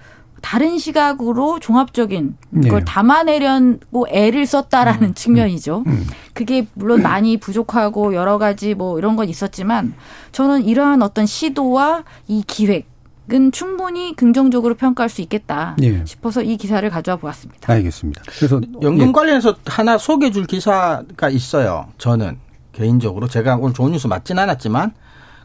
다른 0.41 0.77
시각으로 0.77 1.59
종합적인 1.59 2.37
걸 2.69 2.79
네. 2.79 2.85
담아내려고 2.85 4.07
애를 4.09 4.45
썼다라는 4.45 5.09
음, 5.09 5.13
측면이죠. 5.13 5.83
음, 5.87 5.91
음. 5.91 6.07
그게 6.33 6.67
물론 6.73 7.01
많이 7.01 7.37
부족하고 7.37 8.13
여러 8.13 8.37
가지 8.37 8.75
뭐 8.75 8.97
이런 8.97 9.15
건 9.15 9.29
있었지만 9.29 9.93
저는 10.31 10.65
이러한 10.65 11.01
어떤 11.01 11.25
시도와 11.25 12.03
이 12.27 12.43
기획 12.45 12.87
은 13.29 13.51
충분히 13.51 14.15
긍정적으로 14.15 14.75
평가할 14.75 15.09
수 15.09 15.19
있겠다 15.19 15.75
예. 15.81 16.05
싶어서 16.05 16.41
이 16.41 16.55
기사를 16.55 16.89
가져와 16.89 17.17
보았습니다. 17.17 17.73
알겠습니다. 17.73 18.21
그래서 18.25 18.61
연금 18.81 19.09
예. 19.09 19.11
관련해서 19.11 19.57
하나 19.65 19.97
소개해 19.97 20.31
줄 20.31 20.45
기사가 20.45 21.29
있어요. 21.29 21.89
저는 21.97 22.37
개인적으로 22.71 23.27
제가 23.27 23.57
오늘 23.57 23.73
좋은 23.73 23.91
뉴스 23.91 24.07
맞진 24.07 24.39
않았지만 24.39 24.93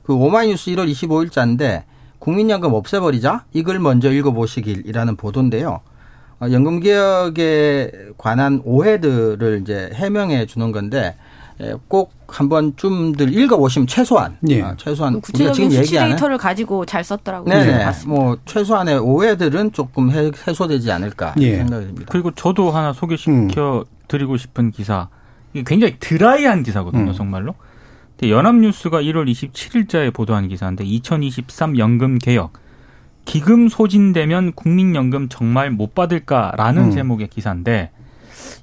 그 0.04 0.14
오마이뉴스 0.14 0.70
1월 0.70 0.88
25일자인데 0.92 1.82
국민연금 2.22 2.72
없애버리자 2.72 3.46
이걸 3.52 3.80
먼저 3.80 4.12
읽어보시길이라는 4.12 5.16
보도인데요. 5.16 5.80
어, 6.40 6.46
연금 6.52 6.78
개혁에 6.78 7.90
관한 8.16 8.62
오해들을 8.64 9.58
이제 9.60 9.90
해명해 9.92 10.46
주는 10.46 10.70
건데 10.70 11.16
예, 11.60 11.74
꼭 11.88 12.12
한번 12.28 12.74
좀들 12.76 13.36
읽어보시면 13.36 13.88
최소한 13.88 14.38
예. 14.48 14.62
아, 14.62 14.76
최소한 14.76 15.20
구체적인 15.20 15.70
수치 15.70 15.96
데이터를 15.96 16.38
가지고 16.38 16.86
잘 16.86 17.02
썼더라고요. 17.02 17.52
네, 17.52 17.90
뭐 18.06 18.38
최소한의 18.44 18.98
오해들은 18.98 19.72
조금 19.72 20.12
해소되지 20.12 20.92
않을까 20.92 21.34
예. 21.40 21.56
생각이 21.56 21.86
듭니다. 21.86 22.06
그리고 22.08 22.30
저도 22.30 22.70
하나 22.70 22.92
소개시켜 22.92 23.84
음. 23.84 23.96
드리고 24.06 24.36
싶은 24.36 24.70
기사. 24.70 25.08
이게 25.54 25.64
굉장히 25.66 25.96
드라이한 25.98 26.62
기사거든요, 26.62 27.10
음. 27.10 27.14
정말로. 27.14 27.56
연합뉴스가 28.28 29.02
1월 29.02 29.30
27일자에 29.30 30.12
보도한 30.12 30.48
기사인데 30.48 30.84
2023 30.84 31.78
연금 31.78 32.18
개혁 32.18 32.52
기금 33.24 33.68
소진되면 33.68 34.52
국민연금 34.52 35.28
정말 35.28 35.70
못 35.70 35.94
받을까라는 35.94 36.84
음. 36.84 36.90
제목의 36.90 37.28
기사인데 37.28 37.90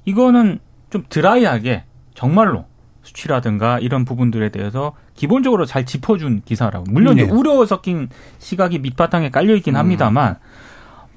이거는 0.04 0.58
좀 0.90 1.04
드라이하게 1.08 1.84
정말로 2.14 2.66
수치라든가 3.02 3.78
이런 3.78 4.04
부분들에 4.04 4.50
대해서 4.50 4.92
기본적으로 5.14 5.64
잘 5.66 5.84
짚어준 5.84 6.42
기사라고. 6.44 6.84
물론 6.90 7.16
네. 7.16 7.22
우려 7.22 7.64
섞인 7.66 8.08
시각이 8.38 8.78
밑바탕에 8.78 9.30
깔려 9.30 9.54
있긴 9.56 9.74
음. 9.74 9.78
합니다만 9.78 10.36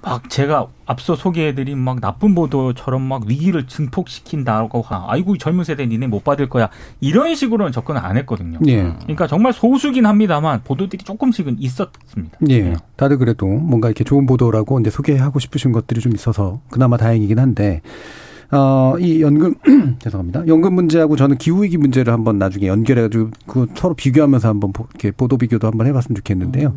막 0.04 0.30
제가 0.30 0.68
앞서 0.86 1.16
소개해드린 1.16 1.78
막 1.78 2.02
나쁜 2.02 2.36
보도처럼 2.36 3.02
막 3.02 3.26
위기를 3.26 3.66
증폭시킨다고 3.68 4.82
하, 4.82 5.06
아이고 5.08 5.38
젊은 5.38 5.64
세대 5.64 5.86
니네 5.86 6.08
못 6.08 6.26
받을 6.26 6.50
거야 6.50 6.70
이런 7.00 7.36
식으로는 7.36 7.72
접근을 7.72 8.02
안 8.04 8.18
했거든요. 8.18 8.60
예. 8.68 8.94
그러니까 9.04 9.28
정말 9.28 9.54
소수긴 9.54 10.06
합니다만 10.06 10.62
보도들이 10.64 11.06
조금씩은 11.06 11.56
있었습니다. 11.60 12.38
예. 12.50 12.74
다들 12.98 13.18
그래도 13.18 13.48
뭔가 13.48 13.88
이렇게 13.88 14.04
좋은 14.04 14.26
보도라고 14.26 14.80
이제 14.82 14.90
소개하고 14.90 15.40
싶으신 15.40 15.72
것들이 15.72 16.02
좀 16.02 16.14
있어서 16.14 16.60
그나마 16.70 16.98
다행이긴 16.98 17.40
한데 17.40 17.82
어, 18.52 18.96
이 19.00 19.22
연금, 19.22 19.56
죄송합니다. 19.98 20.46
연금 20.48 20.76
문제하고 20.76 21.16
저는 21.16 21.38
기후위기 21.38 21.78
문제를 21.78 22.14
한번 22.14 22.38
나중에 22.38 22.68
연결해가지고 22.68 23.30
그 23.48 23.68
서로 23.74 23.96
비교하면서 23.96 24.48
한번 24.48 24.74
보, 24.74 24.86
이렇게 24.92 25.10
보도 25.10 25.38
비교도 25.38 25.66
한번 25.66 25.88
해봤으면 25.88 26.16
좋겠는데요. 26.18 26.76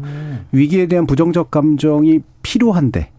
위기에 0.53 0.87
대한 0.87 1.07
부정적 1.07 1.51
감정이 1.51 2.20
필요한데 2.43 3.11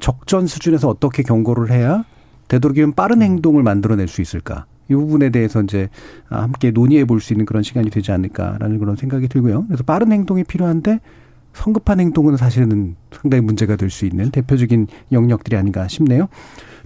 적전 0.00 0.46
수준에서 0.46 0.88
어떻게 0.88 1.22
경고를 1.22 1.70
해야 1.70 2.04
되도록이면 2.48 2.94
빠른 2.94 3.22
행동을 3.22 3.62
만들어낼 3.62 4.08
수 4.08 4.20
있을까? 4.20 4.66
이 4.90 4.94
부분에 4.94 5.30
대해서 5.30 5.62
이제 5.62 5.88
함께 6.28 6.72
논의해 6.72 7.04
볼 7.04 7.20
수 7.20 7.32
있는 7.32 7.46
그런 7.46 7.62
시간이 7.62 7.90
되지 7.90 8.10
않을까라는 8.10 8.78
그런 8.80 8.96
생각이 8.96 9.28
들고요. 9.28 9.66
그래서 9.66 9.84
빠른 9.84 10.10
행동이 10.10 10.42
필요한데 10.42 10.98
성급한 11.52 12.00
행동은 12.00 12.36
사실은 12.36 12.96
상당히 13.12 13.42
문제가 13.42 13.76
될 13.76 13.90
수 13.90 14.04
있는 14.06 14.30
대표적인 14.30 14.88
영역들이 15.12 15.56
아닌가 15.56 15.86
싶네요. 15.86 16.28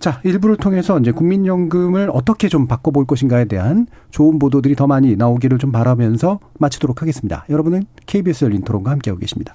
자, 0.00 0.20
일부를 0.24 0.56
통해서 0.56 0.98
이제 0.98 1.12
국민연금을 1.12 2.10
어떻게 2.12 2.48
좀 2.48 2.66
바꿔볼 2.66 3.06
것인가에 3.06 3.44
대한 3.46 3.86
좋은 4.10 4.38
보도들이 4.38 4.74
더 4.74 4.86
많이 4.86 5.16
나오기를 5.16 5.58
좀 5.58 5.72
바라면서 5.72 6.40
마치도록 6.58 7.00
하겠습니다. 7.00 7.46
여러분은 7.48 7.84
KBS 8.06 8.46
열린 8.46 8.62
토론과 8.62 8.90
함께하고 8.90 9.20
계십니다. 9.20 9.54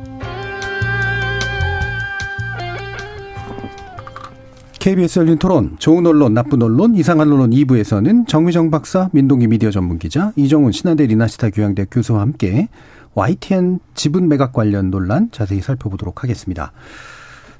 KBS 4.81 5.19
열린 5.19 5.37
토론, 5.37 5.75
좋은 5.77 6.07
언론, 6.07 6.33
나쁜 6.33 6.59
언론, 6.63 6.95
이상한 6.95 7.31
언론 7.31 7.51
2부에서는 7.51 8.27
정미정 8.27 8.71
박사, 8.71 9.11
민동기 9.13 9.45
미디어 9.45 9.69
전문 9.69 9.99
기자, 9.99 10.33
이정훈 10.35 10.71
신한대 10.71 11.05
리나시타 11.05 11.51
교양대 11.51 11.85
교수와 11.91 12.21
함께 12.21 12.67
YTN 13.13 13.77
지분 13.93 14.27
매각 14.27 14.53
관련 14.53 14.89
논란 14.89 15.29
자세히 15.31 15.61
살펴보도록 15.61 16.23
하겠습니다. 16.23 16.71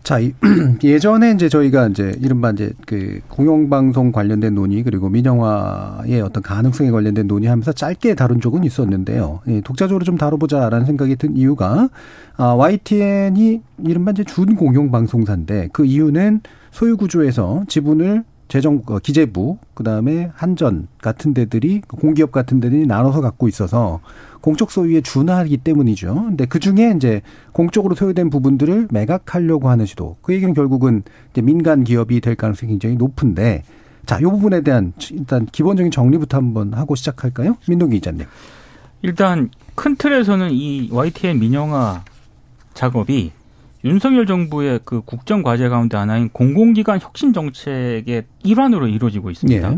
자, 0.01 0.17
예전에 0.83 1.33
이제 1.33 1.47
저희가 1.47 1.89
이제 1.89 2.11
이른바 2.19 2.49
이제 2.49 2.73
그 2.87 3.19
공영방송 3.27 4.11
관련된 4.11 4.55
논의 4.55 4.81
그리고 4.81 5.07
민영화의 5.09 6.21
어떤 6.21 6.41
가능성에 6.41 6.89
관련된 6.89 7.27
논의하면서 7.27 7.73
짧게 7.73 8.15
다룬 8.15 8.41
적은 8.41 8.63
있었는데요. 8.63 9.41
예, 9.47 9.61
독자적으로 9.61 10.03
좀 10.05 10.17
다뤄보자라는 10.17 10.87
생각이 10.87 11.17
든 11.17 11.37
이유가 11.37 11.87
아, 12.35 12.45
YTN이 12.55 13.61
이른바 13.85 14.09
이제 14.09 14.23
준 14.23 14.55
공영방송사인데 14.55 15.69
그 15.71 15.85
이유는 15.85 16.41
소유 16.71 16.97
구조에서 16.97 17.63
지분을 17.67 18.23
재정 18.47 18.81
어, 18.87 18.99
기재부 18.99 19.59
그다음에 19.73 20.29
한전 20.33 20.89
같은 21.01 21.33
데들이 21.33 21.81
공기업 21.87 22.33
같은 22.33 22.59
데들이 22.59 22.85
나눠서 22.85 23.21
갖고 23.21 23.47
있어서 23.47 24.01
공적 24.41 24.71
소유에 24.71 24.99
준하기 25.01 25.55
때문이죠. 25.57 26.13
근데 26.13 26.45
그 26.45 26.59
중에 26.59 26.93
이제 26.95 27.21
공적으로 27.53 27.95
소유된 27.95 28.29
부분들을 28.29 28.89
매각하려고 28.91 29.69
하는 29.69 29.85
시도. 29.85 30.17
그 30.21 30.33
얘기는 30.33 30.53
결국은 30.53 31.03
이제 31.31 31.41
민간 31.41 31.85
기업이 31.85 32.19
될 32.19 32.35
가능성이 32.35 32.71
굉장히 32.71 32.95
높은데 32.95 33.63
자, 34.05 34.19
이 34.19 34.23
부분에 34.23 34.61
대한 34.61 34.91
일단 35.11 35.45
기본적인 35.45 35.91
정리부터 35.91 36.35
한번 36.35 36.73
하고 36.73 36.95
시작할까요? 36.95 37.55
민동기 37.69 37.97
기자님. 37.97 38.25
일단 39.01 39.49
큰 39.75 39.95
틀에서는 39.95 40.51
이 40.51 40.89
YTN 40.91 41.39
민영화 41.39 42.03
작업이 42.73 43.31
윤석열 43.83 44.25
정부의 44.25 44.79
그 44.85 45.01
국정 45.01 45.41
과제 45.43 45.69
가운데 45.69 45.97
하나인 45.97 46.29
공공기관 46.29 46.99
혁신 47.01 47.33
정책의 47.33 48.23
일환으로 48.43 48.87
이루어지고 48.87 49.31
있습니다. 49.31 49.71
예. 49.73 49.77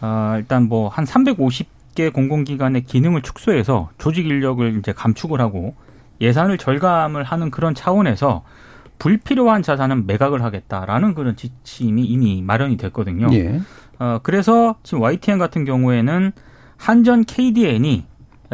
아, 0.00 0.36
일단 0.38 0.64
뭐 0.68 0.88
한 0.88 1.04
350개 1.04 2.12
공공기관의 2.12 2.84
기능을 2.84 3.22
축소해서 3.22 3.90
조직 3.98 4.26
인력을 4.26 4.78
이제 4.78 4.92
감축을 4.92 5.40
하고 5.40 5.74
예산을 6.20 6.58
절감을 6.58 7.22
하는 7.22 7.50
그런 7.50 7.74
차원에서 7.74 8.42
불필요한 8.98 9.62
자산은 9.62 10.06
매각을 10.06 10.42
하겠다라는 10.42 11.14
그런 11.14 11.36
지침이 11.36 12.02
이미 12.04 12.42
마련이 12.42 12.76
됐거든요. 12.76 13.28
예. 13.32 13.60
어, 13.98 14.18
그래서 14.22 14.76
지금 14.82 15.02
YTN 15.02 15.38
같은 15.38 15.64
경우에는 15.64 16.32
한전 16.76 17.24
KDN이 17.24 18.04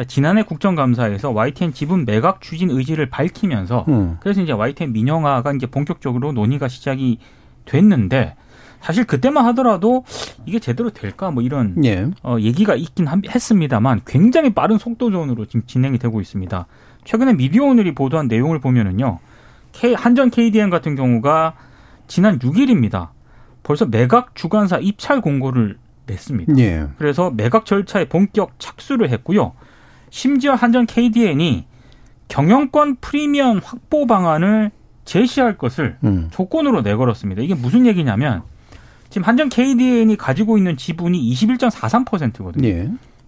지난해 0.05 0.43
국정감사에서 0.43 1.31
YTN 1.31 1.73
지분 1.73 2.05
매각 2.05 2.41
추진 2.41 2.69
의지를 2.69 3.09
밝히면서 3.09 3.85
음. 3.87 4.17
그래서 4.19 4.41
이제 4.41 4.51
YTN 4.51 4.93
민영화가 4.93 5.53
이제 5.53 5.65
본격적으로 5.65 6.33
논의가 6.33 6.67
시작이 6.67 7.17
됐는데 7.65 8.35
사실 8.79 9.05
그때만 9.05 9.45
하더라도 9.47 10.03
이게 10.45 10.59
제대로 10.59 10.91
될까 10.91 11.31
뭐 11.31 11.41
이런 11.41 11.83
예. 11.83 12.07
어, 12.21 12.37
얘기가 12.39 12.75
있긴 12.75 13.07
했습니다만 13.27 14.01
굉장히 14.05 14.51
빠른 14.51 14.77
속도전으로 14.77 15.45
지금 15.45 15.63
진행이 15.65 15.97
되고 15.97 16.21
있습니다. 16.21 16.67
최근에 17.03 17.33
미디어오늘이 17.33 17.95
보도한 17.95 18.27
내용을 18.27 18.59
보면은요. 18.59 19.19
K, 19.71 19.93
한전 19.93 20.29
KDN 20.29 20.69
같은 20.69 20.95
경우가 20.95 21.55
지난 22.07 22.37
6일입니다. 22.39 23.09
벌써 23.63 23.85
매각 23.85 24.35
주관사 24.35 24.77
입찰 24.77 25.21
공고를 25.21 25.77
냈습니다. 26.05 26.57
예. 26.59 26.87
그래서 26.97 27.31
매각 27.31 27.65
절차에 27.65 28.05
본격 28.05 28.59
착수를 28.59 29.09
했고요. 29.09 29.53
심지어 30.17 30.55
한전 30.55 30.87
KDN이 30.87 31.65
경영권 32.27 32.97
프리미엄 33.01 33.61
확보 33.63 34.07
방안을 34.07 34.71
제시할 35.05 35.59
것을 35.59 35.97
음. 36.03 36.29
조건으로 36.31 36.81
내걸었습니다. 36.81 37.43
이게 37.43 37.53
무슨 37.53 37.85
얘기냐면 37.85 38.41
지금 39.11 39.27
한전 39.27 39.49
KDN이 39.49 40.17
가지고 40.17 40.57
있는 40.57 40.75
지분이 40.75 41.21
21.43%거든요. 41.33 42.67
예. 42.67 42.73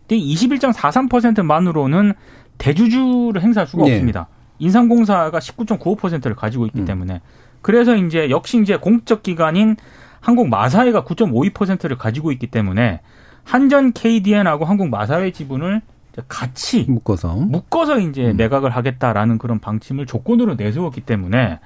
근데 0.07 0.17
21.43%만으로는 0.17 2.13
대주주를 2.57 3.43
행사할 3.43 3.67
수가 3.67 3.87
예. 3.87 3.93
없습니다. 3.93 4.27
인상공사가 4.57 5.37
19.95%를 5.37 6.35
가지고 6.35 6.65
있기 6.65 6.79
음. 6.79 6.85
때문에 6.85 7.21
그래서 7.61 7.95
이제 7.95 8.31
역시 8.31 8.59
이제 8.59 8.77
공적 8.77 9.21
기관인 9.21 9.77
한국 10.21 10.49
마사회가 10.49 11.03
9.52%를 11.03 11.99
가지고 11.99 12.31
있기 12.31 12.47
때문에 12.47 13.01
한전 13.43 13.93
KDN하고 13.93 14.65
한국 14.65 14.89
마사회 14.89 15.31
지분을 15.31 15.83
같이 16.27 16.85
묶어서 16.87 17.35
묶어서 17.35 17.99
이제 17.99 18.31
음. 18.31 18.37
매각을 18.37 18.69
하겠다라는 18.71 19.37
그런 19.37 19.59
방침을 19.59 20.05
조건으로 20.05 20.55
내세웠기 20.55 21.01
때문에 21.01 21.59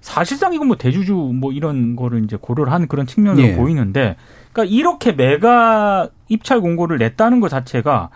사실상 0.00 0.54
이건 0.54 0.68
뭐 0.68 0.76
대주주 0.76 1.14
뭐 1.14 1.52
이런 1.52 1.96
거를 1.96 2.24
이제 2.24 2.36
고려를 2.40 2.72
한 2.72 2.88
그런 2.88 3.06
측면으로 3.06 3.46
예. 3.46 3.56
보이는데 3.56 4.16
그러니까 4.52 4.74
이렇게 4.74 5.12
매각 5.12 6.10
입찰 6.28 6.60
공고를 6.60 6.98
냈다는 6.98 7.40
것 7.40 7.48
자체가 7.48 8.10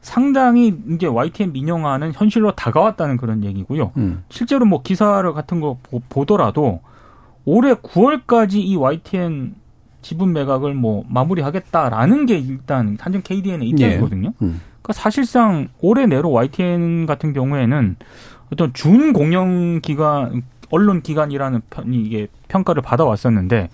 상당히 0.00 0.74
이제 0.90 1.06
YTN 1.06 1.52
민영화는 1.52 2.12
현실로 2.14 2.52
다가왔다는 2.52 3.16
그런 3.16 3.44
얘기고요. 3.44 3.92
음. 3.96 4.24
실제로 4.28 4.64
뭐 4.64 4.82
기사를 4.82 5.32
같은 5.32 5.60
거 5.60 5.78
보, 5.82 6.24
더라도 6.24 6.80
올해 7.44 7.74
9월까지 7.74 8.54
이 8.56 8.76
YTN 8.76 9.54
지분 10.02 10.32
매각을 10.32 10.74
뭐 10.74 11.04
마무리하겠다라는 11.08 12.26
게 12.26 12.38
일단 12.38 12.96
한전 13.00 13.22
KDN의 13.22 13.68
입장이거든요. 13.68 14.32
예. 14.40 14.44
음. 14.44 14.60
그러니까 14.82 14.92
사실상 14.92 15.68
올해 15.80 16.06
내로 16.06 16.30
YTN 16.32 17.06
같은 17.06 17.32
경우에는 17.32 17.96
어떤 18.52 18.72
준 18.74 19.12
공영 19.12 19.80
기관 19.80 20.42
언론 20.70 21.02
기관이라는 21.02 21.60
편, 21.70 21.94
이게 21.94 22.28
평가를 22.48 22.82
받아왔었는데 22.82 23.68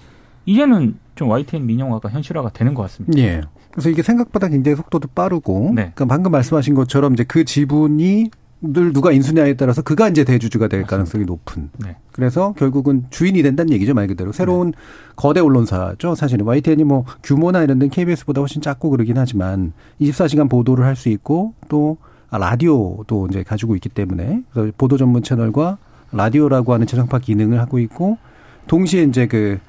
이제는 0.47 0.99
좀 1.15 1.29
YTN 1.29 1.67
민영화가 1.67 2.11
현실화가 2.11 2.51
되는 2.51 2.75
것 2.75 2.83
같습니다. 2.83 3.19
예. 3.19 3.41
그래서 3.71 3.91
이게 3.91 4.03
생각보다 4.03 4.49
굉장히 4.49 4.77
속도도 4.77 5.09
빠르고, 5.15 5.73
네. 5.75 5.93
그러니까 5.95 6.07
방금 6.07 6.33
말씀하신 6.33 6.75
것처럼 6.75 7.13
이제 7.13 7.25
그 7.25 7.45
지분이 7.45 8.31
늘 8.61 8.93
누가 8.93 9.13
인수냐에 9.13 9.55
따라서 9.55 9.83
그가 9.83 10.09
이제 10.09 10.25
대주주가 10.25 10.67
될 10.67 10.81
맞습니다. 10.81 10.97
가능성이 10.97 11.25
높은. 11.25 11.71
네. 11.79 11.97
그래서 12.11 12.55
결국은 12.59 13.05
주인이 13.11 13.41
된다는 13.43 13.73
얘기죠 13.73 13.95
말 13.95 14.09
그대로 14.09 14.33
새로운 14.33 14.73
네. 14.73 14.79
거대 15.15 15.41
언론사죠. 15.41 16.17
사실은 16.17 16.45
YTN이 16.45 16.83
뭐 16.85 17.05
규모나 17.23 17.63
이런 17.63 17.79
데는 17.79 17.91
KBS보다 17.91 18.41
훨씬 18.41 18.61
작고 18.61 18.91
그러긴 18.91 19.17
하지만 19.17 19.73
24시간 20.01 20.51
보도를 20.51 20.85
할 20.85 20.97
수 20.97 21.09
있고 21.09 21.55
또 21.69 21.99
라디오도 22.33 23.29
이제 23.31 23.43
가지고 23.45 23.77
있기 23.77 23.89
때문에 23.89 24.43
그래서 24.53 24.73
보도 24.77 24.97
전문 24.97 25.23
채널과 25.23 25.79
라디오라고 26.11 26.73
하는 26.75 26.87
지상파 26.87 27.21
기능을 27.21 27.61
하고 27.61 27.79
있고 27.79 28.19
동시에 28.67 29.05
이제 29.05 29.27
그 29.27 29.61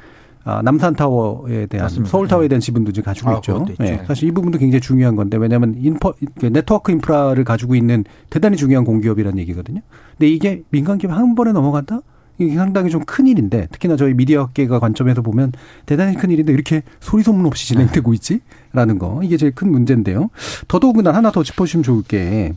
아, 0.46 0.62
남산타워에 0.62 1.66
대한 1.68 1.86
맞습니다. 1.86 2.10
서울타워에 2.12 2.48
대한 2.48 2.60
지분도 2.62 2.92
지금 2.92 3.06
가지고 3.06 3.30
아, 3.30 3.36
있죠. 3.36 3.66
예, 3.82 4.02
사실 4.08 4.30
이 4.30 4.32
부분도 4.32 4.58
굉장히 4.58 4.82
중요한 4.82 5.16
건데 5.16 5.38
왜냐하면 5.38 5.76
인퍼 5.78 6.14
그 6.40 6.46
네트워크 6.48 6.92
인프라를 6.92 7.44
가지고 7.44 7.76
있는 7.76 8.06
대단히 8.30 8.56
중요한 8.58 8.86
공기업이라는 8.86 9.38
얘기거든요. 9.40 9.82
근데 10.18 10.28
이게 10.30 10.64
민간 10.70 10.98
기업 10.98 11.12
한 11.12 11.36
번에 11.36 11.52
넘어간다? 11.52 12.00
이게 12.38 12.56
상당히 12.56 12.90
좀 12.90 13.02
큰 13.06 13.28
일인데 13.28 13.68
특히나 13.70 13.98
저희 13.98 14.14
미디어계가 14.14 14.80
관점에서 14.80 15.22
보면 15.22 15.52
대단히 15.86 16.16
큰 16.16 16.32
일인데 16.32 16.54
이렇게 16.54 16.84
소리 17.02 17.22
소문 17.22 17.46
없이 17.46 17.68
진행되고 17.68 18.14
있지라는 18.14 18.98
거 18.98 19.20
이게 19.24 19.36
제일 19.36 19.52
큰 19.54 19.70
문제인데요. 19.72 20.30
더더군다나 20.70 21.18
하나 21.18 21.32
더 21.32 21.44
짚어주시면 21.44 21.84
좋을 21.84 22.04
게 22.04 22.54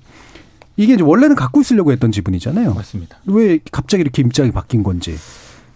이게 0.76 0.94
이제 0.94 1.02
원래는 1.02 1.34
갖고 1.34 1.60
있으려고 1.60 1.90
했던 1.90 2.12
지분이잖아요. 2.12 2.74
맞습니다. 2.74 3.18
왜 3.26 3.58
갑자기 3.72 4.02
이렇게 4.02 4.22
입장이 4.22 4.52
바뀐 4.52 4.82
건지. 4.84 5.16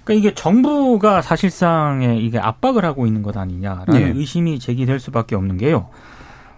그러니까 0.06 0.14
이게 0.14 0.34
정부가 0.34 1.20
사실상에 1.20 2.16
이게 2.18 2.38
압박을 2.38 2.84
하고 2.84 3.06
있는 3.06 3.22
것 3.22 3.36
아니냐라는 3.36 4.00
예. 4.00 4.06
의심이 4.14 4.60
제기될 4.60 5.00
수밖에 5.00 5.34
없는 5.34 5.56
게요. 5.58 5.88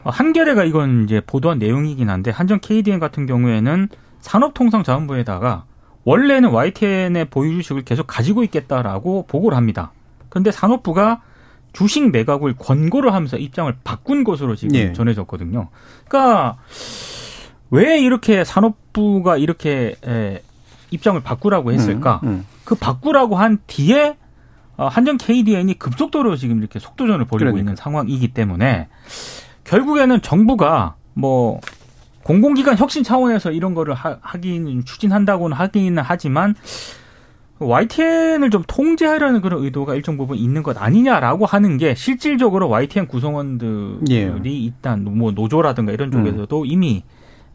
어, 0.04 0.10
한겨레가 0.10 0.64
이건 0.64 1.04
이제 1.04 1.22
보도한 1.26 1.58
내용이긴 1.58 2.10
한데 2.10 2.30
한전 2.30 2.60
KDN 2.60 2.98
같은 2.98 3.24
경우에는 3.24 3.88
산업통상자원부에다가 4.20 5.64
원래는 6.04 6.50
YTN의 6.50 7.24
보유 7.30 7.54
주식을 7.56 7.84
계속 7.84 8.06
가지고 8.06 8.44
있겠다라고 8.44 9.24
보고를 9.26 9.56
합니다. 9.56 9.92
그런데 10.28 10.52
산업부가 10.52 11.22
주식 11.72 12.10
매각을 12.10 12.54
권고를 12.54 13.14
하면서 13.14 13.38
입장을 13.38 13.74
바꾼 13.82 14.24
것으로 14.24 14.56
지금 14.56 14.74
예. 14.74 14.92
전해졌거든요. 14.92 15.68
그러니까 16.06 16.58
왜 17.70 17.98
이렇게 17.98 18.44
산업부가 18.44 19.38
이렇게 19.38 19.94
에, 20.06 20.42
입장을 20.90 21.20
바꾸라고 21.22 21.72
했을까? 21.72 22.20
음, 22.24 22.28
음. 22.28 22.46
그 22.64 22.74
바꾸라고 22.74 23.36
한 23.36 23.58
뒤에 23.66 24.16
어, 24.76 24.86
한전 24.86 25.18
KDN이 25.18 25.74
급속도로 25.74 26.36
지금 26.36 26.58
이렇게 26.58 26.78
속도전을 26.78 27.24
벌이고 27.26 27.50
그러니까. 27.50 27.58
있는 27.58 27.76
상황이기 27.76 28.28
때문에 28.28 28.88
결국에는 29.64 30.22
정부가 30.22 30.94
뭐 31.14 31.60
공공기관 32.22 32.76
혁신 32.78 33.02
차원에서 33.02 33.50
이런 33.50 33.74
거를 33.74 33.94
하, 33.94 34.18
하긴 34.20 34.84
추진한다고는 34.84 35.56
하기는 35.56 36.00
하지만 36.06 36.54
YTN을 37.58 38.50
좀 38.50 38.62
통제하려는 38.66 39.40
그런 39.40 39.64
의도가 39.64 39.94
일정 39.94 40.16
부분 40.16 40.36
있는 40.36 40.62
것 40.62 40.80
아니냐라고 40.80 41.44
하는 41.44 41.76
게 41.76 41.94
실질적으로 41.94 42.68
YTN 42.68 43.08
구성원들이 43.08 44.10
예. 44.10 44.32
일단 44.44 45.04
뭐 45.04 45.32
노조라든가 45.32 45.90
이런 45.92 46.12
쪽에서도 46.12 46.64
이미 46.66 47.02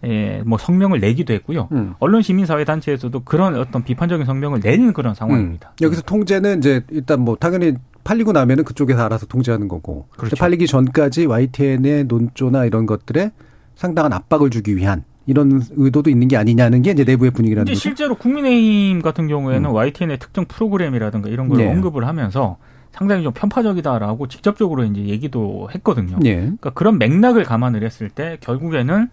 예, 0.06 0.41
뭐 0.45 0.58
성명을 0.58 0.99
내기도 0.99 1.34
했고요. 1.34 1.70
음. 1.72 1.93
언론 1.99 2.22
시민 2.22 2.45
사회 2.45 2.66
단체에서도 2.66 3.24
그런 3.24 3.56
어떤 3.56 3.84
비판적인 3.84 4.26
성명을 4.26 4.60
내는 4.62 4.93
그런 4.93 5.14
상황입니다. 5.14 5.70
음. 5.70 5.86
여기서 5.86 6.01
통제는 6.01 6.60
이제 6.60 6.82
일단 6.91 7.22
뭐 7.22 7.36
당연히 7.36 7.74
팔리고 8.04 8.34
나면은 8.34 8.64
그쪽에서 8.66 9.04
알아서 9.06 9.26
통제하는 9.26 9.68
거고. 9.68 10.08
그렇죠. 10.18 10.36
팔리기 10.36 10.68
전까지 10.68 11.26
YTN의 11.26 12.06
논조나 12.06 12.66
이런 12.66 12.86
것들에 12.86 13.32
상당한 13.76 14.14
압박을 14.14 14.49
주기 14.49 14.76
위한 14.76 15.04
이런 15.26 15.62
의도도 15.72 16.10
있는 16.10 16.28
게 16.28 16.36
아니냐는 16.36 16.82
게 16.82 16.91
이제 16.91 17.06
내부의 17.06 17.32
분위기라는 17.32 17.66
거죠. 17.66 17.80
실제로 17.80 18.16
국민의힘 18.16 19.01
같은 19.01 19.28
경우에는 19.28 19.70
음. 19.70 19.74
YTN의 19.74 20.20
특정 20.20 20.45
프로그램이라든가 20.45 21.30
이런 21.30 21.47
걸 21.47 21.60
네. 21.60 21.72
언급을 21.72 22.06
하면서 22.06 22.58
상당히 22.91 23.24
좀 23.24 23.34
편파적이다라고 23.34 24.28
직접적으로 24.28 24.84
이제 24.84 25.06
얘기도 25.06 25.70
했거든요. 25.74 26.20
예. 26.26 26.36
그러니까 26.36 26.70
그런 26.72 26.99
맥락을 26.99 27.43
감안을 27.43 27.84
했을 27.84 28.10
때 28.10 28.38
결국에는 28.41 29.10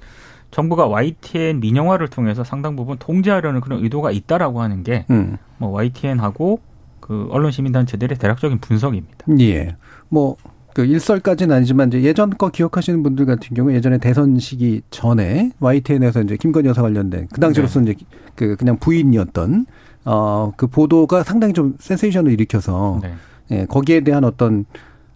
정부가 0.51 0.87
YTN 0.87 1.61
민영화를 1.61 2.09
통해서 2.09 2.45
상당 2.45 2.77
부분 2.77 2.99
통제하려는 2.99 3.61
그런 3.61 3.83
의도가 3.83 4.11
있다라고 4.11 4.61
하는 4.61 4.83
게 4.83 5.07
음. 5.11 5.37
뭐 5.59 5.71
YTN하고 5.71 6.61
그 7.01 7.29
언론 7.31 7.51
시민단체들의 7.51 8.19
대략적인 8.19 8.59
분석입니다. 8.59 9.27
예. 9.41 9.77
뭐, 10.09 10.37
그 10.75 10.85
일설까지는 10.85 11.57
아니지만 11.57 11.89
이제 11.89 12.03
예전 12.03 12.31
거 12.31 12.51
기억하시는 12.51 13.03
분들 13.03 13.27
같은 13.27 13.55
경우 13.57 13.73
예전에 13.73 13.99
대선 13.99 14.39
시기 14.39 14.83
전에 14.91 15.51
YTN에서 15.59 16.23
이제 16.23 16.37
김건희 16.37 16.69
여사 16.69 16.83
관련된 16.83 17.27
그 17.33 17.41
당시로서 17.41 17.81
네. 17.81 17.93
이제 17.93 18.05
그 18.37 18.55
그냥 18.55 18.77
부인이었던 18.79 19.67
어, 20.05 20.53
그 20.57 20.69
보도가 20.69 21.25
상당히 21.25 21.53
좀 21.53 21.75
센세이션을 21.81 22.31
일으켜서 22.33 23.01
네. 23.03 23.15
예, 23.51 23.67
거기에 23.67 24.01
대한 24.01 24.23
어떤 24.23 24.65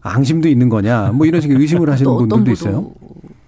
앙심도 0.01 0.49
있는 0.49 0.68
거냐 0.68 1.12
뭐 1.14 1.24
이런 1.24 1.41
식의 1.41 1.57
의심을 1.57 1.89
하시는 1.89 2.12
분들도 2.16 2.51
있어요. 2.51 2.91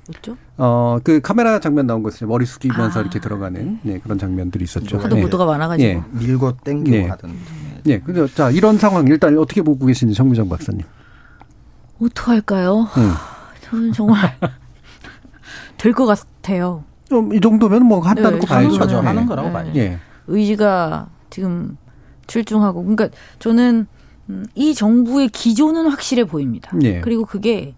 보도였죠? 0.06 0.36
어, 0.58 0.98
그 1.02 1.20
카메라 1.20 1.58
장면 1.60 1.86
나온 1.86 2.02
거 2.02 2.08
있어요. 2.10 2.28
머리 2.28 2.46
숙이면서 2.46 2.98
아. 2.98 3.02
이렇게 3.02 3.18
들어가는 3.20 3.80
네, 3.82 3.98
그런 3.98 4.18
장면들이 4.18 4.64
있었죠. 4.64 4.98
하도 4.98 5.16
네. 5.16 5.22
보도가 5.22 5.44
많아가지고. 5.46 5.88
예. 5.88 6.02
밀고 6.12 6.56
땡기고 6.64 6.96
네. 6.96 7.06
하던. 7.08 7.34
예. 7.86 8.00
그래서 8.00 8.32
자, 8.34 8.50
이런 8.50 8.78
상황 8.78 9.06
일단 9.06 9.36
어떻게 9.38 9.62
보고 9.62 9.86
계신지 9.86 10.14
정무장 10.14 10.48
박사님. 10.48 10.82
어떡할까요? 12.00 12.80
음. 12.96 13.12
저는 13.62 13.92
정말 13.92 14.36
될 15.78 15.92
것 15.92 16.06
같아요. 16.06 16.84
좀 17.08 17.32
이 17.32 17.40
정도면 17.40 17.84
뭐 17.86 18.00
한다는 18.00 18.32
네, 18.34 18.38
거 18.40 18.46
봐야죠. 18.46 18.80
하는. 18.80 19.00
네. 19.00 19.06
하는 19.06 19.26
거라고 19.26 19.48
네. 19.48 19.52
봐요. 19.54 19.72
예. 19.76 19.98
의지가 20.26 21.08
지금 21.30 21.76
출중하고 22.26 22.80
그러니까 22.82 23.08
저는 23.38 23.86
음, 24.28 24.44
이 24.56 24.74
정부의 24.74 25.28
기조는 25.28 25.86
확실해 25.88 26.24
보입니다. 26.24 26.72
예. 26.82 27.00
그리고 27.00 27.24
그게 27.24 27.74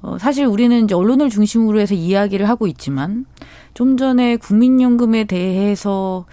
어, 0.00 0.16
사실 0.18 0.46
우리는 0.46 0.84
이제 0.84 0.94
언론을 0.94 1.30
중심으로 1.30 1.80
해서 1.80 1.94
이야기를 1.94 2.48
하고 2.48 2.66
있지만 2.66 3.26
좀 3.74 3.96
전에 3.96 4.36
국민연금에 4.36 5.24
대해서 5.24 6.24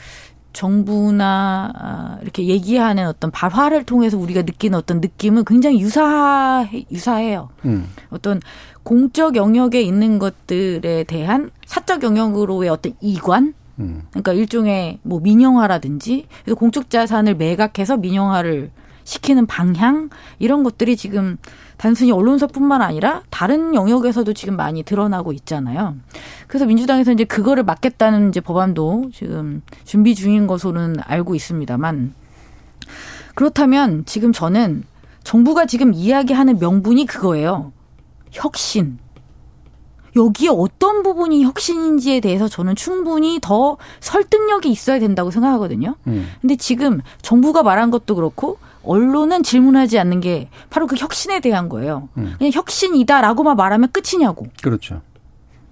정부나 0.54 1.72
아, 1.76 2.18
이렇게 2.22 2.46
얘기하는 2.46 3.08
어떤 3.08 3.30
발화를 3.30 3.84
통해서 3.84 4.18
우리가 4.18 4.44
느끼는 4.44 4.78
어떤 4.78 5.02
느낌은 5.02 5.44
굉장히 5.46 5.82
유사 5.82 6.66
유사해요. 6.92 7.50
음. 7.66 7.90
어떤 8.10 8.40
공적 8.84 9.36
영역에 9.36 9.82
있는 9.82 10.18
것들에 10.18 11.04
대한 11.04 11.52
사적 11.66 12.04
영역으로의 12.04 12.70
어떤 12.70 12.94
이관 13.02 13.54
음. 13.80 14.04
그러니까 14.12 14.32
일종의 14.32 15.00
뭐 15.02 15.20
민영화라든지 15.20 16.28
그래서 16.44 16.56
공적 16.58 16.90
자산을 16.90 17.36
매각해서 17.36 17.98
민영화를 17.98 18.72
시키는 19.04 19.46
방향 19.46 20.10
이런 20.40 20.64
것들이 20.64 20.96
지금 20.96 21.38
단순히 21.78 22.12
언론사뿐만 22.12 22.82
아니라 22.82 23.22
다른 23.30 23.76
영역에서도 23.76 24.32
지금 24.34 24.56
많이 24.56 24.84
드러나고 24.84 25.34
있잖아요. 25.34 25.96
그래서 26.48 26.66
민주당에서 26.66 27.12
이제 27.12 27.24
그거를 27.24 27.64
막겠다는 27.64 28.30
이제 28.30 28.40
법안도 28.40 29.12
지금 29.14 29.62
준비 29.84 30.16
중인 30.16 30.48
것으로는 30.48 30.98
알고 31.06 31.36
있습니다만 31.36 32.14
그렇다면 33.36 34.06
지금 34.06 34.32
저는 34.32 34.84
정부가 35.24 35.66
지금 35.66 35.94
이야기하는 35.94 36.60
명분이 36.60 37.06
그거예요. 37.06 37.72
혁신. 38.32 39.00
여기에 40.16 40.50
어떤 40.50 41.04
부분이 41.04 41.44
혁신인지에 41.44 42.22
대해서 42.22 42.48
저는 42.48 42.76
충분히 42.76 43.40
더 43.42 43.78
설득력이 44.00 44.70
있어야 44.70 45.00
된다고 45.00 45.30
생각하거든요. 45.30 45.96
음. 46.08 46.30
근데 46.40 46.56
지금 46.56 47.02
정부가 47.22 47.64
말한 47.64 47.92
것도 47.92 48.16
그렇고 48.16 48.58
언론은 48.86 49.44
질문하지 49.44 50.00
않는 50.00 50.22
게 50.22 50.50
바로 50.70 50.88
그 50.88 50.96
혁신에 50.96 51.40
대한 51.40 51.70
거예요. 51.70 52.10
음. 52.18 52.36
그냥 52.38 52.52
혁신이다라고만 52.54 53.56
말하면 53.56 53.90
끝이냐고. 53.92 54.48
그렇죠. 54.62 55.02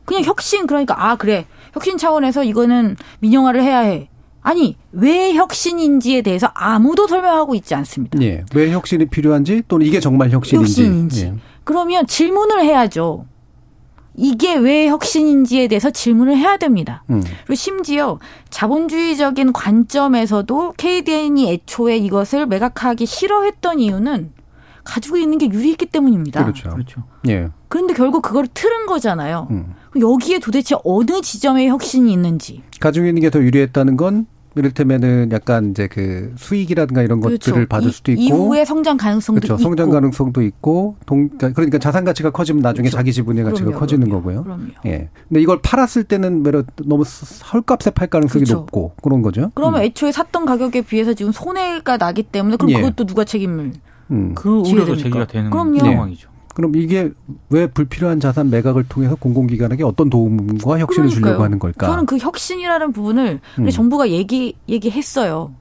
그냥 0.05 0.23
혁신 0.23 0.67
그러니까 0.67 0.95
아 0.97 1.15
그래 1.15 1.45
혁신 1.73 1.97
차원에서 1.97 2.43
이거는 2.43 2.95
민영화를 3.19 3.63
해야 3.63 3.79
해. 3.79 4.09
아니 4.41 4.75
왜 4.91 5.33
혁신인지에 5.33 6.21
대해서 6.21 6.51
아무도 6.53 7.07
설명하고 7.07 7.55
있지 7.55 7.73
않습니다. 7.75 8.21
예. 8.21 8.43
왜 8.53 8.71
혁신이 8.71 9.05
필요한지 9.05 9.63
또는 9.67 9.85
이게 9.85 9.99
정말 9.99 10.29
혁신인지. 10.31 10.81
혁신인지. 10.81 11.25
예. 11.25 11.33
그러면 11.63 12.05
질문을 12.05 12.63
해야죠. 12.63 13.25
이게 14.15 14.55
왜 14.55 14.87
혁신인지에 14.89 15.67
대해서 15.67 15.89
질문을 15.89 16.37
해야 16.37 16.57
됩니다. 16.57 17.03
음. 17.09 17.21
그리고 17.45 17.55
심지어 17.55 18.19
자본주의적인 18.49 19.53
관점에서도 19.53 20.73
KDN이 20.77 21.51
애초에 21.51 21.97
이것을 21.97 22.45
매각하기 22.45 23.05
싫어했던 23.05 23.79
이유는 23.79 24.31
가지고 24.83 25.17
있는 25.17 25.37
게 25.37 25.47
유리했기 25.49 25.85
때문입니다. 25.87 26.43
그렇죠. 26.43 26.69
그렇죠. 26.69 27.03
예. 27.27 27.49
그런데 27.69 27.93
결국 27.93 28.21
그걸 28.21 28.47
틀은 28.53 28.85
거잖아요. 28.85 29.47
음. 29.51 29.73
여기에 29.99 30.39
도대체 30.39 30.75
어느 30.83 31.21
지점에 31.21 31.67
혁신이 31.67 32.11
있는지. 32.11 32.61
가지고 32.79 33.05
있는 33.07 33.21
게 33.21 33.29
더 33.29 33.39
유리했다는 33.41 33.95
건 33.97 34.27
이를테면은 34.55 35.29
약간 35.31 35.71
이제 35.71 35.87
그 35.87 36.33
수익이라든가 36.37 37.01
이런 37.01 37.19
것들을 37.21 37.65
받을 37.65 37.85
그렇죠. 37.85 37.89
이- 37.89 37.91
수도 37.91 38.11
있고 38.11 38.21
이후에 38.23 38.65
성장 38.65 38.97
가능성도 38.97 39.41
그렇죠. 39.41 39.53
있고. 39.55 39.63
성장 39.63 39.89
가능성도 39.89 40.41
있고 40.43 40.95
동 41.05 41.29
그러니까 41.37 41.79
자산 41.79 42.03
가치가 42.05 42.29
커지면 42.29 42.61
나중에 42.61 42.85
그렇죠. 42.89 42.97
자기 42.97 43.11
지분의 43.13 43.43
가치가 43.43 43.65
그럼요, 43.65 43.79
커지는 43.79 44.07
그럼요. 44.07 44.21
거고요. 44.23 44.43
그럼요. 44.43 44.63
예. 44.85 45.09
근데 45.27 45.41
이걸 45.41 45.59
팔았을 45.61 46.03
때는 46.03 46.43
매력 46.43 46.67
너무 46.85 47.03
헐값에 47.53 47.91
팔 47.91 48.07
가능성이 48.07 48.43
그렇죠. 48.45 48.59
높고 48.59 48.93
그런 49.01 49.21
거죠. 49.21 49.51
그러면 49.55 49.81
음. 49.81 49.85
애초에 49.85 50.11
샀던 50.11 50.45
가격에 50.45 50.81
비해서 50.81 51.13
지금 51.13 51.31
손해가 51.31 51.97
나기 51.97 52.23
때문에 52.23 52.57
그럼 52.57 52.71
예. 52.71 52.75
그것도 52.81 53.05
누가 53.05 53.23
책임을 53.23 53.71
음. 54.11 54.33
그 54.35 54.49
우려도 54.49 54.95
됩니까? 54.95 54.95
제기가 54.97 55.27
되는 55.27 55.49
그럼요. 55.49 55.79
상황이죠. 55.79 56.29
그럼 56.53 56.75
이게 56.75 57.11
왜 57.49 57.67
불필요한 57.67 58.19
자산 58.19 58.49
매각을 58.49 58.85
통해서 58.87 59.15
공공기관에게 59.15 59.83
어떤 59.83 60.09
도움과 60.09 60.79
혁신을 60.79 61.09
주려고 61.09 61.21
그러니까요. 61.37 61.43
하는 61.43 61.59
걸까? 61.59 61.87
저는 61.87 62.05
그 62.05 62.17
혁신이라는 62.17 62.91
부분을 62.91 63.39
우리 63.57 63.65
음. 63.65 63.69
정부가 63.69 64.09
얘기 64.09 64.55
얘기했어요. 64.69 65.51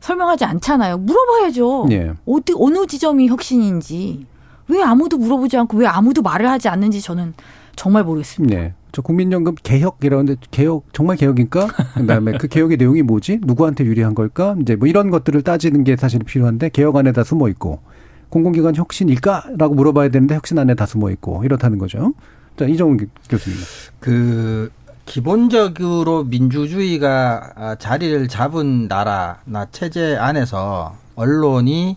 설명하지 0.00 0.44
않잖아요. 0.44 0.98
물어봐야죠. 0.98 1.88
예. 1.90 2.12
어디 2.26 2.54
어느 2.56 2.86
지점이 2.86 3.28
혁신인지 3.28 4.26
왜 4.68 4.82
아무도 4.82 5.18
물어보지 5.18 5.56
않고 5.56 5.78
왜 5.78 5.86
아무도 5.86 6.22
말을 6.22 6.48
하지 6.48 6.68
않는지 6.68 7.00
저는 7.00 7.34
정말 7.74 8.04
모르겠습니다. 8.04 8.54
네. 8.56 8.74
저 8.92 9.02
국민연금 9.02 9.54
개혁 9.62 9.98
이라는데 10.02 10.36
개혁 10.50 10.84
정말 10.92 11.16
개혁인가? 11.16 11.66
그다음에 11.94 12.38
그 12.38 12.48
개혁의 12.48 12.78
내용이 12.78 13.02
뭐지? 13.02 13.40
누구한테 13.42 13.84
유리한 13.84 14.14
걸까? 14.14 14.56
이제 14.60 14.74
뭐 14.76 14.88
이런 14.88 15.10
것들을 15.10 15.42
따지는 15.42 15.84
게 15.84 15.96
사실 15.96 16.20
필요한데 16.20 16.70
개혁 16.70 16.96
안에 16.96 17.12
다 17.12 17.22
숨어 17.22 17.48
있고 17.50 17.80
공공기관 18.28 18.74
혁신일까라고 18.74 19.74
물어봐야 19.74 20.08
되는데 20.08 20.34
혁신 20.34 20.58
안에 20.58 20.74
다 20.74 20.86
숨어 20.86 21.10
있고 21.10 21.44
이렇다는 21.44 21.78
거죠. 21.78 22.12
자 22.56 22.64
이정훈 22.64 23.10
교수님. 23.28 23.58
그 24.00 24.70
기본적으로 25.04 26.24
민주주의가 26.24 27.52
아, 27.54 27.74
자리를 27.76 28.26
잡은 28.28 28.88
나라나 28.88 29.66
체제 29.70 30.16
안에서 30.16 30.96
언론이 31.14 31.96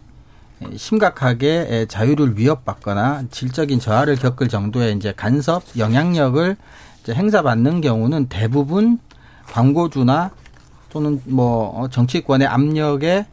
심각하게 0.75 1.85
자유를 1.87 2.37
위협받거나 2.37 3.23
질적인 3.31 3.79
저하를 3.79 4.15
겪을 4.15 4.49
정도의 4.49 4.95
이제 4.95 5.13
간섭 5.15 5.63
영향력을 5.77 6.55
이제 7.01 7.13
행사받는 7.13 7.81
경우는 7.81 8.27
대부분 8.27 8.99
광고주나 9.47 10.31
또는 10.89 11.21
뭐 11.25 11.87
정치권의 11.89 12.47
압력에 12.47 13.25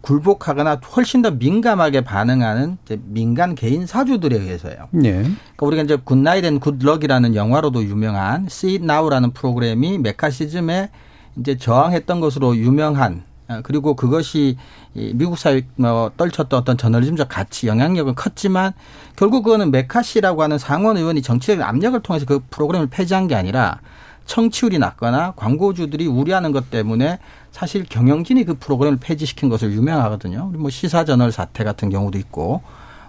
굴복하거나 0.00 0.80
훨씬 0.96 1.22
더 1.22 1.30
민감하게 1.30 2.00
반응하는 2.00 2.78
민간 3.04 3.54
개인 3.54 3.86
사주들에 3.86 4.36
의해서요. 4.36 4.88
네. 4.90 5.12
그러니까 5.12 5.66
우리가 5.66 5.82
이제 5.82 5.96
Good 6.02 6.21
Night 6.21 6.44
and 6.44 6.58
Good 6.58 6.78
Luck이라는 6.78 7.34
영화로도 7.34 7.84
유명한 7.84 8.46
See 8.46 8.76
It 8.76 8.84
Now라는 8.84 9.30
프로그램이 9.32 9.98
매카시즘에 9.98 10.90
이제 11.38 11.56
저항했던 11.56 12.20
것으로 12.20 12.56
유명한 12.56 13.22
어, 13.46 13.60
그리고 13.62 13.94
그것이 13.94 14.56
미국 14.94 15.36
사회 15.36 15.62
뭐 15.76 16.10
떨쳤던 16.16 16.60
어떤 16.60 16.78
저널리즘적 16.78 17.28
가치 17.28 17.66
영향력은 17.66 18.14
컸지만 18.14 18.72
결국 19.16 19.42
그거는 19.42 19.70
메카시라고 19.70 20.42
하는 20.42 20.58
상원 20.58 20.96
의원이 20.96 21.20
정치적인 21.22 21.62
압력을 21.62 22.00
통해서 22.00 22.24
그 22.26 22.40
프로그램을 22.50 22.86
폐지한 22.86 23.28
게 23.28 23.34
아니라 23.34 23.80
청취율이 24.24 24.78
낮거나 24.78 25.32
광고주들이 25.36 26.06
우려하는 26.06 26.52
것 26.52 26.70
때문에 26.70 27.18
사실 27.54 27.84
경영진이 27.84 28.42
그 28.46 28.54
프로그램을 28.54 28.98
폐지시킨 29.00 29.48
것을 29.48 29.72
유명하거든요. 29.74 30.50
뭐 30.56 30.70
시사저널 30.70 31.30
사태 31.30 31.62
같은 31.62 31.88
경우도 31.88 32.18
있고 32.18 32.62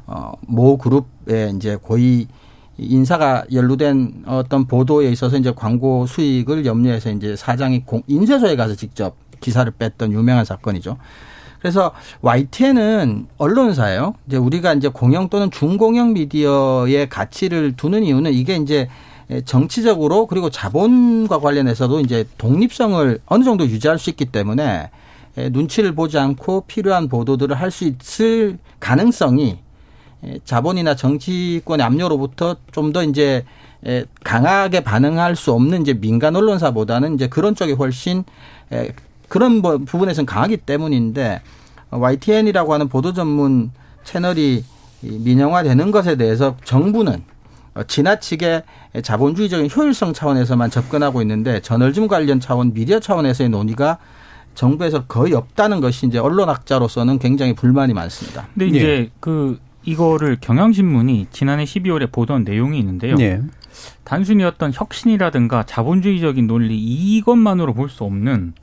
어모 0.06 0.78
그룹의 0.78 1.54
이제 1.56 1.80
고위 1.82 2.28
인사가 2.78 3.44
연루된 3.52 4.26
어떤 4.28 4.68
보도에 4.68 5.12
있어서 5.12 5.38
이제 5.38 5.52
광고 5.52 6.06
수익을 6.06 6.68
염려해서 6.68 7.10
이제 7.10 7.36
사장이 7.36 7.86
공, 7.86 8.04
인쇄소에 8.06 8.56
가서 8.56 8.76
직접 8.76 9.16
기사를 9.40 9.72
뺐던 9.72 10.12
유명한 10.12 10.46
사건이죠. 10.46 10.98
그래서 11.60 11.92
YTN은 12.22 13.26
언론사예요. 13.40 14.14
이제 14.28 14.38
우리가 14.38 14.76
이제 14.76 14.90
공영 14.90 15.30
또는 15.30 15.50
중공영 15.50 16.14
미디어의 16.14 17.10
가치를 17.10 17.76
두는 17.76 18.04
이유는 18.04 18.32
이게 18.32 18.58
이제 18.58 18.90
정치적으로 19.46 20.28
그리고 20.28 20.50
자본과 20.50 21.40
관련해서도 21.40 22.00
이제 22.02 22.26
독립성을 22.38 23.20
어느 23.26 23.44
정도 23.44 23.66
유지할 23.66 23.98
수 23.98 24.10
있기 24.12 24.26
때문에 24.26 24.90
눈치를 25.38 25.94
보지 25.96 26.18
않고 26.18 26.66
필요한 26.68 27.10
보도들을 27.10 27.60
할 27.60 27.72
수 27.72 27.86
있을 27.86 28.58
가능성이 28.80 29.60
자본이나 30.46 30.96
정치권의 30.96 31.86
압력으로부터 31.86 32.56
좀 32.72 32.94
더 32.94 33.04
이제 33.04 33.44
강하게 34.24 34.80
반응할 34.82 35.36
수 35.36 35.52
없는 35.52 35.82
이제 35.82 35.94
민간 35.94 36.36
언론사보다는 36.36 37.16
이제 37.16 37.28
그런 37.28 37.56
쪽이 37.56 37.74
훨씬 37.74 38.24
그런 39.28 39.62
뭐 39.62 39.78
부분에서는 39.80 40.26
강하기 40.26 40.58
때문인데 40.58 41.42
YTN이라고 41.92 42.74
하는 42.74 42.90
보도 42.90 43.14
전문 43.14 43.72
채널이 44.04 44.64
민영화되는 45.02 45.92
것에 45.92 46.16
대해서 46.16 46.56
정부는 46.64 47.24
지나치게 47.84 48.64
자본주의적인 49.04 49.70
효율성 49.76 50.14
차원에서만 50.14 50.70
접근하고 50.70 51.22
있는데 51.22 51.60
저널즘 51.62 52.08
관련 52.08 52.40
차원, 52.40 52.74
미디어 52.74 53.00
차원에서의 53.00 53.50
논의가 53.50 53.98
정부에서 54.54 55.06
거의 55.06 55.34
없다는 55.34 55.82
것이 55.82 56.08
이제 56.08 56.18
언론학자로서는 56.18 57.20
굉장히 57.20 57.54
불만이 57.54 57.94
많습니다. 57.94 58.48
근데 58.54 58.68
이제 58.68 58.80
예. 58.80 59.10
그 59.20 59.60
이거를 59.84 60.38
경향신문이 60.40 61.28
지난해 61.32 61.66
12월에 61.66 62.12
보던 62.12 62.46
내용이 62.46 62.80
있는데요. 62.80 63.16
예. 63.20 63.42
단순히 64.06 64.46
어떤 64.46 64.72
혁신이라든가 64.74 65.64
자본주의적인 65.64 66.48
논리 66.48 66.78
이것만으로 66.78 67.74
볼 67.74 67.90
수 67.90 68.06
없는 68.06 68.54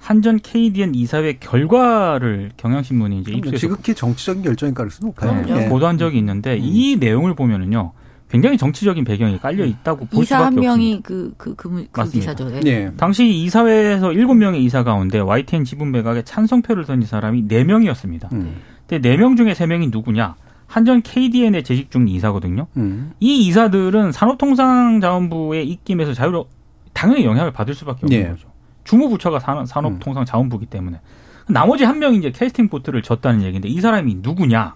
한전 0.00 0.40
KDN 0.40 0.94
이사회 0.94 1.34
결과를 1.38 2.52
경향신문이 2.56 3.20
이제 3.20 3.32
입수해서 3.32 3.58
지극히 3.58 3.94
정치적인 3.94 4.42
결정일 4.42 4.74
가능성이 4.74 5.06
높아요. 5.10 5.42
네, 5.44 5.54
네. 5.54 5.68
보도한 5.68 5.98
적이 5.98 6.18
있는데 6.18 6.54
음. 6.54 6.60
이 6.62 6.96
내용을 6.98 7.34
보면은요. 7.34 7.92
굉장히 8.30 8.58
정치적인 8.58 9.04
배경이 9.04 9.38
깔려 9.38 9.64
있다고 9.64 10.06
볼 10.06 10.22
이사 10.22 10.38
수밖에 10.38 10.44
한 10.44 10.54
명이 10.54 10.94
없습니다. 10.96 11.34
그, 11.38 11.54
그, 11.54 11.54
그, 11.56 11.86
그 11.90 12.10
기사죠. 12.10 12.50
네. 12.50 12.60
네. 12.60 12.92
당시 12.96 13.26
이사회에서 13.26 14.10
7명의 14.10 14.56
이사 14.56 14.84
가운데 14.84 15.18
YTN 15.18 15.64
지분 15.64 15.90
매각에 15.90 16.22
찬성표를 16.22 16.84
던진 16.84 17.08
사람이 17.08 17.48
4명이었습니다. 17.48 18.32
음. 18.32 18.56
근데 18.86 19.16
4명 19.16 19.36
중에 19.36 19.52
3명이 19.52 19.90
누구냐? 19.90 20.36
한전 20.66 21.00
KDN에 21.00 21.62
재직 21.62 21.90
중 21.90 22.06
이사거든요. 22.06 22.66
음. 22.76 23.12
이 23.20 23.46
이사들은 23.46 24.12
산업통상자원부의 24.12 25.66
입김에서 25.66 26.12
자유로 26.12 26.48
당연히 26.92 27.24
영향을 27.24 27.52
받을 27.52 27.74
수밖에 27.74 28.00
없는 28.04 28.22
네. 28.22 28.28
거죠. 28.28 28.48
주무부처가 28.84 29.38
산 29.38 29.84
업통상자원부기 29.84 30.66
때문에 30.66 31.00
나머지 31.48 31.84
한 31.84 31.98
명이 31.98 32.18
이제 32.18 32.30
캐스팅 32.30 32.68
보트를 32.68 33.02
졌다는 33.02 33.42
얘기인데 33.42 33.68
이 33.68 33.80
사람이 33.80 34.16
누구냐? 34.20 34.74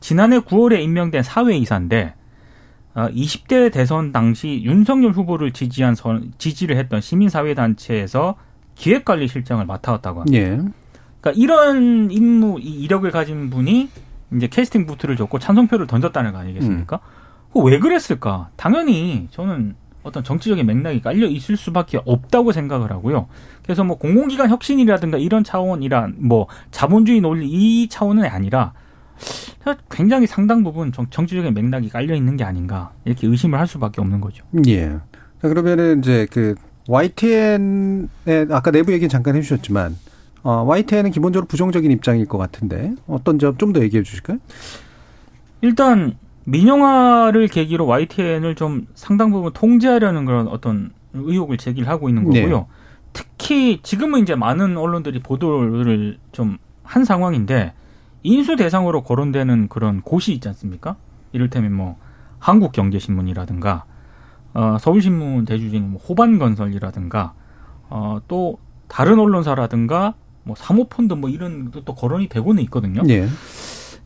지난해 0.00 0.38
9월에 0.38 0.82
임명된 0.82 1.22
사회 1.22 1.56
이사인데 1.56 2.14
20대 2.94 3.66
어, 3.66 3.70
대선 3.70 4.12
당시 4.12 4.62
윤석열 4.64 5.12
후보를 5.12 5.52
지지한 5.52 5.96
지지를 6.38 6.76
했던 6.76 7.00
시민사회단체에서 7.00 8.36
기획관리실장을 8.76 9.64
맡아왔다고 9.66 10.20
합니다. 10.20 10.38
예. 10.38 10.60
그러니까 11.20 11.42
이런 11.42 12.10
임무, 12.10 12.60
이력을 12.60 13.10
가진 13.10 13.50
분이 13.50 13.88
이제 14.36 14.46
캐스팅 14.46 14.86
부트를 14.86 15.16
줬고 15.16 15.38
찬성표를 15.38 15.86
던졌다는 15.86 16.32
거 16.32 16.38
아니겠습니까? 16.38 17.00
음. 17.56 17.66
왜 17.66 17.78
그랬을까? 17.78 18.50
당연히 18.56 19.28
저는 19.30 19.76
어떤 20.02 20.22
정치적인 20.22 20.66
맥락이 20.66 21.00
깔려 21.00 21.26
있을 21.26 21.56
수밖에 21.56 22.00
없다고 22.04 22.52
생각을 22.52 22.92
하고요. 22.92 23.26
그래서 23.62 23.84
뭐 23.84 23.96
공공기관 23.96 24.50
혁신이라든가 24.50 25.18
이런 25.18 25.44
차원이란 25.44 26.16
뭐 26.18 26.46
자본주의 26.70 27.20
논리 27.20 27.48
이 27.48 27.88
차원은 27.88 28.24
아니라 28.26 28.74
굉장히 29.90 30.26
상당 30.26 30.62
부분 30.62 30.92
정치적인 30.92 31.54
맥락이 31.54 31.88
깔려 31.88 32.14
있는 32.14 32.36
게 32.36 32.44
아닌가 32.44 32.92
이렇게 33.04 33.26
의심을 33.26 33.58
할 33.58 33.66
수밖에 33.66 34.00
없는 34.00 34.20
거죠. 34.20 34.44
예. 34.66 34.98
자 35.40 35.48
그러면은 35.48 36.00
이제 36.00 36.26
그 36.30 36.54
YTN의 36.88 38.08
아까 38.50 38.70
내부 38.70 38.92
얘기 38.92 39.08
잠깐 39.08 39.36
해주셨지만 39.36 39.96
어, 40.42 40.62
YTN은 40.66 41.10
기본적으로 41.10 41.46
부정적인 41.46 41.90
입장일 41.90 42.26
것 42.26 42.36
같은데 42.38 42.92
어떤 43.06 43.38
점 43.38 43.56
좀 43.56 43.72
더 43.72 43.80
얘기해 43.82 44.02
주실까요? 44.02 44.38
일단 45.62 46.16
민영화를 46.44 47.48
계기로 47.48 47.86
YTN을 47.86 48.54
좀 48.54 48.86
상당 48.94 49.30
부분 49.30 49.52
통제하려는 49.54 50.26
그런 50.26 50.48
어떤 50.48 50.90
의혹을 51.14 51.56
제기를 51.56 51.88
하고 51.88 52.08
있는 52.10 52.24
거고요. 52.24 52.58
네. 52.58 52.66
특히 53.14 53.80
지금은 53.82 54.20
이제 54.22 54.34
많은 54.34 54.76
언론들이 54.76 55.20
보도를 55.20 56.18
좀 56.32 56.58
한 56.84 57.04
상황인데 57.04 57.72
인수 58.24 58.56
대상으로 58.56 59.02
거론되는 59.02 59.68
그런 59.68 60.00
곳이 60.00 60.32
있지 60.32 60.48
않습니까? 60.48 60.96
이를테면 61.32 61.72
뭐 61.72 61.96
한국경제신문이라든가 62.40 63.84
어, 64.54 64.76
서울신문 64.80 65.44
대주주인 65.44 65.92
뭐 65.92 66.00
호반건설이라든가 66.00 67.34
어, 67.90 68.18
또 68.26 68.58
다른 68.88 69.18
언론사라든가 69.18 70.14
뭐 70.42 70.56
사모펀드 70.56 71.14
뭐 71.14 71.28
이런 71.28 71.70
또 71.70 71.94
거론이 71.94 72.28
되고는 72.28 72.62
있거든요. 72.64 73.02
네. 73.02 73.28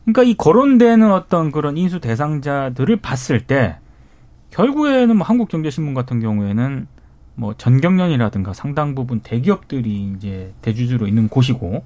그러니까 0.03 0.23
이 0.23 0.33
거론되는 0.35 1.11
어떤 1.11 1.51
그런 1.51 1.77
인수 1.77 1.99
대상자들을 1.99 2.97
봤을 2.97 3.41
때 3.41 3.77
결국에는 4.51 5.15
뭐 5.15 5.25
한국경제신문 5.25 5.93
같은 5.93 6.19
경우에는 6.19 6.87
뭐 7.35 7.53
전경련이라든가 7.57 8.53
상당 8.53 8.95
부분 8.95 9.21
대기업들이 9.21 10.13
이제 10.17 10.53
대주주로 10.61 11.07
있는 11.07 11.29
곳이고 11.29 11.85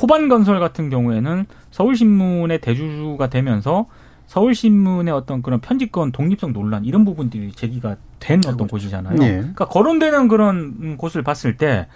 호반건설 0.00 0.60
같은 0.60 0.90
경우에는 0.90 1.46
서울신문의 1.70 2.60
대주주가 2.60 3.28
되면서 3.28 3.86
서울신문의 4.26 5.12
어떤 5.12 5.42
그런 5.42 5.60
편집권 5.60 6.12
독립성 6.12 6.52
논란 6.52 6.84
이런 6.84 7.04
부분들이 7.04 7.50
제기가 7.52 7.96
된 8.20 8.38
어떤 8.40 8.56
그렇죠. 8.56 8.72
곳이잖아요. 8.72 9.16
네. 9.16 9.36
그러니까 9.38 9.66
거론되는 9.66 10.28
그런 10.28 10.96
곳을 10.96 11.22
봤을 11.22 11.56
때 11.56 11.88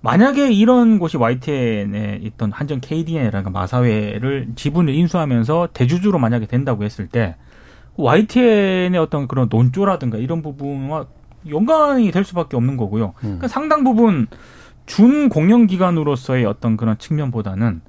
만약에 0.00 0.52
이런 0.52 0.98
곳이 0.98 1.16
YTN에 1.16 2.20
있던 2.22 2.52
한전 2.52 2.80
KDN이라는 2.80 3.50
마사회를 3.52 4.48
지분을 4.54 4.94
인수하면서 4.94 5.70
대주주로 5.72 6.18
만약에 6.18 6.46
된다고 6.46 6.84
했을 6.84 7.08
때 7.08 7.36
YTN의 7.96 9.00
어떤 9.00 9.26
그런 9.26 9.48
논조라든가 9.50 10.18
이런 10.18 10.42
부분과 10.42 11.06
연관이 11.48 12.10
될 12.12 12.24
수밖에 12.24 12.56
없는 12.56 12.76
거고요. 12.76 13.06
음. 13.06 13.20
그러니까 13.22 13.48
상당 13.48 13.82
부분 13.82 14.28
준 14.88 15.28
공영기관으로서의 15.28 16.46
어떤 16.46 16.78
그런 16.78 16.96
측면보다는 16.98 17.82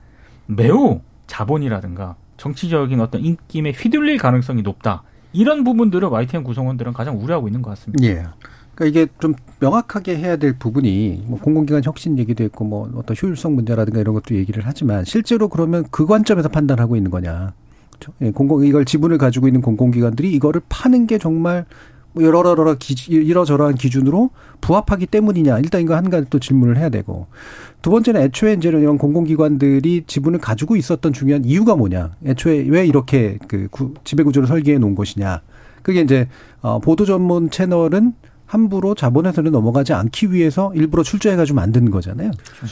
매우 0.47 1.00
자본이라든가 1.28 2.18
정치적인 2.36 3.00
어떤 3.00 3.22
인기에 3.22 3.72
휘둘릴 3.72 4.18
가능성이 4.18 4.62
높다. 4.62 5.04
이런 5.32 5.64
부분들을 5.64 6.10
YTN 6.10 6.43
구성원들은 6.43 6.91
가장 6.93 7.22
우려하고 7.22 7.47
있는 7.47 7.62
것 7.62 7.70
같습니다. 7.72 8.04
예. 8.06 8.26
그러니까 8.76 8.86
이게 8.86 9.12
좀 9.20 9.34
명확하게 9.60 10.18
해야 10.18 10.36
될 10.36 10.58
부분이 10.60 11.24
뭐 11.26 11.39
공공기관 11.39 11.84
혁신 11.86 12.20
얘기도 12.20 12.43
했고 12.43 12.66
뭐 12.66 12.91
어떤 12.95 13.16
효율성 13.22 13.56
문제라든가 13.56 14.02
이런 14.02 14.14
것도 14.14 14.36
얘기를 14.36 14.64
하지만 14.66 15.06
실제로 15.06 15.47
그러면 15.47 15.86
그 15.91 16.06
관점에서 16.06 16.50
판단하고 16.50 16.97
있는 16.97 17.12
거냐. 17.12 17.54
그렇죠? 17.91 18.14
예, 18.22 18.32
공공 18.32 18.66
이걸 18.66 18.84
지분을 18.84 19.18
가지고 19.18 19.47
있는 19.47 19.62
공공기관들이 19.62 20.32
이거를 20.34 20.62
파는 20.68 21.08
게 21.08 21.18
정말 21.18 21.66
뭐 22.14 22.24
여러러러 22.24 22.76
기, 22.80 22.95
이러저러한 23.12 23.76
기준으로 23.76 24.32
부합하기 24.62 25.07
때문이냐. 25.07 25.60
일단 25.60 25.82
이거 25.82 25.95
한 25.95 26.10
가지 26.10 26.28
또 26.30 26.39
질문을 26.39 26.78
해야 26.78 26.89
되고. 26.89 27.28
두 27.82 27.91
번째는 27.91 28.22
애초에 28.22 28.53
이제 28.53 28.70
이런 28.70 28.97
공공기관들이 28.97 30.03
지분을 30.07 30.39
가지고 30.39 30.76
있었던 30.76 31.14
중요한 31.14 31.45
이유가 31.45 31.76
뭐냐. 31.76 32.16
애초에 32.26 32.66
왜 32.68 32.86
이렇게 32.86 33.38
그 33.47 33.68
구, 33.72 33.93
지배구조를 34.03 34.47
설계해 34.47 34.80
놓은 34.80 34.95
것이냐. 34.95 35.41
그게 35.82 36.01
이제, 36.01 36.28
어, 36.62 36.80
보도 36.80 37.05
전문 37.05 37.49
채널은 37.49 38.14
함부로 38.45 38.95
자본에서는 38.95 39.51
넘어가지 39.51 39.93
않기 39.93 40.34
위해서 40.34 40.74
일부러 40.74 41.03
출제해가지고 41.03 41.55
만든 41.55 41.91
거잖아요. 41.91 42.32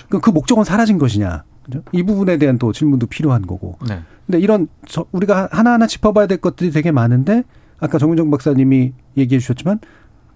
그그 0.10 0.20
그 0.20 0.30
목적은 0.32 0.64
사라진 0.64 0.98
것이냐. 0.98 1.44
그죠? 1.64 1.84
이 1.92 2.02
부분에 2.02 2.38
대한 2.38 2.58
또 2.58 2.72
질문도 2.72 3.06
필요한 3.06 3.46
거고. 3.46 3.78
네. 3.88 4.00
근데 4.26 4.40
이런 4.40 4.68
저 4.88 5.06
우리가 5.12 5.50
하나하나 5.52 5.86
짚어봐야 5.86 6.26
될 6.26 6.40
것들이 6.40 6.72
되게 6.72 6.92
많은데 6.92 7.44
아까 7.80 7.98
정윤정 7.98 8.32
박사님이 8.32 8.94
얘기해 9.18 9.40
주셨지만 9.40 9.80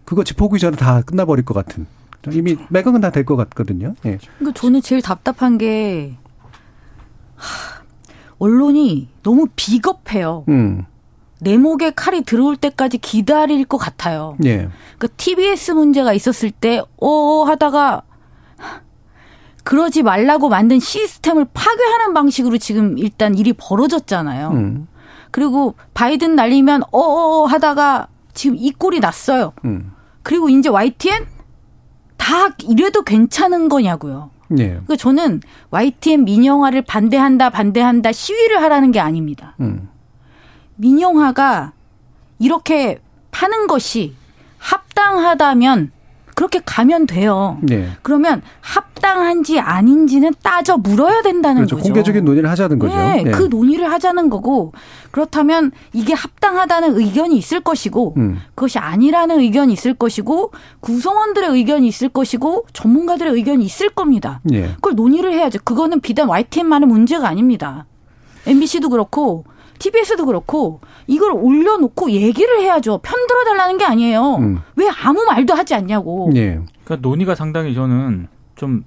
그거 0.06 0.24
짚어보기 0.24 0.60
전에 0.60 0.76
다 0.78 1.02
끝나버릴 1.02 1.46
것 1.46 1.54
같은 1.54 1.86
이미 2.32 2.56
매각은 2.70 3.02
다 3.02 3.10
될 3.12 3.26
것 3.26 3.36
같거든요. 3.36 3.96
예. 4.06 4.20
그러니까 4.38 4.60
저는 4.60 4.82
제일 4.82 5.02
답답한 5.02 5.58
게 5.58 6.16
하, 7.36 7.82
언론이 8.38 9.10
너무 9.24 9.48
비겁해요. 9.56 10.46
음. 10.50 10.86
내 11.40 11.58
목에 11.58 11.92
칼이 11.92 12.22
들어올 12.22 12.56
때까지 12.58 13.00
기다릴 13.00 13.66
것 13.66 13.78
같아요. 13.78 14.38
예. 14.46 14.70
그 15.00 15.08
TBS 15.18 15.72
문제가 15.72 16.14
있었을 16.14 16.52
때, 16.52 16.84
어, 16.98 17.44
하다가, 17.46 18.04
그러지 19.64 20.04
말라고 20.04 20.50
만든 20.50 20.80
시스템을 20.80 21.48
파괴하는 21.54 22.14
방식으로 22.14 22.58
지금 22.60 22.98
일단 23.00 23.36
일이 23.36 23.54
벌어졌잖아요. 23.54 24.50
음. 24.50 24.88
그리고 25.32 25.76
바이든 25.94 26.36
날리면 26.36 26.84
어어 26.92 27.46
하다가 27.46 28.08
지금 28.34 28.58
이 28.60 28.72
꼴이 28.72 29.00
났어요. 29.00 29.54
음. 29.66 29.94
그리고 30.24 30.50
이제 30.50 30.70
YTN 30.70 31.26
다 32.18 32.50
이래도 32.64 33.02
괜찮은 33.02 33.70
거냐고요. 33.70 34.30
네. 34.50 34.70
그러니까 34.70 34.96
저는 34.98 35.42
YTN 35.70 36.26
민영화를 36.26 36.84
반대한다 36.84 37.50
반대한다 37.50 38.12
시위를 38.12 38.62
하라는 38.62 38.92
게 38.92 39.00
아닙니다. 39.00 39.56
음. 39.62 39.90
민영화가 40.76 41.74
이렇게 42.40 43.00
파는 43.32 43.68
것이 43.68 44.16
합당하다면 44.58 45.92
그렇게 46.36 46.62
가면 46.66 47.08
돼요. 47.08 47.58
네. 47.62 47.90
그러면 48.02 48.42
합당한지 48.62 49.60
아닌지는 49.60 50.34
따져 50.42 50.78
물어야 50.78 51.22
된다는 51.22 51.58
그렇죠. 51.58 51.78
거죠. 51.78 51.88
공개적인 51.88 52.26
논의를 52.26 52.50
하자는 52.50 52.80
거죠. 52.80 52.96
네, 52.96 53.24
네. 53.24 53.32
그 53.32 53.44
논의를 53.44 53.92
하자는 53.92 54.30
거고 54.30 54.74
그렇다면 55.12 55.72
이게 55.94 56.14
합당하다는 56.14 57.00
의견이 57.00 57.38
있을 57.38 57.60
것이고 57.62 58.16
음. 58.18 58.40
그것이 58.56 58.80
아니라는 58.80 59.40
의견이 59.40 59.74
있을 59.74 59.94
것이고 59.94 60.52
구성원들의 60.80 61.50
의견이 61.50 61.88
있을 61.88 62.10
것이고 62.10 62.66
전문가들의 62.74 63.34
의견이 63.34 63.66
있을 63.66 63.90
겁니다. 63.90 64.40
네. 64.44 64.72
그걸 64.76 64.96
논의를 64.96 65.34
해야죠. 65.34 65.60
그거는 65.64 66.00
비단 66.02 66.28
YTN만의 66.30 66.88
문제가 66.88 67.28
아닙니다. 67.28 67.86
MBC도 68.48 68.90
그렇고 68.90 69.46
TBS도 69.82 70.26
그렇고 70.26 70.80
이걸 71.08 71.32
올려놓고 71.32 72.12
얘기를 72.12 72.62
해야죠. 72.62 73.00
편 73.00 73.28
들어 73.28 73.44
달라는 73.44 73.78
게 73.78 73.86
아니에요. 73.86 74.36
음. 74.36 74.60
왜 74.76 74.88
아무 75.04 75.26
말도 75.26 75.56
하지 75.56 75.74
않냐고. 75.74 76.30
예. 76.36 76.60
그러니까 76.84 77.08
논의가 77.08 77.34
상당히 77.36 77.74
저는 77.74 78.28
좀 78.56 78.84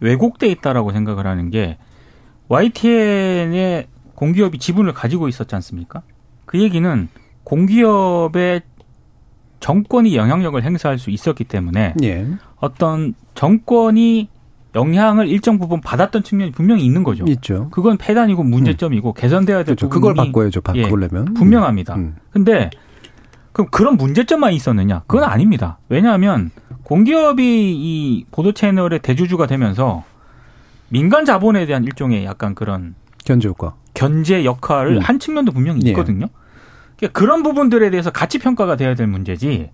왜곡돼 0.00 0.48
있다라고 0.48 0.92
생각을 0.92 1.26
하는 1.26 1.50
게 1.50 1.76
YTN의 2.48 3.86
공기업이 4.14 4.58
지분을 4.58 4.92
가지고 4.94 5.28
있었지 5.28 5.54
않습니까? 5.54 6.02
그 6.46 6.60
얘기는 6.60 7.08
공기업의 7.44 8.62
정권이 9.60 10.16
영향력을 10.16 10.62
행사할 10.62 10.98
수 10.98 11.10
있었기 11.10 11.44
때문에 11.44 11.94
예. 12.02 12.26
어떤 12.56 13.14
정권이 13.34 14.30
영향을 14.74 15.28
일정 15.28 15.58
부분 15.58 15.80
받았던 15.80 16.22
측면이 16.22 16.52
분명히 16.52 16.84
있는 16.84 17.02
거죠. 17.02 17.24
있죠. 17.28 17.68
그건 17.70 17.96
폐단이고 17.96 18.42
문제점이고 18.42 19.10
음. 19.10 19.14
개선돼야 19.16 19.58
될 19.58 19.76
그렇죠. 19.76 19.88
부분이 19.88 20.00
그걸 20.00 20.26
바꿔야죠. 20.26 20.60
바꾸려면 20.60 21.26
예, 21.28 21.34
분명합니다. 21.34 21.96
음. 21.96 22.16
근데 22.30 22.70
그럼 23.52 23.68
그런 23.70 23.96
문제점만 23.96 24.52
있었느냐? 24.52 25.02
그건 25.06 25.24
아닙니다. 25.28 25.78
왜냐하면 25.88 26.50
공기업이 26.84 27.42
이 27.44 28.24
보도 28.30 28.52
채널의 28.52 29.00
대주주가 29.00 29.46
되면서 29.46 30.04
민간 30.88 31.24
자본에 31.24 31.66
대한 31.66 31.84
일종의 31.84 32.24
약간 32.24 32.54
그런 32.54 32.94
견제 33.24 33.48
효과, 33.48 33.74
견제 33.94 34.44
역할을 34.44 34.96
음. 34.96 35.00
한 35.02 35.18
측면도 35.18 35.52
분명히 35.52 35.82
예. 35.84 35.90
있거든요. 35.90 36.26
예. 37.02 37.08
그런 37.08 37.42
부분들에 37.42 37.90
대해서 37.90 38.10
가치 38.10 38.38
평가가 38.38 38.76
돼야 38.76 38.94
될 38.94 39.06
문제지. 39.06 39.70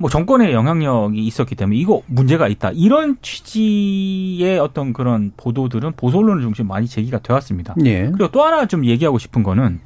뭐 0.00 0.08
정권의 0.08 0.54
영향력이 0.54 1.18
있었기 1.26 1.54
때문에 1.56 1.76
이거 1.78 2.00
문제가 2.06 2.48
있다. 2.48 2.70
이런 2.72 3.18
취지의 3.20 4.58
어떤 4.58 4.94
그런 4.94 5.30
보도들은 5.36 5.92
보수 5.98 6.16
언론을 6.16 6.40
중심 6.40 6.68
많이 6.68 6.86
제기가 6.86 7.18
되었습니다. 7.18 7.74
예. 7.84 8.06
그리고 8.10 8.28
또 8.28 8.42
하나 8.42 8.64
좀 8.64 8.86
얘기하고 8.86 9.18
싶은 9.18 9.42
거는 9.42 9.80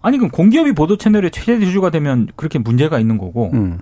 아니 0.00 0.16
그럼 0.16 0.30
공기업이 0.30 0.72
보도 0.72 0.96
채널의 0.96 1.32
최대 1.32 1.62
주주가 1.62 1.90
되면 1.90 2.28
그렇게 2.34 2.58
문제가 2.58 2.98
있는 2.98 3.18
거고 3.18 3.50
음. 3.52 3.78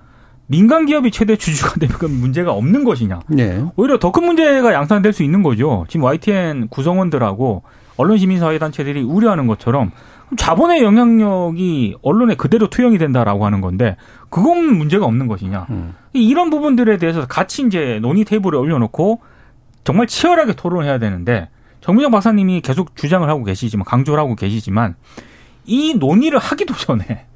민간 0.48 0.86
기업이 0.86 1.12
최대 1.12 1.36
주주가 1.36 1.74
되면 1.78 1.96
그 1.98 2.06
문제가 2.06 2.50
없는 2.52 2.82
것이냐? 2.82 3.20
예. 3.38 3.62
오히려 3.76 4.00
더 4.00 4.10
큰 4.10 4.24
문제가 4.24 4.72
양산될 4.72 5.12
수 5.12 5.22
있는 5.22 5.44
거죠. 5.44 5.84
지금 5.88 6.02
YTN 6.04 6.66
구성원들하고 6.68 7.62
언론 7.96 8.18
시민 8.18 8.40
사회 8.40 8.58
단체들이 8.58 9.02
우려하는 9.04 9.46
것처럼 9.46 9.92
자본의 10.36 10.82
영향력이 10.82 11.96
언론에 12.02 12.34
그대로 12.34 12.68
투영이 12.68 12.98
된다라고 12.98 13.46
하는 13.46 13.60
건데 13.60 13.96
그건 14.30 14.76
문제가 14.76 15.06
없는 15.06 15.26
것이냐. 15.28 15.66
음. 15.70 15.94
이런 16.12 16.50
부분들에 16.50 16.96
대해서 16.96 17.26
같이 17.26 17.62
이제 17.66 17.98
논의 18.00 18.24
테이블에 18.24 18.56
올려놓고 18.58 19.20
정말 19.84 20.06
치열하게 20.06 20.54
토론해야 20.54 20.98
되는데 20.98 21.48
정무정 21.80 22.10
박사님이 22.10 22.62
계속 22.62 22.96
주장을 22.96 23.28
하고 23.28 23.44
계시지만 23.44 23.84
강조를 23.84 24.18
하고 24.18 24.34
계시지만 24.34 24.94
이 25.66 25.94
논의를 25.94 26.38
하기도 26.38 26.74
전에 26.74 27.26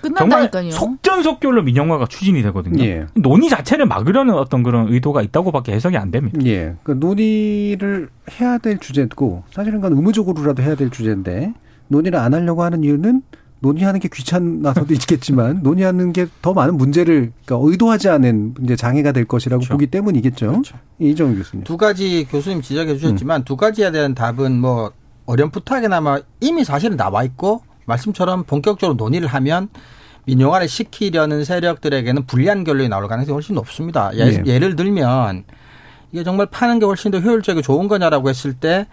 끝난다니까요. 0.00 0.70
정말 0.70 0.72
속전속결로 0.72 1.62
민영화가 1.62 2.06
추진이 2.06 2.42
되거든요. 2.42 2.82
예. 2.84 3.06
논의 3.14 3.48
자체를 3.48 3.86
막으려는 3.86 4.34
어떤 4.34 4.62
그런 4.62 4.88
의도가 4.88 5.22
있다고밖에 5.22 5.72
해석이 5.72 5.96
안 5.96 6.10
됩니다. 6.10 6.38
예. 6.46 6.76
그 6.82 6.92
논의를 6.92 8.08
해야 8.40 8.58
될 8.58 8.78
주제고 8.78 9.42
사실은 9.50 9.80
그건 9.80 9.96
의무적으로라도 9.98 10.62
해야 10.62 10.74
될 10.74 10.90
주제인데 10.90 11.52
논의를 11.88 12.18
안 12.18 12.34
하려고 12.34 12.62
하는 12.62 12.84
이유는 12.84 13.22
논의하는 13.60 13.98
게 13.98 14.08
귀찮아서도 14.12 14.92
있겠지만 14.94 15.60
논의하는 15.62 16.12
게 16.12 16.26
더 16.42 16.52
많은 16.54 16.76
문제를 16.76 17.32
그러니까 17.44 17.68
의도하지 17.70 18.08
않은 18.08 18.54
이제 18.62 18.76
장애가 18.76 19.12
될 19.12 19.24
것이라고 19.24 19.60
그렇죠. 19.60 19.74
보기 19.74 19.88
때문이겠죠. 19.88 20.46
그렇죠. 20.50 20.76
이정 21.00 21.34
교수님. 21.34 21.64
두 21.64 21.76
가지 21.76 22.26
교수님 22.30 22.62
지적해 22.62 22.96
주셨지만 22.96 23.40
음. 23.40 23.44
두 23.44 23.56
가지에 23.56 23.90
대한 23.90 24.14
답은 24.14 24.60
뭐 24.60 24.92
어렴풋하게나마 25.26 26.20
이미 26.40 26.64
사실은 26.64 26.96
나와 26.96 27.24
있고 27.24 27.62
말씀처럼 27.86 28.44
본격적으로 28.44 28.96
논의를 28.96 29.28
하면 29.28 29.68
민영화를 30.26 30.68
시키려는 30.68 31.44
세력들에게는 31.44 32.26
불리한 32.26 32.64
결론이 32.64 32.88
나올 32.88 33.08
가능성이 33.08 33.34
훨씬 33.34 33.54
높습니다. 33.54 34.10
예, 34.14 34.24
네. 34.24 34.42
예를 34.46 34.76
들면 34.76 35.44
이게 36.12 36.22
정말 36.22 36.46
파는 36.46 36.78
게 36.78 36.86
훨씬 36.86 37.10
더 37.10 37.18
효율적이고 37.18 37.62
좋은 37.62 37.88
거냐라고 37.88 38.28
했을 38.28 38.52
때 38.52 38.86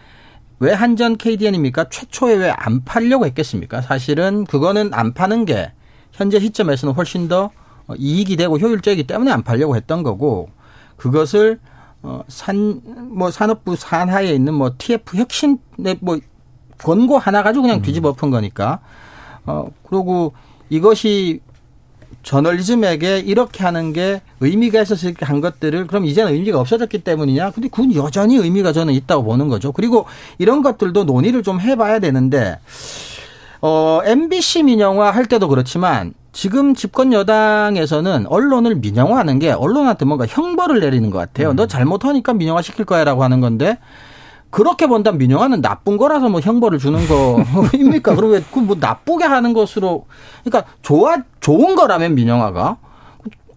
왜 0.60 0.72
한전 0.74 1.18
KDN입니까? 1.18 1.90
최초에 1.90 2.36
왜 2.36 2.52
안 2.56 2.84
팔려고 2.84 3.26
했겠습니까? 3.26 3.82
사실은 3.82 4.46
그거는 4.46 4.94
안 4.94 5.14
파는 5.14 5.46
게 5.46 5.72
현재 6.12 6.40
시점에서는 6.40 6.94
훨씬 6.96 7.28
더 7.28 7.52
이익이 7.98 8.36
되고 8.38 8.58
효율적이기 8.58 9.06
때문에 9.06 9.32
안 9.32 9.44
팔려고 9.44 9.76
했던 9.76 10.02
거고 10.04 10.50
그것을 10.98 11.60
어산 12.02 12.82
뭐 13.12 13.32
산업부 13.32 13.76
산하에 13.76 14.32
있는 14.34 14.54
뭐 14.54 14.72
TF 14.78 15.18
혁신의 15.18 15.98
뭐 16.00 16.20
권고 16.78 17.18
하나 17.18 17.44
가지고 17.44 17.64
그냥 17.64 17.82
뒤집어 17.82 18.10
엎은 18.10 18.32
거니까 18.32 18.80
어 19.46 19.68
그리고 19.88 20.34
이것이 20.70 21.42
저널리즘에게 22.24 23.20
이렇게 23.20 23.64
하는 23.64 23.94
게 23.94 24.22
의미가 24.40 24.82
있었을 24.82 25.14
때한 25.14 25.42
것들을 25.42 25.88
그럼 25.88 26.06
이제는 26.06 26.34
의미가 26.34 26.60
없어졌기 26.60 27.00
때문이냐? 27.00 27.52
근데 27.52 27.68
그건 27.70 27.94
여전히 27.96 28.38
의미가 28.38 28.74
저는 28.74 28.94
있다고 28.94 29.24
보는 29.24 29.48
거죠. 29.48 29.72
그리고 29.72 30.06
이런 30.38 30.62
것들도 30.62 31.04
논의를 31.04 31.44
좀 31.44 31.60
해봐야 31.60 32.00
되는데 32.00 32.60
어 33.62 34.02
MBC 34.04 34.64
민영화 34.64 35.12
할 35.12 35.26
때도 35.26 35.48
그렇지만 35.48 36.14
지금 36.32 36.76
집권 36.76 37.14
여당에서는 37.14 38.28
언론을 38.28 38.76
민영화하는 38.76 39.40
게 39.40 39.52
언론한테 39.52 40.06
뭔가 40.06 40.26
형벌을 40.28 40.82
내리는 40.82 41.10
것 41.10 41.18
같아요. 41.18 41.52
음. 41.52 41.56
너 41.56 41.66
잘못하니까 41.66 42.34
민영화 42.34 42.62
시킬 42.62 42.84
거야라고 42.84 43.24
하는 43.24 43.40
건데 43.40 43.78
그렇게 44.50 44.88
본다면 44.88 45.18
민영화는 45.18 45.62
나쁜 45.62 45.98
거라서 45.98 46.30
뭐 46.30 46.40
형벌을 46.40 46.80
주는 46.80 47.00
거입니까? 47.08 48.16
그리고 48.16 48.34
왜그뭐 48.34 48.78
나쁘게 48.80 49.26
하는 49.26 49.54
것으로 49.54 50.06
그러니까 50.44 50.72
좋아 50.82 51.18
좋은 51.42 51.76
거라면 51.76 52.16
민영화가 52.16 52.78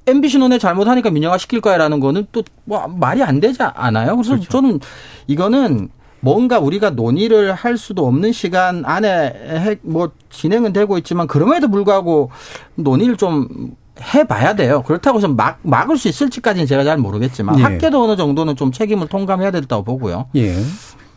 MBC 0.07 0.39
논에 0.39 0.59
잘못하니까 0.59 1.11
민영화 1.11 1.39
시킬 1.39 1.61
거야라는 1.61 2.01
거는 2.01 2.27
또 2.33 2.43
뭐 2.65 2.87
말이 2.87 3.23
안 3.23 3.41
되지 3.41 3.63
않아요? 3.63 4.15
그래서 4.17 4.33
그렇죠. 4.33 4.51
저는 4.51 4.81
이거는 5.27 5.89
뭔가 6.21 6.59
우리가 6.59 6.91
논의를 6.91 7.55
할 7.55 7.79
수도 7.79 8.07
없는 8.07 8.33
시간 8.33 8.85
안에 8.85 9.79
뭐 9.83 10.11
진행은 10.31 10.73
되고 10.75 10.99
있지만 10.99 11.27
그럼에도 11.27 11.69
불구하고 11.71 12.31
논의를 12.75 13.17
좀 13.17 13.75
해봐야 14.01 14.55
돼요. 14.55 14.83
그렇다고 14.83 15.19
해서 15.19 15.29
막, 15.29 15.59
막을 15.63 15.97
수 15.97 16.09
있을지까지는 16.09 16.67
제가 16.67 16.85
잘 16.85 16.99
모르겠지만 16.99 17.59
예. 17.59 17.63
학계도 17.63 18.03
어느 18.03 18.17
정도는 18.17 18.57
좀 18.57 18.73
책임을 18.73 19.09
통감해야 19.09 19.51
된다고 19.51 19.85
보고요. 19.85 20.27
예. 20.37 20.55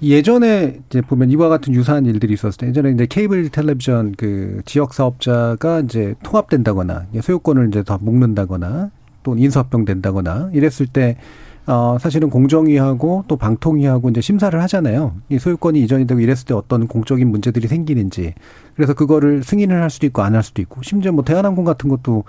예전에 0.03 0.79
이제 0.89 1.01
보면 1.01 1.29
이와 1.29 1.47
같은 1.47 1.73
유사한 1.75 2.05
일들이 2.05 2.33
있었을 2.33 2.57
때 2.57 2.67
예전에 2.67 2.91
이제 2.91 3.05
케이블 3.05 3.49
텔레비전 3.49 4.15
그 4.17 4.61
지역 4.65 4.93
사업자가 4.93 5.81
이제 5.81 6.15
통합된다거나 6.23 7.05
소유권을 7.21 7.67
이제 7.67 7.83
더 7.83 7.99
묶는다거나 8.01 8.89
또는 9.23 9.43
인수합병 9.43 9.85
된다거나 9.85 10.49
이랬을 10.53 10.87
때 10.91 11.17
어, 11.67 11.97
사실은 12.01 12.29
공정위하고 12.31 13.25
또 13.27 13.37
방통위하고 13.37 14.09
이제 14.09 14.19
심사를 14.19 14.59
하잖아요. 14.63 15.13
이 15.29 15.37
소유권이 15.37 15.79
이전이 15.83 16.07
되고 16.07 16.19
이랬을 16.19 16.45
때 16.45 16.53
어떤 16.55 16.87
공적인 16.87 17.29
문제들이 17.29 17.67
생기는지. 17.67 18.33
그래서 18.75 18.93
그거를 18.95 19.43
승인을 19.43 19.79
할 19.81 19.89
수도 19.89 20.07
있고 20.07 20.23
안 20.23 20.33
할 20.33 20.41
수도 20.43 20.61
있고. 20.61 20.81
심지어 20.81 21.11
뭐 21.11 21.23
대한항공 21.23 21.63
같은 21.65 21.87
것도 21.89 22.23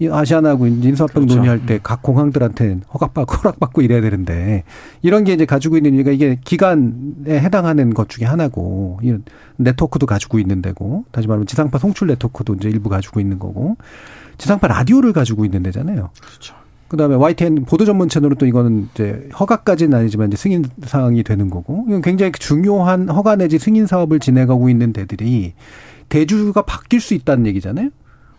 이 0.00 0.08
아시아나하고 0.08 0.66
인수합병 0.66 1.22
그렇죠. 1.22 1.36
논의할 1.36 1.64
때 1.64 1.78
각 1.82 2.02
공항들한테 2.02 2.80
허락받고 2.92 3.36
허락받고 3.36 3.82
이래야 3.82 4.00
되는데 4.00 4.64
이런 5.02 5.24
게 5.24 5.32
이제 5.34 5.46
가지고 5.46 5.76
있는 5.76 5.94
이유가 5.94 6.10
이게 6.10 6.38
기간에 6.44 6.90
해당하는 7.28 7.94
것 7.94 8.08
중에 8.08 8.26
하나고 8.26 8.98
이런 9.02 9.22
네트워크도 9.58 10.06
가지고 10.06 10.38
있는 10.38 10.60
데고 10.60 11.04
다시 11.12 11.28
말하면 11.28 11.46
지상파 11.46 11.78
송출 11.78 12.08
네트워크도 12.08 12.54
이제 12.54 12.68
일부 12.68 12.88
가지고 12.88 13.20
있는 13.20 13.38
거고 13.38 13.76
지상파 14.38 14.66
라디오를 14.66 15.12
가지고 15.12 15.44
있는 15.44 15.62
데잖아요. 15.62 16.10
그렇죠. 16.20 16.54
그다음에 16.92 17.14
YTN 17.14 17.64
보도 17.64 17.86
전문 17.86 18.10
채널은 18.10 18.36
또 18.36 18.44
이거는 18.44 18.90
이제 18.92 19.26
허가까지는 19.40 19.98
아니지만 19.98 20.28
이제 20.28 20.36
승인 20.36 20.66
사항이 20.84 21.22
되는 21.22 21.48
거고 21.48 21.86
이건 21.88 22.02
굉장히 22.02 22.32
중요한 22.32 23.08
허가 23.08 23.34
내지 23.34 23.58
승인 23.58 23.86
사업을 23.86 24.20
진행하고 24.20 24.68
있는 24.68 24.92
데들이 24.92 25.54
대주가 26.10 26.60
바뀔 26.60 27.00
수 27.00 27.14
있다는 27.14 27.46
얘기잖아요. 27.46 27.88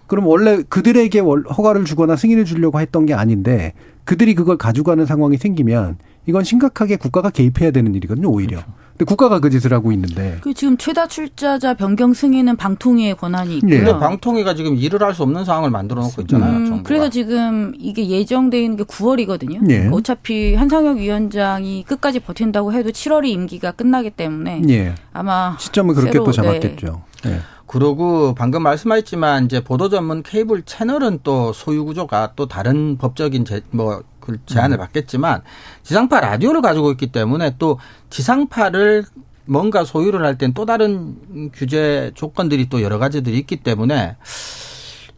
그럼 0.06 0.28
원래 0.28 0.62
그들에게 0.70 1.20
허가를 1.20 1.86
주거나 1.86 2.16
승인을 2.16 2.46
주려고 2.46 2.80
했던 2.80 3.08
게 3.08 3.16
아닌데 3.16 3.74
그들이 4.04 4.36
그걸 4.36 4.58
가져가는 4.58 5.04
상황이 5.04 5.38
생기면 5.38 5.98
이건 6.28 6.44
심각하게 6.44 6.98
국가가 6.98 7.32
개입해야 7.32 7.72
되는 7.72 7.96
일이거든요, 7.96 8.30
오히려. 8.30 8.58
그렇죠. 8.58 8.83
근데 8.94 9.06
국가가 9.06 9.40
그 9.40 9.50
짓을 9.50 9.74
하고 9.74 9.92
있는데. 9.92 10.38
그 10.42 10.54
지금 10.54 10.78
최다 10.78 11.08
출자자 11.08 11.74
변경 11.74 12.14
승인은 12.14 12.58
방통위의 12.58 13.16
권한이 13.16 13.58
있고요. 13.58 13.84
네. 13.84 14.00
방통위가 14.00 14.54
지금 14.56 14.76
일을 14.76 15.02
할 15.02 15.14
수 15.14 15.22
없는 15.22 15.46
상황을 15.46 15.70
만들어 15.70 16.02
놓고 16.02 16.24
있잖아요. 16.24 16.58
음, 16.58 16.84
그래서 16.84 17.08
지금 17.08 17.74
이게 17.78 18.08
예정돼 18.08 18.64
있는 18.64 18.78
게 18.78 18.84
9월이거든요. 18.84 19.60
네. 19.62 19.76
그러니까 19.76 19.96
어차피 19.96 20.56
한상혁 20.56 20.98
위원장이 20.98 21.84
끝까지 21.88 22.20
버틴다고 22.20 22.74
해도 22.74 22.90
7월이 22.90 23.28
임기가 23.28 23.74
끝나기 23.74 24.10
때문에 24.10 24.62
네. 24.62 24.96
아마 25.12 25.56
시점을 25.60 25.94
그렇게 25.94 26.18
또 26.18 26.32
잡았겠죠. 26.32 27.04
네. 27.26 27.40
그러고 27.68 28.34
방금 28.36 28.62
말씀하셨지만 28.64 29.46
이제 29.46 29.64
보도 29.64 29.90
전문 29.90 30.22
케이블 30.24 30.62
채널은 30.64 31.20
또 31.24 31.54
소유 31.54 31.86
구조가 31.86 32.34
또 32.36 32.48
다른 32.48 32.98
법적인 32.98 33.46
제, 33.46 33.62
뭐 33.72 34.04
그 34.24 34.38
제안을 34.46 34.78
음. 34.78 34.80
받겠지만 34.80 35.42
지상파 35.84 36.20
라디오를 36.22 36.62
가지고 36.62 36.92
있기 36.92 37.12
때문에 37.12 37.56
또 37.60 37.80
지상파를 38.10 39.04
뭔가 39.46 39.84
소유를 39.84 40.24
할 40.26 40.38
땐 40.38 40.54
또 40.54 40.66
다른 40.66 41.52
규제 41.54 42.12
조건들이 42.16 42.70
또 42.70 42.82
여러 42.82 42.98
가지들이 42.98 43.38
있기 43.40 43.58
때문에 43.58 44.16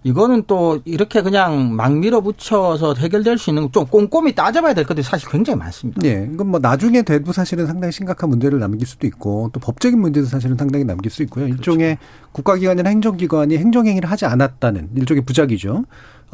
이거는 0.04 0.44
또 0.46 0.82
이렇게 0.86 1.24
그냥 1.24 1.76
막 1.76 1.92
밀어붙여서 1.98 2.94
해결될 2.94 3.40
수 3.40 3.50
있는 3.50 3.72
좀 3.72 3.88
꼼꼼히 3.88 4.36
따져봐야 4.36 4.76
될 4.76 4.86
것들이 4.86 5.04
사실 5.04 5.28
굉장히 5.30 5.58
많습니다. 5.58 6.00
네. 6.00 6.30
이건 6.32 6.50
뭐 6.52 6.60
나중에 6.60 7.02
돼도 7.02 7.32
사실은 7.32 7.66
상당히 7.66 7.92
심각한 7.92 8.30
문제를 8.30 8.60
남길 8.60 8.88
수도 8.88 9.08
있고 9.08 9.50
또 9.52 9.60
법적인 9.60 10.00
문제도 10.00 10.28
사실은 10.28 10.58
상당히 10.58 10.86
남길 10.86 11.12
수 11.12 11.24
있고요. 11.24 11.48
일종의 11.48 11.96
그렇죠. 11.96 12.32
국가기관이나 12.34 12.88
행정기관이 12.88 13.58
행정행위를 13.58 14.10
하지 14.10 14.26
않았다는 14.26 14.90
일종의 14.96 15.26
부작이죠. 15.26 15.86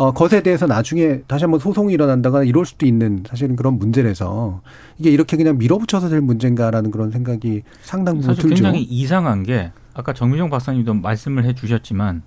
어, 0.01 0.11
것에 0.11 0.41
대해서 0.41 0.65
나중에 0.65 1.19
다시 1.27 1.43
한번 1.43 1.59
소송이 1.59 1.93
일어난다거나 1.93 2.43
이럴 2.43 2.65
수도 2.65 2.87
있는 2.87 3.23
사실은 3.27 3.55
그런 3.55 3.77
문제라서 3.77 4.61
이게 4.97 5.11
이렇게 5.11 5.37
그냥 5.37 5.59
밀어붙여서 5.59 6.09
될 6.09 6.21
문제인가라는 6.21 6.89
그런 6.89 7.11
생각이 7.11 7.61
상당 7.83 8.15
부분 8.15 8.33
사실 8.33 8.49
들죠. 8.49 8.55
굉장히 8.55 8.81
이상한 8.81 9.43
게 9.43 9.71
아까 9.93 10.11
정미정 10.13 10.49
박사님도 10.49 10.95
말씀을 10.95 11.45
해 11.45 11.53
주셨지만 11.53 12.23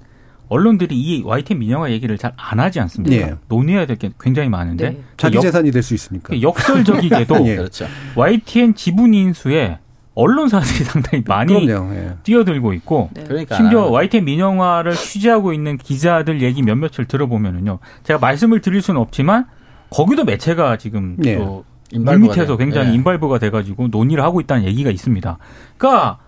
언론들이 0.49 0.95
이 0.95 1.23
YTN 1.25 1.59
민영화 1.59 1.91
얘기를 1.91 2.17
잘 2.17 2.33
안 2.37 2.61
하지 2.61 2.79
않습니까? 2.79 3.27
네. 3.27 3.35
논의해야 3.49 3.87
될 3.87 3.97
게 3.97 4.13
굉장히 4.21 4.49
많은데 4.51 4.91
네. 4.91 5.03
자기 5.17 5.41
재산이 5.41 5.73
될 5.73 5.83
수 5.83 5.95
있으니까 5.95 6.41
역설적이게도 6.41 7.39
네. 7.41 7.57
그렇죠. 7.59 7.87
YTN 8.15 8.77
지분 8.77 9.15
인수에 9.15 9.79
언론사들이 10.15 10.85
상당히 10.85 11.25
많이 11.27 11.69
예. 11.69 12.17
뛰어들고 12.23 12.73
있고 12.75 13.11
네. 13.15 13.25
그러니까. 13.25 13.57
심지어 13.57 13.87
YTN 13.87 14.25
민영화를 14.25 14.95
취재하고 14.95 15.53
있는 15.53 15.77
기자들 15.77 16.41
얘기 16.43 16.63
몇몇을 16.63 17.07
들어보면은요. 17.07 17.79
제가 18.05 18.19
말씀을 18.19 18.61
드릴 18.61 18.81
수는 18.81 19.01
없지만 19.01 19.47
거기도 19.91 20.25
매체가 20.25 20.79
지금 20.79 21.17
예. 21.25 21.37
또 21.37 21.65
물밑에서 21.93 22.57
굉장히 22.57 22.91
예. 22.91 22.95
인발부가 22.95 23.39
돼가지고 23.39 23.89
논의를 23.89 24.23
하고 24.25 24.41
있다는 24.41 24.65
얘기가 24.65 24.91
있습니다. 24.91 25.39
그러니까 25.77 26.19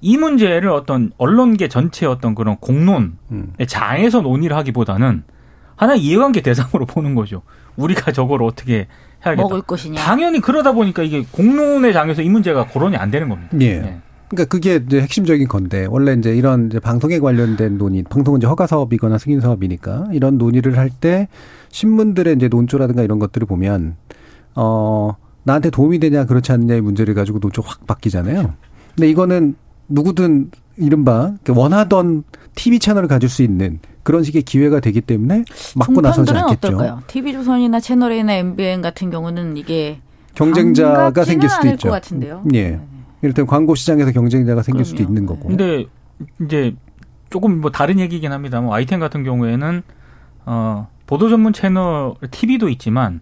이 0.00 0.16
문제를 0.16 0.70
어떤 0.70 1.12
언론계 1.18 1.68
전체의 1.68 2.10
어떤 2.10 2.34
그런 2.34 2.56
공론의 2.56 3.10
음. 3.30 3.52
장에서 3.66 4.20
논의를 4.20 4.56
하기보다는 4.56 5.24
하나 5.76 5.94
이해관계 5.94 6.42
대상으로 6.42 6.86
보는 6.86 7.14
거죠. 7.14 7.42
우리가 7.76 8.12
저걸 8.12 8.42
어떻게 8.42 8.88
해야겠다. 9.24 9.42
먹을 9.42 9.62
것이냐. 9.62 10.00
당연히 10.00 10.40
그러다 10.40 10.72
보니까 10.72 11.02
이게 11.02 11.24
공론의 11.30 11.92
장에서 11.92 12.22
이 12.22 12.28
문제가 12.28 12.66
거론이 12.66 12.96
안 12.96 13.10
되는 13.10 13.28
겁니다. 13.28 13.50
예. 13.60 13.78
네. 13.80 13.98
그러니까 14.28 14.48
그게 14.48 14.76
이제 14.76 15.00
핵심적인 15.00 15.46
건데 15.46 15.86
원래 15.90 16.14
이제 16.14 16.34
이런 16.34 16.68
이제 16.68 16.80
방송에 16.80 17.18
관련된 17.18 17.76
논의, 17.76 18.02
방송은 18.02 18.38
이제 18.38 18.46
허가 18.46 18.66
사업이거나 18.66 19.18
승인 19.18 19.40
사업이니까 19.40 20.06
이런 20.12 20.38
논의를 20.38 20.78
할 20.78 20.90
때 21.00 21.28
신문들의 21.70 22.36
이제 22.36 22.48
논조라든가 22.48 23.02
이런 23.02 23.18
것들을 23.18 23.46
보면 23.46 23.96
어 24.54 25.16
나한테 25.44 25.70
도움이 25.70 25.98
되냐 25.98 26.24
그렇지 26.24 26.50
않느냐의 26.52 26.80
문제를 26.80 27.14
가지고 27.14 27.40
논조 27.40 27.62
확 27.62 27.86
바뀌잖아요. 27.86 28.54
근데 28.94 29.08
이거는 29.10 29.54
누구든 29.88 30.50
이른바 30.76 31.32
원하던 31.48 32.24
TV 32.54 32.78
채널을 32.78 33.08
가질 33.08 33.28
수 33.28 33.42
있는 33.42 33.78
그런 34.02 34.22
식의 34.22 34.42
기회가 34.42 34.80
되기 34.80 35.00
때문에 35.00 35.44
막고 35.76 36.00
나서지 36.00 36.32
않겠죠. 36.32 36.68
어떨까요? 36.68 37.02
TV조선이나 37.06 37.80
채널A나 37.80 38.34
MBN 38.34 38.82
같은 38.82 39.10
경우는 39.10 39.56
이게 39.56 40.00
경쟁자가 40.34 41.24
생길 41.24 41.48
수도 41.48 41.68
있죠. 41.68 41.88
것 41.88 41.94
같은데요. 41.94 42.42
예. 42.54 42.70
네. 42.70 42.80
이를테면 43.22 43.46
광고 43.46 43.74
시장에서 43.74 44.10
경쟁자가 44.10 44.62
생길 44.62 44.84
그럼요. 44.84 44.88
수도 44.88 45.02
있는 45.02 45.26
거고. 45.26 45.48
근데 45.48 45.84
이제 46.44 46.74
조금 47.30 47.60
뭐 47.60 47.70
다른 47.70 48.00
얘기긴 48.00 48.32
합니다만 48.32 48.68
YTN 48.70 49.00
같은 49.00 49.22
경우에는 49.22 49.82
어 50.46 50.88
보도 51.06 51.28
전문 51.28 51.52
채널 51.52 52.14
TV도 52.30 52.68
있지만 52.70 53.20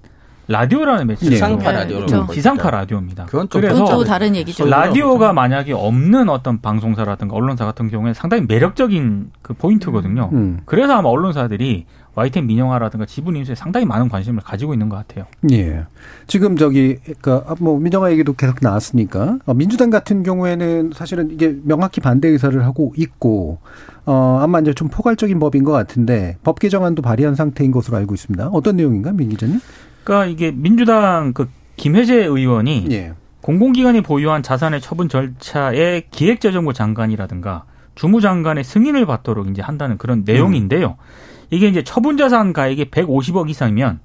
라디오라는 0.50 1.06
매체 1.06 1.26
지상파 1.26 1.70
네. 1.70 1.78
라디오 1.78 1.96
그렇죠. 1.98 2.26
지상파 2.32 2.70
라디오입니다. 2.70 3.26
그건 3.26 3.48
좀 3.48 3.60
그래서 3.60 3.84
또 3.84 4.02
다른 4.02 4.34
얘기죠. 4.34 4.66
라디오가 4.66 5.32
만약에 5.32 5.72
없는 5.72 6.28
어떤 6.28 6.60
방송사라든가 6.60 7.36
언론사 7.36 7.64
같은 7.64 7.88
경우에 7.88 8.12
상당히 8.14 8.44
매력적인 8.48 9.30
그 9.42 9.54
포인트거든요. 9.54 10.28
음. 10.32 10.60
그래서 10.64 10.94
아마 10.94 11.08
언론사들이 11.08 11.86
YTN 12.16 12.48
민영화라든가 12.48 13.06
지분 13.06 13.36
인수에 13.36 13.54
상당히 13.54 13.86
많은 13.86 14.08
관심을 14.08 14.42
가지고 14.42 14.72
있는 14.72 14.88
것 14.88 14.96
같아요. 14.96 15.26
예. 15.52 15.84
지금 16.26 16.56
저기 16.56 16.96
그러니까 16.96 17.54
뭐 17.60 17.78
민영화 17.78 18.10
얘기도 18.10 18.32
계속 18.32 18.56
나왔으니까 18.60 19.38
어, 19.46 19.54
민주당 19.54 19.90
같은 19.90 20.24
경우에는 20.24 20.90
사실은 20.92 21.30
이게 21.30 21.54
명확히 21.62 22.00
반대 22.00 22.26
의사를 22.26 22.60
하고 22.64 22.92
있고 22.96 23.58
어 24.04 24.40
아마 24.42 24.58
이제 24.58 24.74
좀 24.74 24.88
포괄적인 24.88 25.38
법인 25.38 25.62
것 25.62 25.70
같은데 25.70 26.38
법 26.42 26.58
개정안도 26.58 27.02
발의한 27.02 27.36
상태인 27.36 27.70
것으로 27.70 27.96
알고 27.98 28.14
있습니다. 28.14 28.48
어떤 28.48 28.76
내용인가 28.76 29.12
민 29.12 29.28
기자님? 29.28 29.60
그러니까 30.04 30.26
이게 30.26 30.50
민주당 30.50 31.32
그 31.32 31.48
김혜재 31.76 32.24
의원이 32.24 32.86
예. 32.90 33.12
공공기관이 33.40 34.02
보유한 34.02 34.42
자산의 34.42 34.80
처분 34.80 35.08
절차에 35.08 36.02
기획재정부 36.10 36.72
장관이라든가 36.72 37.64
주무장관의 37.94 38.64
승인을 38.64 39.06
받도록 39.06 39.48
이제 39.48 39.62
한다는 39.62 39.98
그런 39.98 40.22
내용인데요. 40.24 40.96
음. 40.98 41.46
이게 41.50 41.68
이제 41.68 41.82
처분 41.82 42.16
자산 42.16 42.52
가액이 42.52 42.86
150억 42.86 43.50
이상이면 43.50 44.00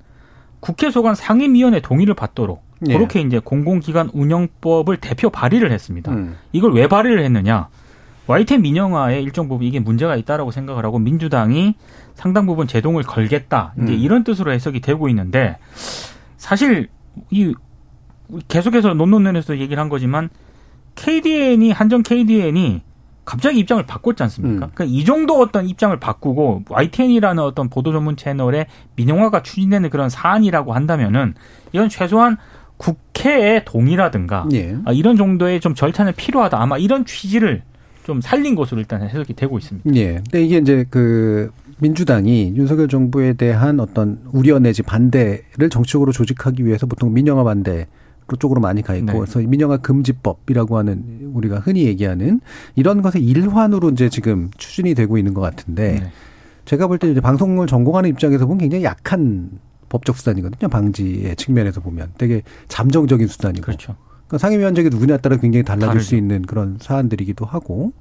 국회 0.60 0.90
소관 0.90 1.16
상임위원회 1.16 1.82
동의를 1.82 2.14
받도록 2.14 2.64
예. 2.88 2.94
그렇게 2.94 3.22
이제 3.22 3.40
공공기관 3.40 4.10
운영법을 4.14 4.98
대표 4.98 5.30
발의를 5.30 5.72
했습니다. 5.72 6.12
음. 6.12 6.36
이걸 6.52 6.74
왜 6.74 6.88
발의를 6.88 7.24
했느냐? 7.24 7.68
YTN 8.28 8.62
민영화에 8.62 9.22
일정 9.22 9.48
부분 9.48 9.68
이게 9.68 9.80
문제가 9.80 10.16
있다라고 10.16 10.52
생각을 10.52 10.86
하고 10.86 11.00
민주당이 11.00 11.76
상당 12.14 12.46
부분 12.46 12.68
제동을 12.68 13.04
걸겠다. 13.04 13.74
이제 13.84 13.94
음. 13.94 14.00
이런 14.00 14.24
뜻으로 14.24 14.52
해석이 14.52 14.82
되고 14.82 15.10
있는데 15.10 15.58
사실 16.38 16.90
이 17.30 17.54
계속해서 18.48 18.94
논논논에서 18.94 19.60
얘기를 19.60 19.80
한 19.80 19.90
거지만 19.90 20.30
KDN이 20.96 21.72
한정 21.72 22.04
KDN이 22.04 22.82
갑자기 23.26 23.60
입장을 23.60 23.84
바꿨지 23.86 24.22
않습니까? 24.24 24.68
음. 24.68 24.72
그러니까 24.74 24.86
이 24.86 25.04
정도 25.04 25.40
어떤 25.40 25.68
입장을 25.68 25.98
바꾸고 26.00 26.64
YTN이라는 26.70 27.44
어떤 27.44 27.70
보도 27.70 27.92
전문 27.92 28.16
채널의 28.16 28.68
민영화가 28.96 29.44
추진되는 29.44 29.90
그런 29.90 30.10
사안이라고 30.10 30.74
한다면은 30.74 31.34
이건 31.74 31.90
최소한 31.90 32.38
국회의 32.78 33.66
동의라든가 33.66 34.48
예. 34.54 34.78
아, 34.86 34.92
이런 34.92 35.16
정도의 35.16 35.60
좀 35.60 35.74
절차는 35.74 36.14
필요하다. 36.16 36.62
아마 36.62 36.78
이런 36.78 37.06
취지를 37.06 37.64
좀 38.06 38.22
살린 38.22 38.54
것으로 38.56 38.80
일단 38.80 39.02
해석이 39.02 39.34
되고 39.34 39.58
있습니다. 39.58 39.96
예. 39.96 40.14
근데 40.16 40.44
이게 40.46 40.58
이제 40.60 40.86
그 40.90 41.52
민주당이 41.80 42.54
윤석열 42.56 42.88
정부에 42.88 43.34
대한 43.34 43.80
어떤 43.80 44.22
우려 44.32 44.60
내지 44.60 44.84
반대를 44.84 45.70
정치적으로 45.72 46.12
조직하기 46.12 46.66
위해서 46.66 46.86
보통 46.86 47.12
민영화 47.14 47.44
반대 47.44 47.88
쪽으로 48.40 48.62
많이 48.62 48.82
가 48.82 48.96
있고 48.96 49.06
네. 49.06 49.14
그래서 49.20 49.40
민영화 49.40 49.78
금지법이라고 49.78 50.78
하는 50.78 51.32
우리가 51.34 51.60
흔히 51.60 51.86
얘기하는 51.86 52.42
이런 52.76 53.02
것의 53.02 53.24
일환으로 53.26 53.90
이제 53.90 54.10
지금 54.10 54.50
추진이 54.58 54.94
되고 54.94 55.18
있는 55.18 55.34
것 55.34 55.42
같은데 55.42 56.00
네. 56.00 56.12
제가 56.66 56.88
볼 56.88 57.00
때 57.00 57.10
이제 57.10 57.22
방송을 57.22 57.68
전공하는 57.68 58.10
입장에서 58.12 58.46
보면 58.46 58.60
굉장히 58.60 58.84
약한 58.84 59.50
법적 59.90 60.18
수단이거든요. 60.18 60.70
방지의 60.70 61.36
측면에서 61.36 61.82
보면 61.82 62.14
되게 62.18 62.42
잠정적인 62.68 63.28
수단이고 63.28 63.66
그렇죠. 63.66 63.96
그러니까 64.28 64.38
상임위원장이 64.40 64.90
누구냐에 64.90 65.18
따라 65.18 65.38
굉장히 65.38 65.64
달라질 65.64 65.88
다르죠. 65.88 66.06
수 66.06 66.16
있는 66.16 66.42
그런 66.42 66.78
사안들이기도 66.82 67.46
하고 67.46 67.94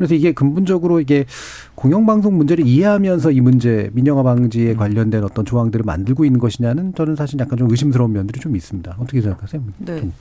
그래서 0.00 0.14
이게 0.14 0.32
근본적으로 0.32 0.98
이게 0.98 1.26
공영방송 1.74 2.34
문제를 2.34 2.66
이해하면서 2.66 3.32
이 3.32 3.42
문제 3.42 3.90
민영화 3.92 4.22
음. 4.22 4.24
방지에 4.24 4.74
관련된 4.74 5.22
어떤 5.24 5.44
조항들을 5.44 5.84
만들고 5.84 6.24
있는 6.24 6.40
것이냐는 6.40 6.94
저는 6.94 7.16
사실 7.16 7.38
약간 7.38 7.58
좀 7.58 7.70
의심스러운 7.70 8.10
면들이 8.12 8.40
좀 8.40 8.56
있습니다. 8.56 8.96
어떻게 8.98 9.20
생각하세요? 9.20 9.62
네. 9.76 10.00
좀. 10.00 10.14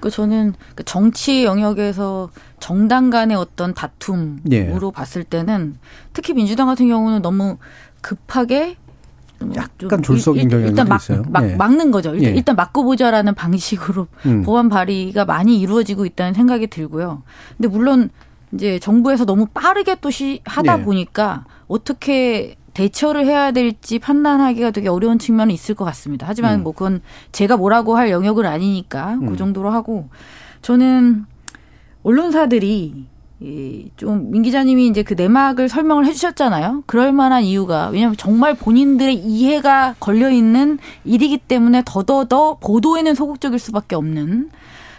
그 0.00 0.08
저는 0.08 0.54
그 0.74 0.84
정치 0.84 1.44
영역에서 1.44 2.30
정당 2.60 3.10
간의 3.10 3.36
어떤 3.36 3.74
다툼으로 3.74 4.40
예. 4.52 4.92
봤을 4.94 5.22
때는 5.22 5.76
특히 6.14 6.32
민주당 6.32 6.66
같은 6.66 6.88
경우는 6.88 7.20
너무 7.20 7.58
급하게 8.00 8.76
좀 8.85 8.85
약간 9.54 10.02
졸속인 10.02 10.44
일- 10.44 10.48
경향이 10.48 10.68
일단 10.70 10.88
막, 10.88 10.96
있어요. 11.02 11.22
막 11.28 11.48
예. 11.48 11.54
막는 11.56 11.90
거죠. 11.90 12.14
일단, 12.14 12.30
예. 12.30 12.34
일단 12.36 12.56
막고 12.56 12.84
보자라는 12.84 13.34
방식으로 13.34 14.06
음. 14.26 14.42
법안 14.46 14.68
발의가 14.68 15.24
많이 15.24 15.58
이루어지고 15.60 16.06
있다는 16.06 16.32
생각이 16.34 16.68
들고요. 16.68 17.22
근데 17.56 17.68
물론 17.68 18.10
이제 18.52 18.78
정부에서 18.78 19.24
너무 19.26 19.46
빠르게 19.52 19.96
또 20.00 20.10
시, 20.10 20.40
하다 20.44 20.80
예. 20.80 20.82
보니까 20.84 21.44
어떻게 21.68 22.56
대처를 22.74 23.24
해야 23.24 23.52
될지 23.52 23.98
판단하기가 23.98 24.70
되게 24.70 24.88
어려운 24.88 25.18
측면은 25.18 25.52
있을 25.54 25.74
것 25.74 25.84
같습니다. 25.86 26.26
하지만 26.28 26.60
음. 26.60 26.62
뭐 26.62 26.72
그건 26.72 27.00
제가 27.32 27.56
뭐라고 27.56 27.96
할 27.96 28.10
영역은 28.10 28.44
아니니까 28.46 29.14
음. 29.14 29.26
그 29.26 29.36
정도로 29.36 29.70
하고 29.70 30.08
저는 30.62 31.24
언론사들이 32.02 33.06
이좀민 33.40 34.42
기자님이 34.42 34.86
이제 34.86 35.02
그 35.02 35.12
내막을 35.12 35.68
설명을 35.68 36.06
해주셨잖아요. 36.06 36.84
그럴 36.86 37.12
만한 37.12 37.42
이유가 37.42 37.88
왜냐하면 37.88 38.16
정말 38.16 38.54
본인들의 38.54 39.14
이해가 39.14 39.96
걸려 40.00 40.30
있는 40.30 40.78
일이기 41.04 41.36
때문에 41.38 41.82
더더더 41.84 42.58
보도에는 42.60 43.14
소극적일 43.14 43.58
수밖에 43.58 43.94
없는. 43.94 44.50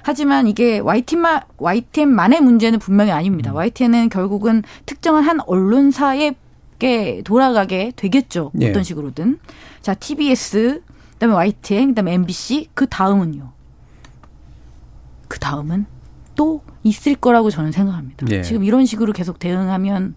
하지만 0.03 0.47
이게 0.47 0.79
YT만 0.79 1.41
YTN만의 1.57 2.41
문제는 2.41 2.79
분명히 2.79 3.11
아닙니다. 3.11 3.53
YTN은 3.53 4.09
결국은 4.09 4.63
특정한 4.85 5.23
한 5.23 5.39
언론사에게 5.41 7.23
돌아가게 7.25 7.91
되겠죠. 7.95 8.51
예. 8.61 8.69
어떤 8.69 8.83
식으로든. 8.83 9.39
자 9.81 9.95
TBS 9.95 10.83
그다음에 11.13 11.33
YTN 11.33 11.89
그다음에 11.89 12.13
MBC 12.13 12.69
그 12.75 12.85
다음은요. 12.88 13.51
그 15.27 15.39
다음은 15.39 15.88
또 16.35 16.61
있을 16.88 17.15
거라고 17.15 17.49
저는 17.49 17.71
생각합니다. 17.71 18.25
예. 18.31 18.41
지금 18.41 18.63
이런 18.63 18.85
식으로 18.85 19.13
계속 19.13 19.39
대응하면 19.39 20.15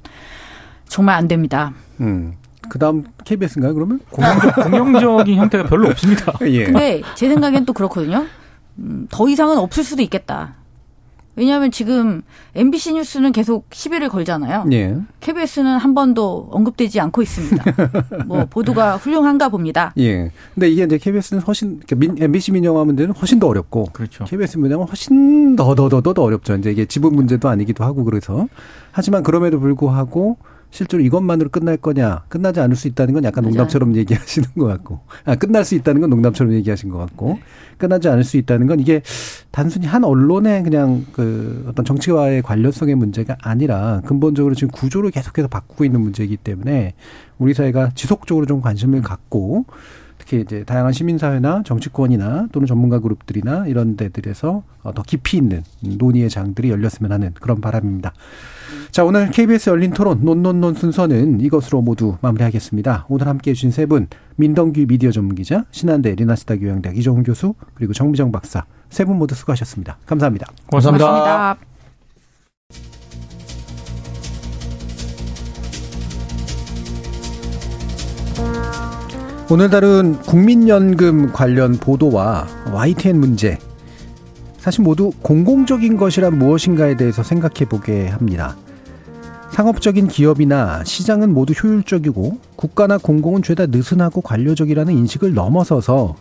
정말 0.89 1.17
안 1.17 1.29
됩니다. 1.29 1.73
음. 2.01 2.35
그다음 2.69 3.05
KBS인가요? 3.25 3.75
그러면? 3.75 4.01
공영적, 4.11 4.55
공영적인 4.57 5.39
형태가 5.39 5.65
별로 5.65 5.89
없습니다. 5.89 6.33
예. 6.47 6.65
근데 6.65 7.03
제 7.15 7.29
생각엔 7.29 7.65
또 7.65 7.73
그렇거든요. 7.73 8.27
음, 8.79 9.07
더 9.11 9.29
이상은 9.29 9.59
없을 9.59 9.83
수도 9.83 10.03
있겠다. 10.03 10.55
왜냐하면 11.37 11.71
지금 11.71 12.23
MBC 12.55 12.95
뉴스는 12.95 13.33
계속 13.33 13.67
시비를 13.73 14.09
걸잖아요. 14.09 14.67
예. 14.73 14.97
KBS는 15.21 15.79
한 15.79 15.95
번도 15.95 16.49
언급되지 16.51 17.01
않고 17.01 17.23
있습니다. 17.23 17.65
뭐 18.27 18.45
보도가 18.51 18.97
훌륭한가 18.97 19.49
봅니다. 19.49 19.93
예. 19.99 20.31
근데 20.55 20.69
이게 20.69 20.85
이제 20.85 20.99
KBS는 20.99 21.43
훨씬 21.43 21.81
그러니까 21.87 21.97
민, 21.97 22.23
MBC 22.23 22.53
민영화 22.53 22.85
문제는 22.85 23.15
훨씬 23.15 23.39
더 23.39 23.47
어렵고 23.47 23.87
그렇죠. 23.93 24.25
KBS 24.25 24.59
민영화 24.59 24.85
훨씬 24.85 25.57
더 25.57 25.75
더 25.75 25.89
더 25.89 26.01
더 26.01 26.13
더 26.13 26.23
어렵죠. 26.23 26.57
이제 26.57 26.71
이게 26.73 26.85
지분 26.85 27.15
문제도 27.15 27.49
아니기도 27.49 27.85
하고 27.85 28.05
그래서 28.05 28.49
하지만 28.93 29.23
그럼에도 29.23 29.61
불구하고 29.61 30.37
실제로 30.71 31.03
이것만으로 31.03 31.51
끝날 31.51 31.77
거냐 31.77 32.25
끝나지 32.29 32.61
않을 32.61 32.77
수 32.77 32.89
있다는 32.89 33.15
건 33.15 33.25
약간 33.25 33.43
맞아요. 33.43 33.55
농담처럼 33.55 33.97
얘기하시는 33.97 34.49
것 34.57 34.67
같고 34.67 35.01
아 35.25 35.35
끝날 35.35 35.65
수 35.65 35.75
있다는 35.75 36.01
건 36.01 36.11
농담처럼 36.11 36.53
얘기하신 36.55 36.91
것 36.91 36.99
같고 36.99 37.39
끝나지 37.77 38.09
않을 38.09 38.25
수 38.25 38.37
있다는 38.37 38.67
건 38.67 38.81
이게 38.81 39.03
단순히 39.51 39.87
한 39.87 40.05
언론의 40.05 40.63
그냥 40.63 41.05
그 41.13 41.65
어떤 41.69 41.85
정치와의 41.85 42.43
관련성의 42.43 42.95
문제가 42.95 43.37
아니라 43.43 44.01
근본적으로 44.07 44.55
지금 44.55 44.71
구조를 44.71 45.11
계속해서 45.11 45.49
바꾸고 45.49 45.85
있는 45.85 46.01
문제이기 46.01 46.37
때문에 46.37 46.95
우리 47.39 47.55
사회가 47.55 47.91
지속적으로 47.95 48.47
좀 48.47 48.61
관심을 48.61 49.03
갖고 49.03 49.65
특히 50.31 50.43
이제 50.43 50.63
다양한 50.65 50.93
시민사회나 50.93 51.65
정치권이나 51.65 52.47
또는 52.53 52.67
전문가 52.69 53.01
그룹들이나 53.01 53.67
이런 53.67 53.97
데들에서 53.97 54.63
어, 54.85 54.95
더 54.95 55.03
깊이 55.03 55.37
있는 55.37 55.65
논의의 55.81 56.31
장들이 56.31 56.71
열렸으면 56.71 57.11
하는 57.11 57.35
그런 57.41 57.61
바람입니다. 57.61 58.13
자, 58.93 59.05
오늘 59.05 59.31
KBS 59.31 59.71
열린 59.71 59.91
토론 59.91 60.21
논논논 60.25 60.75
순서는 60.75 61.41
이것으로 61.41 61.83
모두 61.83 62.17
마무리하겠습니다. 62.21 63.07
오늘 63.09 63.27
함께 63.27 63.51
해주신 63.51 63.73
세 63.73 63.87
분, 63.87 64.07
민동규 64.37 64.87
미디어 64.87 65.11
전문기자, 65.11 65.65
신한대 65.73 66.15
리나시다 66.15 66.57
교양대학 66.57 66.97
이종훈 66.97 67.25
교수, 67.25 67.55
그리고 67.75 67.93
정미정 67.93 68.31
박사, 68.31 68.65
세 68.89 69.05
분 69.05 69.19
모두 69.19 69.35
수고하셨습니다. 69.35 69.99
감사합니다. 70.07 70.47
고맙습니다. 70.69 71.07
고맙습니다. 71.07 71.80
오늘 79.53 79.69
다룬 79.69 80.17
국민연금 80.21 81.33
관련 81.33 81.77
보도와 81.77 82.47
YTN 82.73 83.19
문제. 83.19 83.59
사실 84.59 84.85
모두 84.85 85.11
공공적인 85.23 85.97
것이란 85.97 86.39
무엇인가에 86.39 86.97
대해서 86.97 87.25
생각해 87.25 87.69
보게 87.69 88.07
합니다. 88.07 88.57
상업적인 89.51 90.07
기업이나 90.07 90.85
시장은 90.85 91.35
모두 91.35 91.53
효율적이고 91.53 92.39
국가나 92.55 92.97
공공은 92.97 93.43
죄다 93.43 93.67
느슨하고 93.67 94.21
관료적이라는 94.21 94.95
인식을 94.95 95.35
넘어서서 95.35 96.15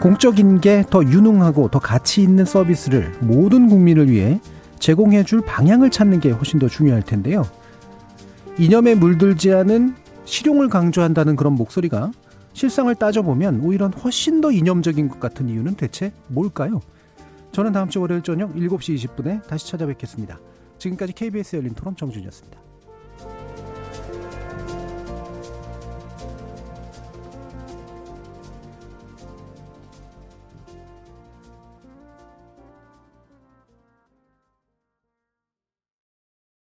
공적인 0.00 0.60
게 0.60 0.84
더 0.88 1.02
유능하고 1.02 1.70
더 1.70 1.80
가치 1.80 2.22
있는 2.22 2.44
서비스를 2.44 3.12
모든 3.18 3.68
국민을 3.68 4.08
위해 4.08 4.40
제공해 4.78 5.24
줄 5.24 5.40
방향을 5.40 5.90
찾는 5.90 6.20
게 6.20 6.30
훨씬 6.30 6.60
더 6.60 6.68
중요할 6.68 7.02
텐데요. 7.02 7.44
이념에 8.58 8.94
물들지 8.94 9.52
않은 9.52 9.96
실용을 10.24 10.68
강조한다는 10.68 11.34
그런 11.34 11.54
목소리가 11.54 12.12
실상을 12.60 12.94
따져보면 12.94 13.62
오히려 13.62 13.88
훨씬 13.88 14.42
더 14.42 14.52
이념적인 14.52 15.08
것 15.08 15.18
같은 15.18 15.48
이유는 15.48 15.76
대체 15.76 16.12
뭘까요? 16.28 16.82
저는 17.52 17.72
다음 17.72 17.88
주 17.88 18.02
월요일 18.02 18.20
저녁 18.20 18.54
7시 18.54 18.96
20분에 18.96 19.46
다시 19.46 19.66
찾아뵙겠습니다. 19.66 20.38
지금까지 20.76 21.14
KBS 21.14 21.56
열린 21.56 21.72
토론 21.72 21.96
정준이었습니다. 21.96 22.69